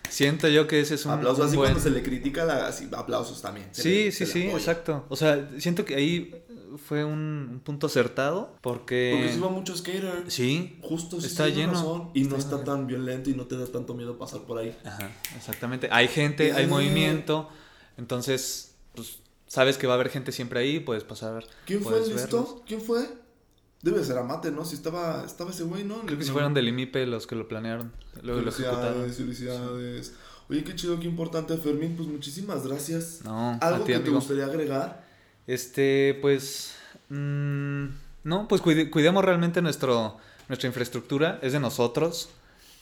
Siento 0.08 0.46
yo 0.46 0.68
que 0.68 0.78
ese 0.80 0.94
es 0.94 1.04
un, 1.04 1.12
Aplausos, 1.12 1.40
un 1.40 1.46
así 1.48 1.56
buen... 1.56 1.72
cuando 1.72 1.82
se 1.82 1.90
le 1.90 2.00
critica, 2.02 2.44
la, 2.44 2.68
así, 2.68 2.88
aplausos 2.92 3.42
también. 3.42 3.66
se 3.72 3.82
Sí, 3.82 4.04
le- 4.04 4.12
sí, 4.12 4.24
sí, 4.26 4.42
apoya. 4.42 4.58
exacto. 4.58 5.04
O 5.08 5.16
sea, 5.16 5.50
siento 5.58 5.84
que 5.84 5.96
ahí 5.96 6.44
fue 6.76 7.04
un, 7.04 7.48
un 7.52 7.60
punto 7.60 7.86
acertado 7.86 8.56
porque... 8.60 9.12
Porque 9.16 9.32
si 9.34 9.40
va 9.40 9.48
mucho 9.48 9.76
skater. 9.76 10.24
Sí, 10.28 10.78
Justo 10.82 11.20
sí 11.20 11.26
Está 11.26 11.48
lleno. 11.48 11.72
razón, 11.72 12.10
y 12.14 12.22
no 12.24 12.36
Está 12.36 12.56
está 12.56 12.64
tan 12.64 12.86
violento 12.86 13.30
y 13.30 13.34
no 13.34 13.46
te 13.46 13.56
da 13.56 13.66
tanto 13.66 13.94
miedo 13.94 14.18
pasar 14.18 14.42
por 14.42 14.58
ahí. 14.58 14.76
Ajá, 14.84 15.10
exactamente. 15.36 15.88
Hay 15.90 16.08
gente, 16.08 16.52
hay 16.52 16.64
Eh. 16.64 16.68
movimiento, 16.68 17.48
entonces, 17.96 18.74
pues, 18.94 19.18
sabes 19.46 19.78
que 19.78 19.86
va 19.86 19.94
a 19.94 19.96
haber 19.96 20.10
gente 20.10 20.32
siempre 20.32 20.60
ahí, 20.60 20.80
puedes 20.80 21.04
pasar. 21.04 21.44
¿Quién 21.64 21.80
fue 21.82 21.92
puedes 21.92 22.08
el 22.08 22.14
verlos. 22.16 22.32
listo? 22.48 22.62
¿Quién 22.66 22.80
fue? 22.80 23.06
Debe 23.82 24.02
ser 24.04 24.18
Amate, 24.18 24.50
¿no? 24.50 24.64
Si 24.64 24.74
estaba, 24.74 25.24
estaba 25.24 25.50
ese 25.50 25.62
güey, 25.62 25.84
¿no? 25.84 26.00
Creo 26.00 26.18
que 26.18 26.24
si 26.24 26.32
fueron 26.32 26.54
del 26.54 26.66
IMIPE 26.68 27.06
los 27.06 27.26
que 27.26 27.36
lo 27.36 27.46
planearon, 27.46 27.92
luego 28.22 28.40
lo. 28.40 28.50
Felicidades, 28.50 29.16
felicidades. 29.16 30.14
Oye, 30.48 30.64
qué 30.64 30.74
chido, 30.74 30.98
qué 30.98 31.06
importante, 31.06 31.56
Fermín. 31.56 31.94
Pues 31.96 32.08
muchísimas 32.08 32.66
gracias. 32.66 33.20
No, 33.24 33.58
¿Algo 33.60 33.82
a 33.82 33.86
ti, 33.86 33.92
que 33.92 33.92
te 33.92 33.98
amigo. 33.98 34.16
gustaría 34.16 34.44
agregar? 34.46 35.05
Este, 35.46 36.18
pues, 36.20 36.74
mm, 37.08 37.84
no, 38.24 38.48
pues 38.48 38.60
cuide- 38.62 38.90
cuidemos 38.90 39.24
realmente 39.24 39.62
nuestro, 39.62 40.16
nuestra 40.48 40.66
infraestructura, 40.68 41.38
es 41.42 41.52
de 41.52 41.60
nosotros. 41.60 42.28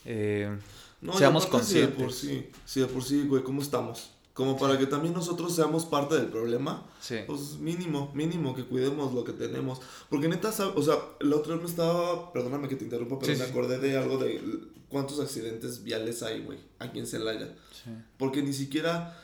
Eh, 0.04 0.56
No, 1.00 1.18
Seamos 1.18 1.44
aparte, 1.44 1.66
Si 1.66 1.80
de 1.80 1.88
por 1.88 2.04
conscientes. 2.06 2.48
sí, 2.54 2.60
si 2.64 2.80
de 2.80 2.86
por 2.86 3.04
sí, 3.04 3.26
güey, 3.26 3.42
¿cómo 3.42 3.60
estamos? 3.60 4.10
Como 4.32 4.56
para 4.58 4.78
que 4.78 4.86
también 4.86 5.12
nosotros 5.12 5.54
seamos 5.54 5.84
parte 5.84 6.14
del 6.14 6.26
problema. 6.28 6.82
sí. 7.00 7.16
Pues 7.26 7.58
mínimo, 7.58 8.10
mínimo 8.14 8.54
que 8.54 8.64
cuidemos 8.64 9.12
lo 9.12 9.22
que 9.22 9.32
tenemos. 9.32 9.80
Porque 10.08 10.28
neta, 10.28 10.48
o 10.74 10.82
sea, 10.82 10.94
la 11.20 11.36
otra 11.36 11.54
vez 11.54 11.62
me 11.64 11.68
estaba, 11.68 12.32
perdóname 12.32 12.68
que 12.68 12.76
te 12.76 12.84
interrumpa, 12.84 13.18
pero 13.18 13.34
Sí, 13.34 13.38
me 13.38 13.44
acordé 13.46 13.78
de 13.78 13.98
algo 13.98 14.16
de 14.16 14.40
cuántos 14.88 15.20
accidentes 15.20 15.82
viales 15.84 16.22
hay, 16.22 16.42
güey, 16.42 16.58
aquí 16.78 16.98
en 17.00 17.06
Celaya. 17.06 17.54
sí. 17.70 17.90
Porque 18.16 18.40
ni 18.42 18.54
siquiera, 18.54 19.14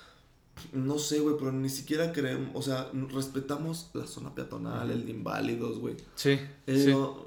no 0.72 0.98
sé, 0.98 1.20
güey, 1.20 1.36
pero 1.38 1.52
ni 1.52 1.68
siquiera 1.68 2.12
creemos, 2.12 2.50
o 2.54 2.62
sea, 2.62 2.90
respetamos 3.12 3.90
la 3.94 4.06
zona 4.06 4.34
peatonal, 4.34 4.90
el 4.90 5.06
de 5.06 5.12
inválidos, 5.12 5.78
güey. 5.78 5.96
Sí, 6.14 6.38
Eh, 6.66 6.84
sí. 6.84 6.90
no, 6.90 7.24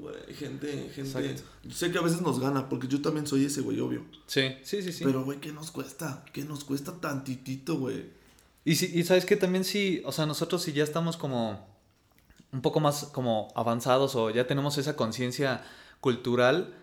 güey, 0.00 0.14
gente, 0.34 0.90
gente. 0.94 1.00
Exacto. 1.00 1.42
Sé 1.70 1.92
que 1.92 1.98
a 1.98 2.02
veces 2.02 2.22
nos 2.22 2.40
gana, 2.40 2.68
porque 2.68 2.88
yo 2.88 3.00
también 3.02 3.26
soy 3.26 3.44
ese, 3.44 3.60
güey, 3.60 3.78
obvio. 3.80 4.04
Sí, 4.26 4.56
sí, 4.62 4.82
sí, 4.82 4.92
sí. 4.92 5.04
Pero, 5.04 5.24
güey, 5.24 5.40
¿qué 5.40 5.52
nos 5.52 5.70
cuesta? 5.70 6.24
¿Qué 6.32 6.44
nos 6.44 6.64
cuesta 6.64 7.00
tantitito, 7.00 7.76
güey? 7.78 8.10
Y, 8.64 8.76
si, 8.76 8.86
y 8.98 9.04
sabes 9.04 9.24
que 9.24 9.36
también 9.36 9.64
sí, 9.64 10.02
o 10.04 10.12
sea, 10.12 10.26
nosotros 10.26 10.62
si 10.62 10.72
ya 10.72 10.84
estamos 10.84 11.16
como 11.16 11.68
un 12.52 12.62
poco 12.62 12.80
más 12.80 13.04
como 13.06 13.48
avanzados 13.54 14.14
o 14.16 14.30
ya 14.30 14.46
tenemos 14.46 14.76
esa 14.78 14.96
conciencia 14.96 15.62
cultural, 16.00 16.74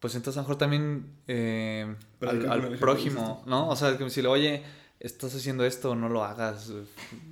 pues 0.00 0.14
entonces 0.16 0.38
a 0.38 0.40
lo 0.40 0.48
mejor 0.48 0.58
también 0.58 1.06
eh, 1.28 1.94
al, 2.20 2.78
prójimo, 2.78 3.42
¿no? 3.46 3.68
O 3.68 3.76
sea, 3.76 3.96
que 3.96 4.04
decirle, 4.04 4.28
oye, 4.28 4.62
estás 5.02 5.34
haciendo 5.34 5.64
esto, 5.64 5.94
no 5.94 6.08
lo 6.08 6.24
hagas. 6.24 6.70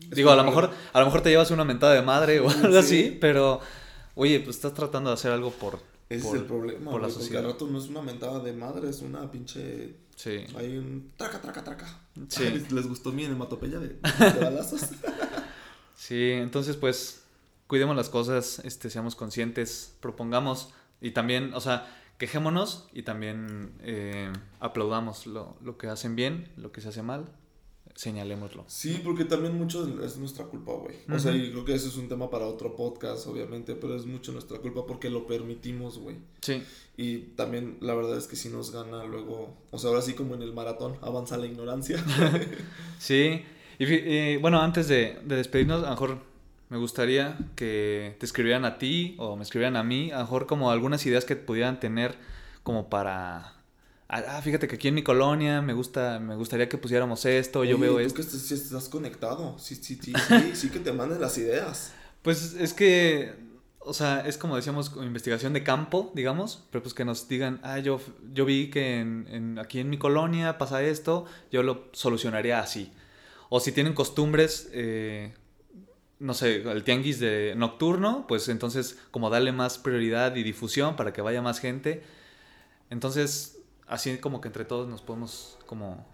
Digo, 0.09 0.31
a 0.31 0.37
lo 0.37 0.45
mejor, 0.45 0.71
a 0.93 0.99
lo 1.01 1.07
mejor 1.07 1.23
te 1.23 1.31
llevas 1.31 1.51
una 1.51 1.65
mentada 1.65 1.95
de 1.95 2.03
madre 2.03 2.41
o 2.41 2.49
algo 2.51 2.73
Sí. 2.73 2.77
así, 2.79 3.19
pero 3.21 3.61
oye, 4.15 4.41
pues 4.41 4.57
estás 4.57 4.75
tratando 4.75 5.11
de 5.11 5.15
hacer 5.15 5.31
algo 5.33 5.51
por, 5.53 5.79
Ese 6.09 6.25
por- 6.27 6.37
es 6.37 6.43
el 6.43 6.47
problema, 6.49 6.91
por 6.91 7.01
la 7.01 7.07
güey, 7.07 7.13
porque 7.15 7.25
sociedad. 7.25 7.45
al 7.47 7.53
rato 7.53 7.67
no 7.69 7.79
es 7.79 7.89
una 7.89 8.03
mentada 8.03 8.41
de 8.41 8.53
madre, 8.53 8.91
es 8.91 9.01
una 9.01 9.31
pinche... 9.31 9.95
Sí. 10.17 10.45
Hay 10.59 10.77
un 10.77 11.13
traca, 11.17 11.41
traca, 11.41 11.65
traca. 11.65 11.99
Sí. 12.29 12.43
¿Les, 12.51 12.71
les 12.73 12.87
gustó 12.89 13.11
mi 13.13 13.25
de, 13.25 13.31
de 13.39 14.41
balazos? 14.45 14.83
Sí, 15.97 16.31
entonces 16.33 16.77
pues 16.77 17.23
cuidemos 17.67 17.95
las 17.95 18.09
cosas, 18.09 18.61
este, 18.65 18.89
seamos 18.91 19.15
conscientes, 19.15 19.95
propongamos 20.01 20.71
y 21.01 21.11
también, 21.13 21.53
o 21.55 21.61
sea, 21.61 21.87
quejémonos 22.19 22.89
y 22.93 23.03
también 23.03 23.73
eh, 23.81 24.33
aplaudamos 24.61 25.27
lo, 25.27 25.57
lo 25.63 25.77
que 25.79 25.89
hacen 25.89 26.17
bien, 26.17 26.51
lo 26.57 26.73
que 26.73 26.81
se 26.81 26.89
hace 26.89 27.03
mal, 27.03 27.27
señalémoslo. 27.95 28.65
sí, 28.67 29.01
porque 29.05 29.25
también 29.25 29.57
mucho 29.57 29.87
es 30.05 30.17
nuestra 30.17 30.45
culpa, 30.47 30.73
güey. 30.73 30.97
O 31.13 31.19
sea, 31.19 31.33
y 31.35 31.51
creo 31.51 31.65
que 31.65 31.75
eso 31.75 31.89
es 31.89 31.97
un 31.97 32.09
tema 32.09 32.31
para 32.31 32.47
otro 32.47 32.75
podcast, 32.77 33.27
obviamente, 33.27 33.75
pero 33.75 33.95
es 33.97 34.07
mucho 34.07 34.33
nuestra 34.33 34.59
culpa 34.59 34.87
porque 34.87 35.11
lo 35.11 35.27
permitimos, 35.27 35.99
güey. 35.99 36.17
Sí, 36.41 36.63
Y 36.97 37.19
también 37.37 37.77
la 37.81 37.95
verdad 37.95 38.17
es 38.19 38.27
que 38.27 38.37
si 38.37 38.49
nos 38.49 38.73
gana 38.73 39.05
luego, 39.05 39.55
o 39.71 39.79
sea, 39.79 39.91
ahora 39.91 40.03
sí 40.03 40.15
como 40.15 40.35
en 40.35 40.43
el 40.43 40.53
maratón, 40.53 40.97
avanza 41.03 41.37
la 41.37 41.47
ignorancia. 41.47 42.03
sí. 42.99 43.45
Y 43.79 43.85
eh, 43.89 44.39
bueno, 44.41 44.61
antes 44.61 44.89
de, 44.89 45.19
de 45.25 45.37
despedirnos, 45.37 45.81
a 45.83 45.87
lo 45.87 45.91
mejor 45.91 46.19
Me 46.69 46.79
gustaría 46.79 47.37
que 47.57 48.15
te 48.21 48.27
escribieran 48.27 48.65
a 48.65 48.79
ti 48.79 49.17
o 49.19 49.35
me 49.37 49.43
escribieran 49.43 49.77
a 49.77 49.83
mí, 49.83 50.13
a 50.13 50.19
lo 50.19 50.23
mejor 50.23 50.47
como 50.47 50.71
algunas 50.71 51.05
ideas 51.05 51.25
que 51.25 51.35
pudieran 51.35 51.81
tener 51.81 52.17
como 52.63 52.89
para 52.89 53.55
ah, 54.11 54.41
fíjate 54.43 54.69
que 54.69 54.77
aquí 54.77 54.89
en 54.89 54.95
mi 54.95 55.03
colonia 55.03 55.63
me 55.63 55.73
gusta 55.73 56.19
me 56.19 56.37
gustaría 56.37 56.69
que 56.69 56.79
pusiéramos 56.79 57.25
esto, 57.25 57.65
yo 57.65 57.79
veo 57.79 57.95
tú 57.95 57.99
esto. 58.01 58.17
que 58.17 58.23
estás, 58.23 58.41
sí 58.41 58.55
estás 58.55 58.89
conectado, 58.89 59.59
sí, 59.59 59.77
sí, 59.77 59.99
sí, 60.03 60.13
sí, 60.29 60.51
sí 60.55 60.71
que 60.71 60.81
te 60.81 60.93
manden 60.93 61.21
las 61.21 61.39
ideas. 61.39 61.93
Pues 62.23 62.55
es 62.55 62.75
que 62.75 63.51
o 63.83 63.95
sea, 63.95 64.21
es 64.21 64.37
como 64.37 64.57
decíamos, 64.57 64.93
investigación 64.97 65.55
de 65.55 65.65
campo, 65.65 66.13
digamos, 66.15 66.65
pero 66.71 66.83
pues 66.83 66.93
que 66.95 67.05
nos 67.07 67.29
digan, 67.29 67.61
ah, 67.63 67.79
yo, 67.79 67.99
yo 68.33 68.45
vi 68.45 68.69
que 68.69 69.01
en, 69.01 69.27
en, 69.31 69.59
aquí 69.59 69.81
en 69.81 69.89
mi 69.89 69.97
colonia 69.97 70.59
pasa 70.59 70.83
esto, 70.83 71.25
yo 71.51 71.63
lo 71.63 71.89
solucionaría 71.93 72.61
así. 72.61 72.93
O 73.49 73.59
si 73.59 73.73
tienen 73.73 73.95
costumbres, 73.95 74.69
eh, 74.73 75.33
no 76.19 76.35
sé, 76.35 76.57
el 76.57 76.85
tianguis 76.85 77.19
de 77.21 77.55
nocturno, 77.57 78.27
pues 78.29 78.49
entonces 78.51 78.99
como 79.11 79.31
darle 79.31 79.53
más 79.53 79.79
prioridad 79.79 80.37
y 80.37 80.43
difusión 80.43 80.95
para 80.95 81.13
que 81.15 81.23
vaya 81.23 81.41
más 81.41 81.59
gente. 81.59 82.05
Entonces, 82.91 83.60
así 83.91 84.17
como 84.19 84.41
que 84.41 84.49
entre 84.49 84.65
todos 84.65 84.89
nos 84.89 85.03
podemos 85.03 85.59
como 85.67 86.07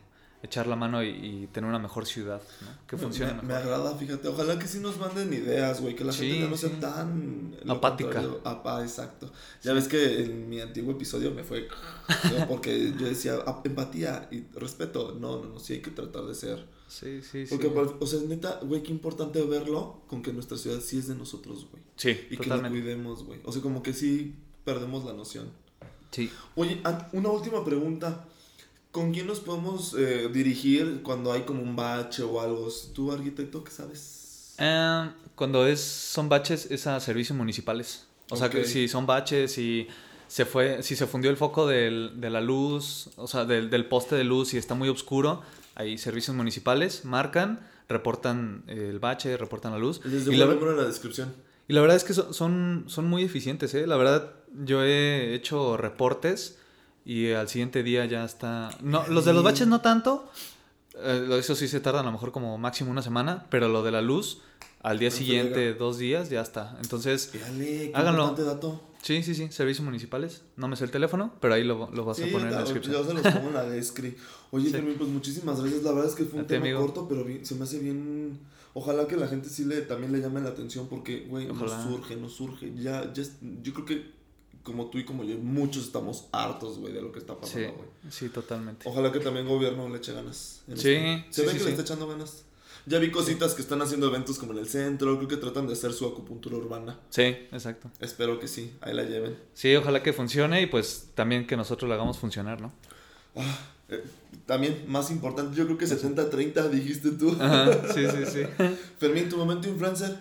echar 0.43 0.67
la 0.67 0.77
mano 0.77 1.03
y, 1.03 1.49
tener 1.53 1.69
una 1.69 1.79
mejor 1.79 2.07
ciudad, 2.07 2.41
¿no? 2.61 2.87
Que 2.87 2.97
funcione 2.97 3.35
me, 3.35 3.43
me, 3.43 3.55
agrada, 3.55 3.97
fíjate. 3.97 4.29
Ojalá 4.29 4.59
que 4.59 4.67
sí 4.67 4.81
nos 4.81 4.99
manden 4.99 5.33
ideas, 5.33 5.81
güey. 5.81 5.95
Que 5.97 6.05
la 6.05 6.13
gente 6.13 6.41
ya 6.41 6.49
no 6.49 6.57
sea 6.57 6.71
tan... 6.81 7.57
Apática. 7.67 8.23
Exacto. 8.83 9.33
Ya 9.63 9.73
ves 9.73 9.89
que 9.89 10.23
en 10.23 10.49
mi 10.49 10.61
antiguo 10.61 10.93
episodio 10.93 11.33
me 11.33 11.43
fue... 11.43 11.69
porque 12.49 12.93
yo 12.99 13.07
decía 13.07 13.39
empatía 13.65 14.29
y 14.31 14.45
respeto. 14.55 15.17
No, 15.19 15.43
no, 15.43 15.55
no. 15.55 15.59
Sí 15.59 15.75
hay 15.75 15.81
que 15.81 15.91
tratar 15.91 16.25
de 16.25 16.35
ser 16.35 16.67
Sí, 16.89 17.21
sí, 17.21 17.47
Porque, 17.51 17.67
o 17.67 18.07
sea, 18.07 18.21
neta, 18.21 18.61
güey, 18.63 18.83
qué 18.83 18.93
importante 18.93 19.43
verlo 19.43 20.03
con 20.07 20.23
que 20.23 20.33
nuestra 20.33 20.57
ciudad 20.57 20.81
sí 20.81 20.99
es 20.99 21.09
de 21.09 21.17
nosotros, 21.17 21.67
güey. 21.71 21.83
Sí, 21.97 22.17
Y 22.31 22.37
que 22.37 22.49
la 22.49 22.69
cuidemos, 22.69 23.25
güey. 23.25 23.41
O 23.45 23.51
sea, 23.51 23.61
como 23.61 23.83
que 23.83 23.93
sí 23.93 24.37
perdemos 24.65 25.05
la 25.05 25.13
noción. 25.13 25.51
Sí. 26.17 26.33
Oye, 26.55 26.81
una 27.13 27.29
última 27.29 27.63
pregunta. 27.63 28.25
¿Con 28.91 29.13
quién 29.13 29.27
nos 29.27 29.41
podemos 29.41 29.95
eh, 29.99 30.31
dirigir 30.33 31.03
cuando 31.03 31.31
hay 31.31 31.43
como 31.43 31.63
un 31.63 31.77
bache 31.77 32.23
o 32.23 32.41
algo? 32.41 32.69
¿Tú, 32.95 33.13
arquitecto, 33.13 33.63
qué 33.63 33.71
sabes? 33.71 34.55
Em, 34.57 35.13
cuando 35.35 35.67
es, 35.67 35.79
son 35.83 36.31
baches, 36.31 36.71
es 36.71 36.87
a 36.87 36.99
servicios 37.01 37.37
municipales. 37.37 38.07
O 38.31 38.37
sea, 38.37 38.49
que 38.49 38.65
si 38.65 38.89
son 38.89 39.05
baches 39.05 39.59
y 39.59 39.89
se 40.27 40.47
fue, 40.47 40.83
si 40.83 40.97
se 40.97 41.07
fundió 41.07 41.31
el 41.31 41.37
foco 41.37 41.67
del, 41.67 42.13
de 42.19 42.31
la 42.31 42.41
luz, 42.41 43.11
o 43.17 43.27
sea, 43.27 43.45
del, 43.45 43.69
del 43.69 43.85
poste 43.85 44.17
de 44.17 44.25
luz 44.25 44.55
y 44.55 44.57
está 44.57 44.75
muy 44.75 44.89
oscuro, 44.89 45.43
hay 45.75 45.99
servicios 45.99 46.35
municipales, 46.35 47.05
marcan, 47.05 47.69
reportan 47.91 48.65
el 48.69 48.99
bache, 49.01 49.37
reportan 49.37 49.73
la 49.73 49.79
luz. 49.79 50.01
Les 50.07 50.27
y 50.27 50.37
la, 50.37 50.47
en 50.47 50.77
la 50.79 50.85
descripción. 50.85 51.35
Y 51.69 51.73
la 51.73 51.81
verdad 51.81 51.97
es 51.97 52.05
que 52.05 52.15
son, 52.15 52.85
son 52.87 53.07
muy 53.07 53.23
eficientes, 53.23 53.75
¿eh? 53.75 53.87
La 53.87 53.97
verdad, 53.97 54.33
yo 54.65 54.83
he 54.83 55.35
hecho 55.35 55.77
reportes 55.77 56.59
y 57.05 57.33
al 57.33 57.49
siguiente 57.49 57.83
día 57.83 58.05
ya 58.07 58.25
está... 58.25 58.71
No, 58.83 59.07
los 59.09 59.25
de 59.25 59.33
los 59.33 59.43
baches 59.43 59.67
no 59.67 59.81
tanto, 59.81 60.31
eh, 60.99 61.29
eso 61.39 61.55
sí 61.55 61.69
se 61.69 61.81
tarda 61.81 62.01
a 62.01 62.03
lo 62.03 62.13
mejor 62.13 62.33
como 62.33 62.57
máximo 62.57 62.91
una 62.91 63.03
semana, 63.03 63.47
pero 63.51 63.69
lo 63.69 63.83
de 63.83 63.91
la 63.91 64.01
luz, 64.01 64.43
al 64.83 64.99
día 64.99 65.11
siguiente, 65.11 65.75
dos 65.75 65.99
días, 65.99 66.31
ya 66.31 66.41
está. 66.41 66.77
Entonces, 66.81 67.33
háganlo. 67.95 68.35
Dato. 68.35 68.81
Sí, 69.03 69.23
sí, 69.23 69.35
sí, 69.35 69.53
servicios 69.53 69.85
municipales. 69.85 70.43
No 70.57 70.67
me 70.67 70.75
sé 70.75 70.85
el 70.85 70.91
teléfono, 70.91 71.33
pero 71.41 71.55
ahí 71.55 71.63
lo, 71.63 71.91
lo 71.93 72.05
vas 72.05 72.19
a 72.19 72.27
poner 72.27 72.49
en 72.49 72.55
la 72.55 72.61
descripción. 72.63 72.95
Yo 72.95 73.05
se 73.05 73.15
los 73.15 73.23
pongo 73.23 73.49
en 73.49 73.55
la 73.55 73.63
descripción. 73.69 74.25
Oye, 74.51 74.71
también, 74.73 74.99
pues 74.99 75.09
muchísimas 75.09 75.61
gracias. 75.61 75.83
La 75.83 75.93
verdad 75.93 76.09
es 76.09 76.17
que 76.17 76.25
fue 76.25 76.41
un 76.41 76.47
tema 76.47 76.73
corto, 76.77 77.07
pero 77.09 77.25
se 77.43 77.55
me 77.55 77.65
hace 77.65 77.79
bien. 77.79 78.39
Ojalá 78.79 79.09
que 79.09 79.17
la 79.17 79.27
gente 79.27 79.49
sí 79.49 79.65
le 79.65 79.81
también 79.81 80.13
le 80.13 80.21
llame 80.21 80.39
la 80.43 80.51
atención 80.51 80.87
porque, 80.87 81.21
güey, 81.21 81.47
nos 81.47 81.73
surge, 81.83 82.15
nos 82.15 82.35
surge. 82.35 82.75
Ya, 82.77 83.11
ya, 83.11 83.23
yo 83.63 83.73
creo 83.73 83.87
que 83.87 84.13
como 84.63 84.91
tú 84.91 84.99
y 84.99 85.07
como 85.07 85.25
yo, 85.25 85.39
muchos 85.39 85.87
estamos 85.87 86.27
hartos, 86.31 86.79
güey, 86.79 86.93
de 86.93 87.01
lo 87.01 87.11
que 87.11 87.19
está 87.19 87.35
pasando, 87.41 87.73
güey. 87.73 87.89
Sí, 88.11 88.29
totalmente. 88.29 88.87
Ojalá 88.87 89.11
que 89.13 89.21
también 89.21 89.47
el 89.47 89.53
gobierno 89.53 89.89
le 89.89 89.97
eche 89.97 90.13
ganas. 90.13 90.61
Sí. 90.69 90.75
Se 90.75 91.41
sí, 91.41 91.47
ve 91.47 91.53
que 91.57 91.65
le 91.65 91.71
está 91.71 91.83
echando 91.85 92.07
ganas. 92.07 92.45
Ya 92.85 92.99
vi 92.99 93.11
cositas 93.11 93.55
que 93.55 93.63
están 93.63 93.81
haciendo 93.81 94.09
eventos 94.09 94.39
como 94.39 94.53
en 94.53 94.59
el 94.59 94.69
centro, 94.69 95.17
creo 95.17 95.29
que 95.29 95.39
tratan 95.39 95.67
de 95.67 95.73
hacer 95.73 95.95
su 95.95 96.05
acupuntura 96.05 96.59
urbana. 96.59 97.01
Sí, 97.09 97.23
exacto. 97.23 97.91
Espero 97.99 98.39
que 98.39 98.47
sí, 98.47 98.75
ahí 98.83 98.93
la 98.93 99.05
lleven. 99.05 99.39
Sí, 99.55 99.75
ojalá 99.75 100.03
que 100.03 100.13
funcione 100.13 100.61
y 100.61 100.67
pues 100.67 101.13
también 101.15 101.47
que 101.47 101.57
nosotros 101.57 101.89
la 101.89 101.95
hagamos 101.95 102.19
funcionar, 102.19 102.61
¿no? 102.61 102.75
Ah, 103.37 103.59
eh, 103.89 104.05
también, 104.47 104.85
más 104.87 105.11
importante, 105.11 105.57
yo 105.57 105.65
creo 105.65 105.79
que 105.79 105.87
70-30 105.87 106.69
dijiste 106.71 107.11
tú. 107.13 107.37
Ajá, 107.41 107.93
sí, 107.93 108.07
sí, 108.09 108.27
sí. 108.27 108.43
Fermín, 108.99 109.29
¿tu 109.29 109.37
momento 109.37 109.69
influencer? 109.69 110.17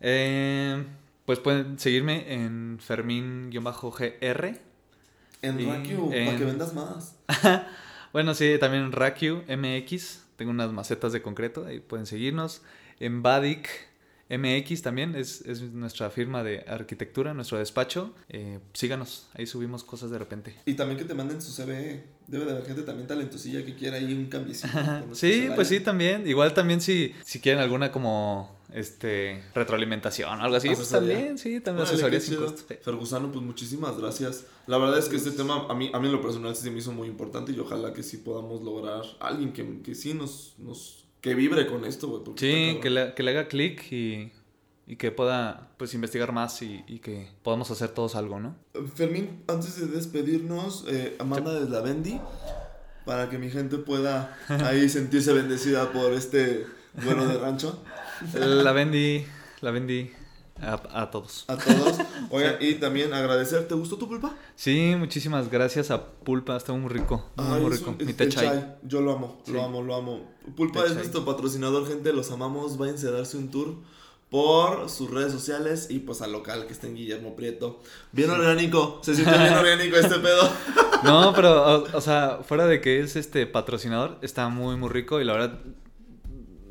Eh, 0.00 0.84
pues 1.24 1.38
pueden 1.40 1.78
seguirme 1.78 2.32
en 2.32 2.78
Fermín-GR. 2.80 4.60
En 5.42 5.66
Rakyu, 5.68 6.10
para 6.10 6.36
que 6.36 6.44
vendas 6.44 6.74
más. 6.74 7.16
bueno, 8.12 8.34
sí, 8.34 8.56
también 8.58 8.84
en 8.84 8.92
Rakyu 8.92 9.42
MX 9.48 10.26
tengo 10.36 10.50
unas 10.50 10.70
macetas 10.72 11.12
de 11.12 11.22
concreto, 11.22 11.66
ahí 11.66 11.80
pueden 11.80 12.06
seguirnos. 12.06 12.62
En 13.00 13.22
Badic 13.22 13.68
MX 14.28 14.82
también 14.82 15.14
es, 15.14 15.42
es 15.42 15.62
nuestra 15.62 16.10
firma 16.10 16.42
de 16.42 16.64
arquitectura, 16.66 17.32
nuestro 17.32 17.58
despacho. 17.58 18.12
Eh, 18.28 18.58
síganos, 18.72 19.28
ahí 19.34 19.46
subimos 19.46 19.84
cosas 19.84 20.10
de 20.10 20.18
repente. 20.18 20.56
Y 20.66 20.74
también 20.74 20.98
que 20.98 21.04
te 21.04 21.14
manden 21.14 21.40
su 21.40 21.52
CV. 21.52 22.04
Debe 22.26 22.44
de 22.44 22.50
haber 22.50 22.66
gente 22.66 22.82
también 22.82 23.06
talentosilla 23.06 23.64
que 23.64 23.76
quiera 23.76 23.98
ahí 23.98 24.12
un 24.12 24.26
cambio. 24.26 24.52
sí, 25.12 25.48
pues 25.54 25.68
sí, 25.68 25.78
también. 25.78 26.26
Igual 26.26 26.54
también 26.54 26.80
si, 26.80 27.14
si 27.24 27.40
quieren 27.40 27.62
alguna 27.62 27.92
como 27.92 28.56
este 28.72 29.44
retroalimentación 29.54 30.40
o 30.40 30.42
algo 30.42 30.56
así, 30.56 30.68
pues 30.68 30.90
también, 30.90 31.38
sí, 31.38 31.60
también 31.60 31.86
asesoría 31.86 32.20
sin 32.20 32.38
Fergusano, 32.82 33.30
pues 33.30 33.44
muchísimas 33.44 33.96
gracias. 33.96 34.44
La 34.66 34.76
verdad 34.76 34.98
es 34.98 35.08
que 35.08 35.16
este 35.16 35.30
tema 35.30 35.66
a 35.68 35.74
mí, 35.74 35.90
a 35.94 36.00
mí 36.00 36.06
en 36.06 36.12
lo 36.12 36.20
personal 36.20 36.54
sí 36.56 36.68
me 36.70 36.78
hizo 36.78 36.90
muy 36.90 37.06
importante 37.06 37.52
y 37.52 37.60
ojalá 37.60 37.92
que 37.92 38.02
sí 38.02 38.16
podamos 38.16 38.62
lograr 38.62 39.04
alguien 39.20 39.52
que, 39.52 39.82
que 39.82 39.94
sí 39.94 40.14
nos, 40.14 40.54
nos 40.58 41.05
que 41.20 41.34
vibre 41.34 41.66
con 41.66 41.84
esto, 41.84 42.08
güey. 42.08 42.22
Sí, 42.36 42.78
que 42.80 42.90
le, 42.90 43.14
que 43.14 43.22
le 43.22 43.30
haga 43.30 43.48
clic 43.48 43.90
y, 43.92 44.32
y, 44.86 44.96
que 44.96 45.10
pueda 45.10 45.70
pues 45.76 45.94
investigar 45.94 46.32
más 46.32 46.62
y, 46.62 46.84
y, 46.86 46.98
que 46.98 47.28
podamos 47.42 47.70
hacer 47.70 47.90
todos 47.90 48.14
algo, 48.14 48.40
¿no? 48.40 48.56
Fermín, 48.94 49.42
antes 49.48 49.80
de 49.80 49.86
despedirnos, 49.86 50.84
eh, 50.88 51.16
Amanda 51.18 51.52
de 51.52 51.68
la 51.68 51.80
Bendy, 51.80 52.20
para 53.04 53.28
que 53.28 53.38
mi 53.38 53.50
gente 53.50 53.78
pueda 53.78 54.38
ahí 54.48 54.88
sentirse 54.90 55.32
bendecida 55.32 55.92
por 55.92 56.12
este 56.12 56.66
bueno 57.04 57.26
de 57.26 57.38
rancho. 57.38 57.82
La 58.34 58.72
Bendy, 58.72 59.24
la 59.60 59.70
Bendy. 59.70 60.10
A, 60.60 61.10
todos. 61.10 61.44
A 61.48 61.56
todos. 61.56 61.98
Oye, 62.30 62.56
y 62.60 62.74
también 62.74 63.12
agradecer. 63.12 63.68
¿Te 63.68 63.74
gustó 63.74 63.96
tu 63.96 64.08
pulpa? 64.08 64.34
Sí, 64.54 64.94
muchísimas 64.98 65.50
gracias 65.50 65.90
a 65.90 66.04
Pulpa. 66.04 66.56
Está 66.56 66.72
muy 66.72 66.88
rico. 66.88 67.24
Muy, 67.36 67.70
rico. 67.70 67.94
Mi 67.98 68.12
té 68.12 68.28
chai. 68.28 68.76
Yo 68.82 69.00
lo 69.00 69.12
amo, 69.12 69.42
lo 69.46 69.62
amo, 69.62 69.82
lo 69.82 69.94
amo. 69.94 70.20
Pulpa 70.56 70.84
es 70.84 70.94
nuestro 70.94 71.24
patrocinador, 71.24 71.86
gente. 71.86 72.12
Los 72.12 72.30
amamos. 72.30 72.78
Váyanse 72.78 73.08
a 73.08 73.10
darse 73.10 73.36
un 73.36 73.50
tour 73.50 73.74
por 74.30 74.90
sus 74.90 75.10
redes 75.10 75.32
sociales 75.32 75.86
y 75.88 76.00
pues 76.00 76.20
al 76.20 76.32
local 76.32 76.66
que 76.66 76.72
está 76.72 76.86
en 76.86 76.96
Guillermo 76.96 77.36
Prieto. 77.36 77.80
Bien 78.12 78.30
orgánico, 78.30 79.00
se 79.02 79.14
siente 79.14 79.38
bien 79.38 79.54
orgánico 79.54 79.96
este 79.96 80.18
pedo. 80.18 80.50
No, 81.04 81.32
pero, 81.34 81.84
o, 81.92 82.00
sea, 82.00 82.40
fuera 82.42 82.66
de 82.66 82.80
que 82.80 83.00
es 83.00 83.16
este 83.16 83.46
patrocinador, 83.46 84.18
está 84.22 84.48
muy, 84.48 84.76
muy 84.76 84.88
rico 84.88 85.20
y 85.20 85.24
la 85.24 85.34
verdad 85.34 85.60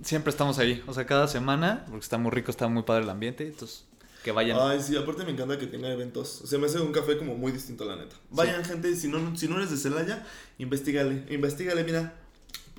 siempre 0.06 0.30
estamos 0.30 0.60
ahí. 0.60 0.82
O 0.88 0.94
sea, 0.94 1.06
cada 1.06 1.28
semana, 1.28 1.84
porque 1.90 2.04
está 2.04 2.18
muy 2.18 2.32
rico, 2.32 2.52
está 2.52 2.68
muy 2.68 2.84
padre 2.84 3.04
el 3.04 3.10
ambiente. 3.10 3.46
Entonces, 3.46 3.84
que 4.24 4.32
vayan. 4.32 4.58
Ay, 4.62 4.82
sí, 4.82 4.96
aparte 4.96 5.26
me 5.26 5.32
encanta 5.32 5.58
que 5.60 5.68
tenga 5.68 5.92
eventos. 5.92 6.42
O 6.42 6.48
sea, 6.48 6.58
me 6.58 6.68
hace 6.68 6.80
un 6.80 6.94
café 6.94 7.18
como 7.18 7.36
muy 7.36 7.52
distinto, 7.52 7.84
la 7.84 7.98
neta. 7.98 8.16
Vayan, 8.30 8.64
gente, 8.64 8.96
si 8.96 9.08
no, 9.08 9.36
si 9.36 9.48
no 9.48 9.58
eres 9.58 9.72
de 9.72 9.78
Celaya, 9.78 10.26
investigale. 10.58 11.26
Investigale, 11.30 11.84
mira. 11.84 12.14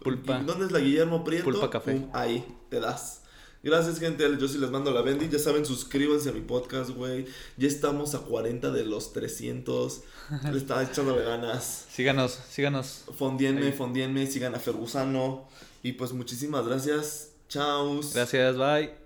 Pulpa. 0.03 0.39
¿Dónde 0.39 0.67
es 0.67 0.73
la 0.73 0.79
Guillermo 0.79 1.25
Prieto? 1.25 1.45
Pulpa 1.45 1.69
Café. 1.69 2.07
ahí, 2.13 2.45
te 2.71 2.81
das. 2.81 3.23
Gracias, 3.63 3.99
gente. 3.99 4.25
Yo 4.39 4.47
sí 4.47 4.59
les 4.59 4.71
mando 4.71 4.93
la 4.93 5.03
Bendy. 5.03 5.29
Ya 5.29 5.41
saben, 5.41 5.67
suscríbanse 5.67 6.29
a 6.29 6.33
mi 6.33 6.41
podcast, 6.41 6.91
güey. 6.91 7.27
Ya 7.57 7.67
estamos 7.67 8.15
a 8.15 8.21
40 8.21 8.71
de 8.71 8.85
los 8.85 9.13
300. 9.13 10.03
Le 10.53 10.57
estaba 10.57 10.85
echando 10.85 11.17
ganas. 11.17 11.87
Síganos, 11.91 12.39
síganos. 12.49 13.05
Fondienme, 13.19 13.73
fondienme. 13.73 14.27
Sigan 14.29 14.55
a 14.55 14.61
Fergusano. 14.61 15.49
Y 15.87 15.93
pues 15.93 16.13
muchísimas 16.13 16.67
gracias. 16.67 17.31
Chao. 17.49 18.01
Gracias, 18.13 18.57
bye. 18.57 18.97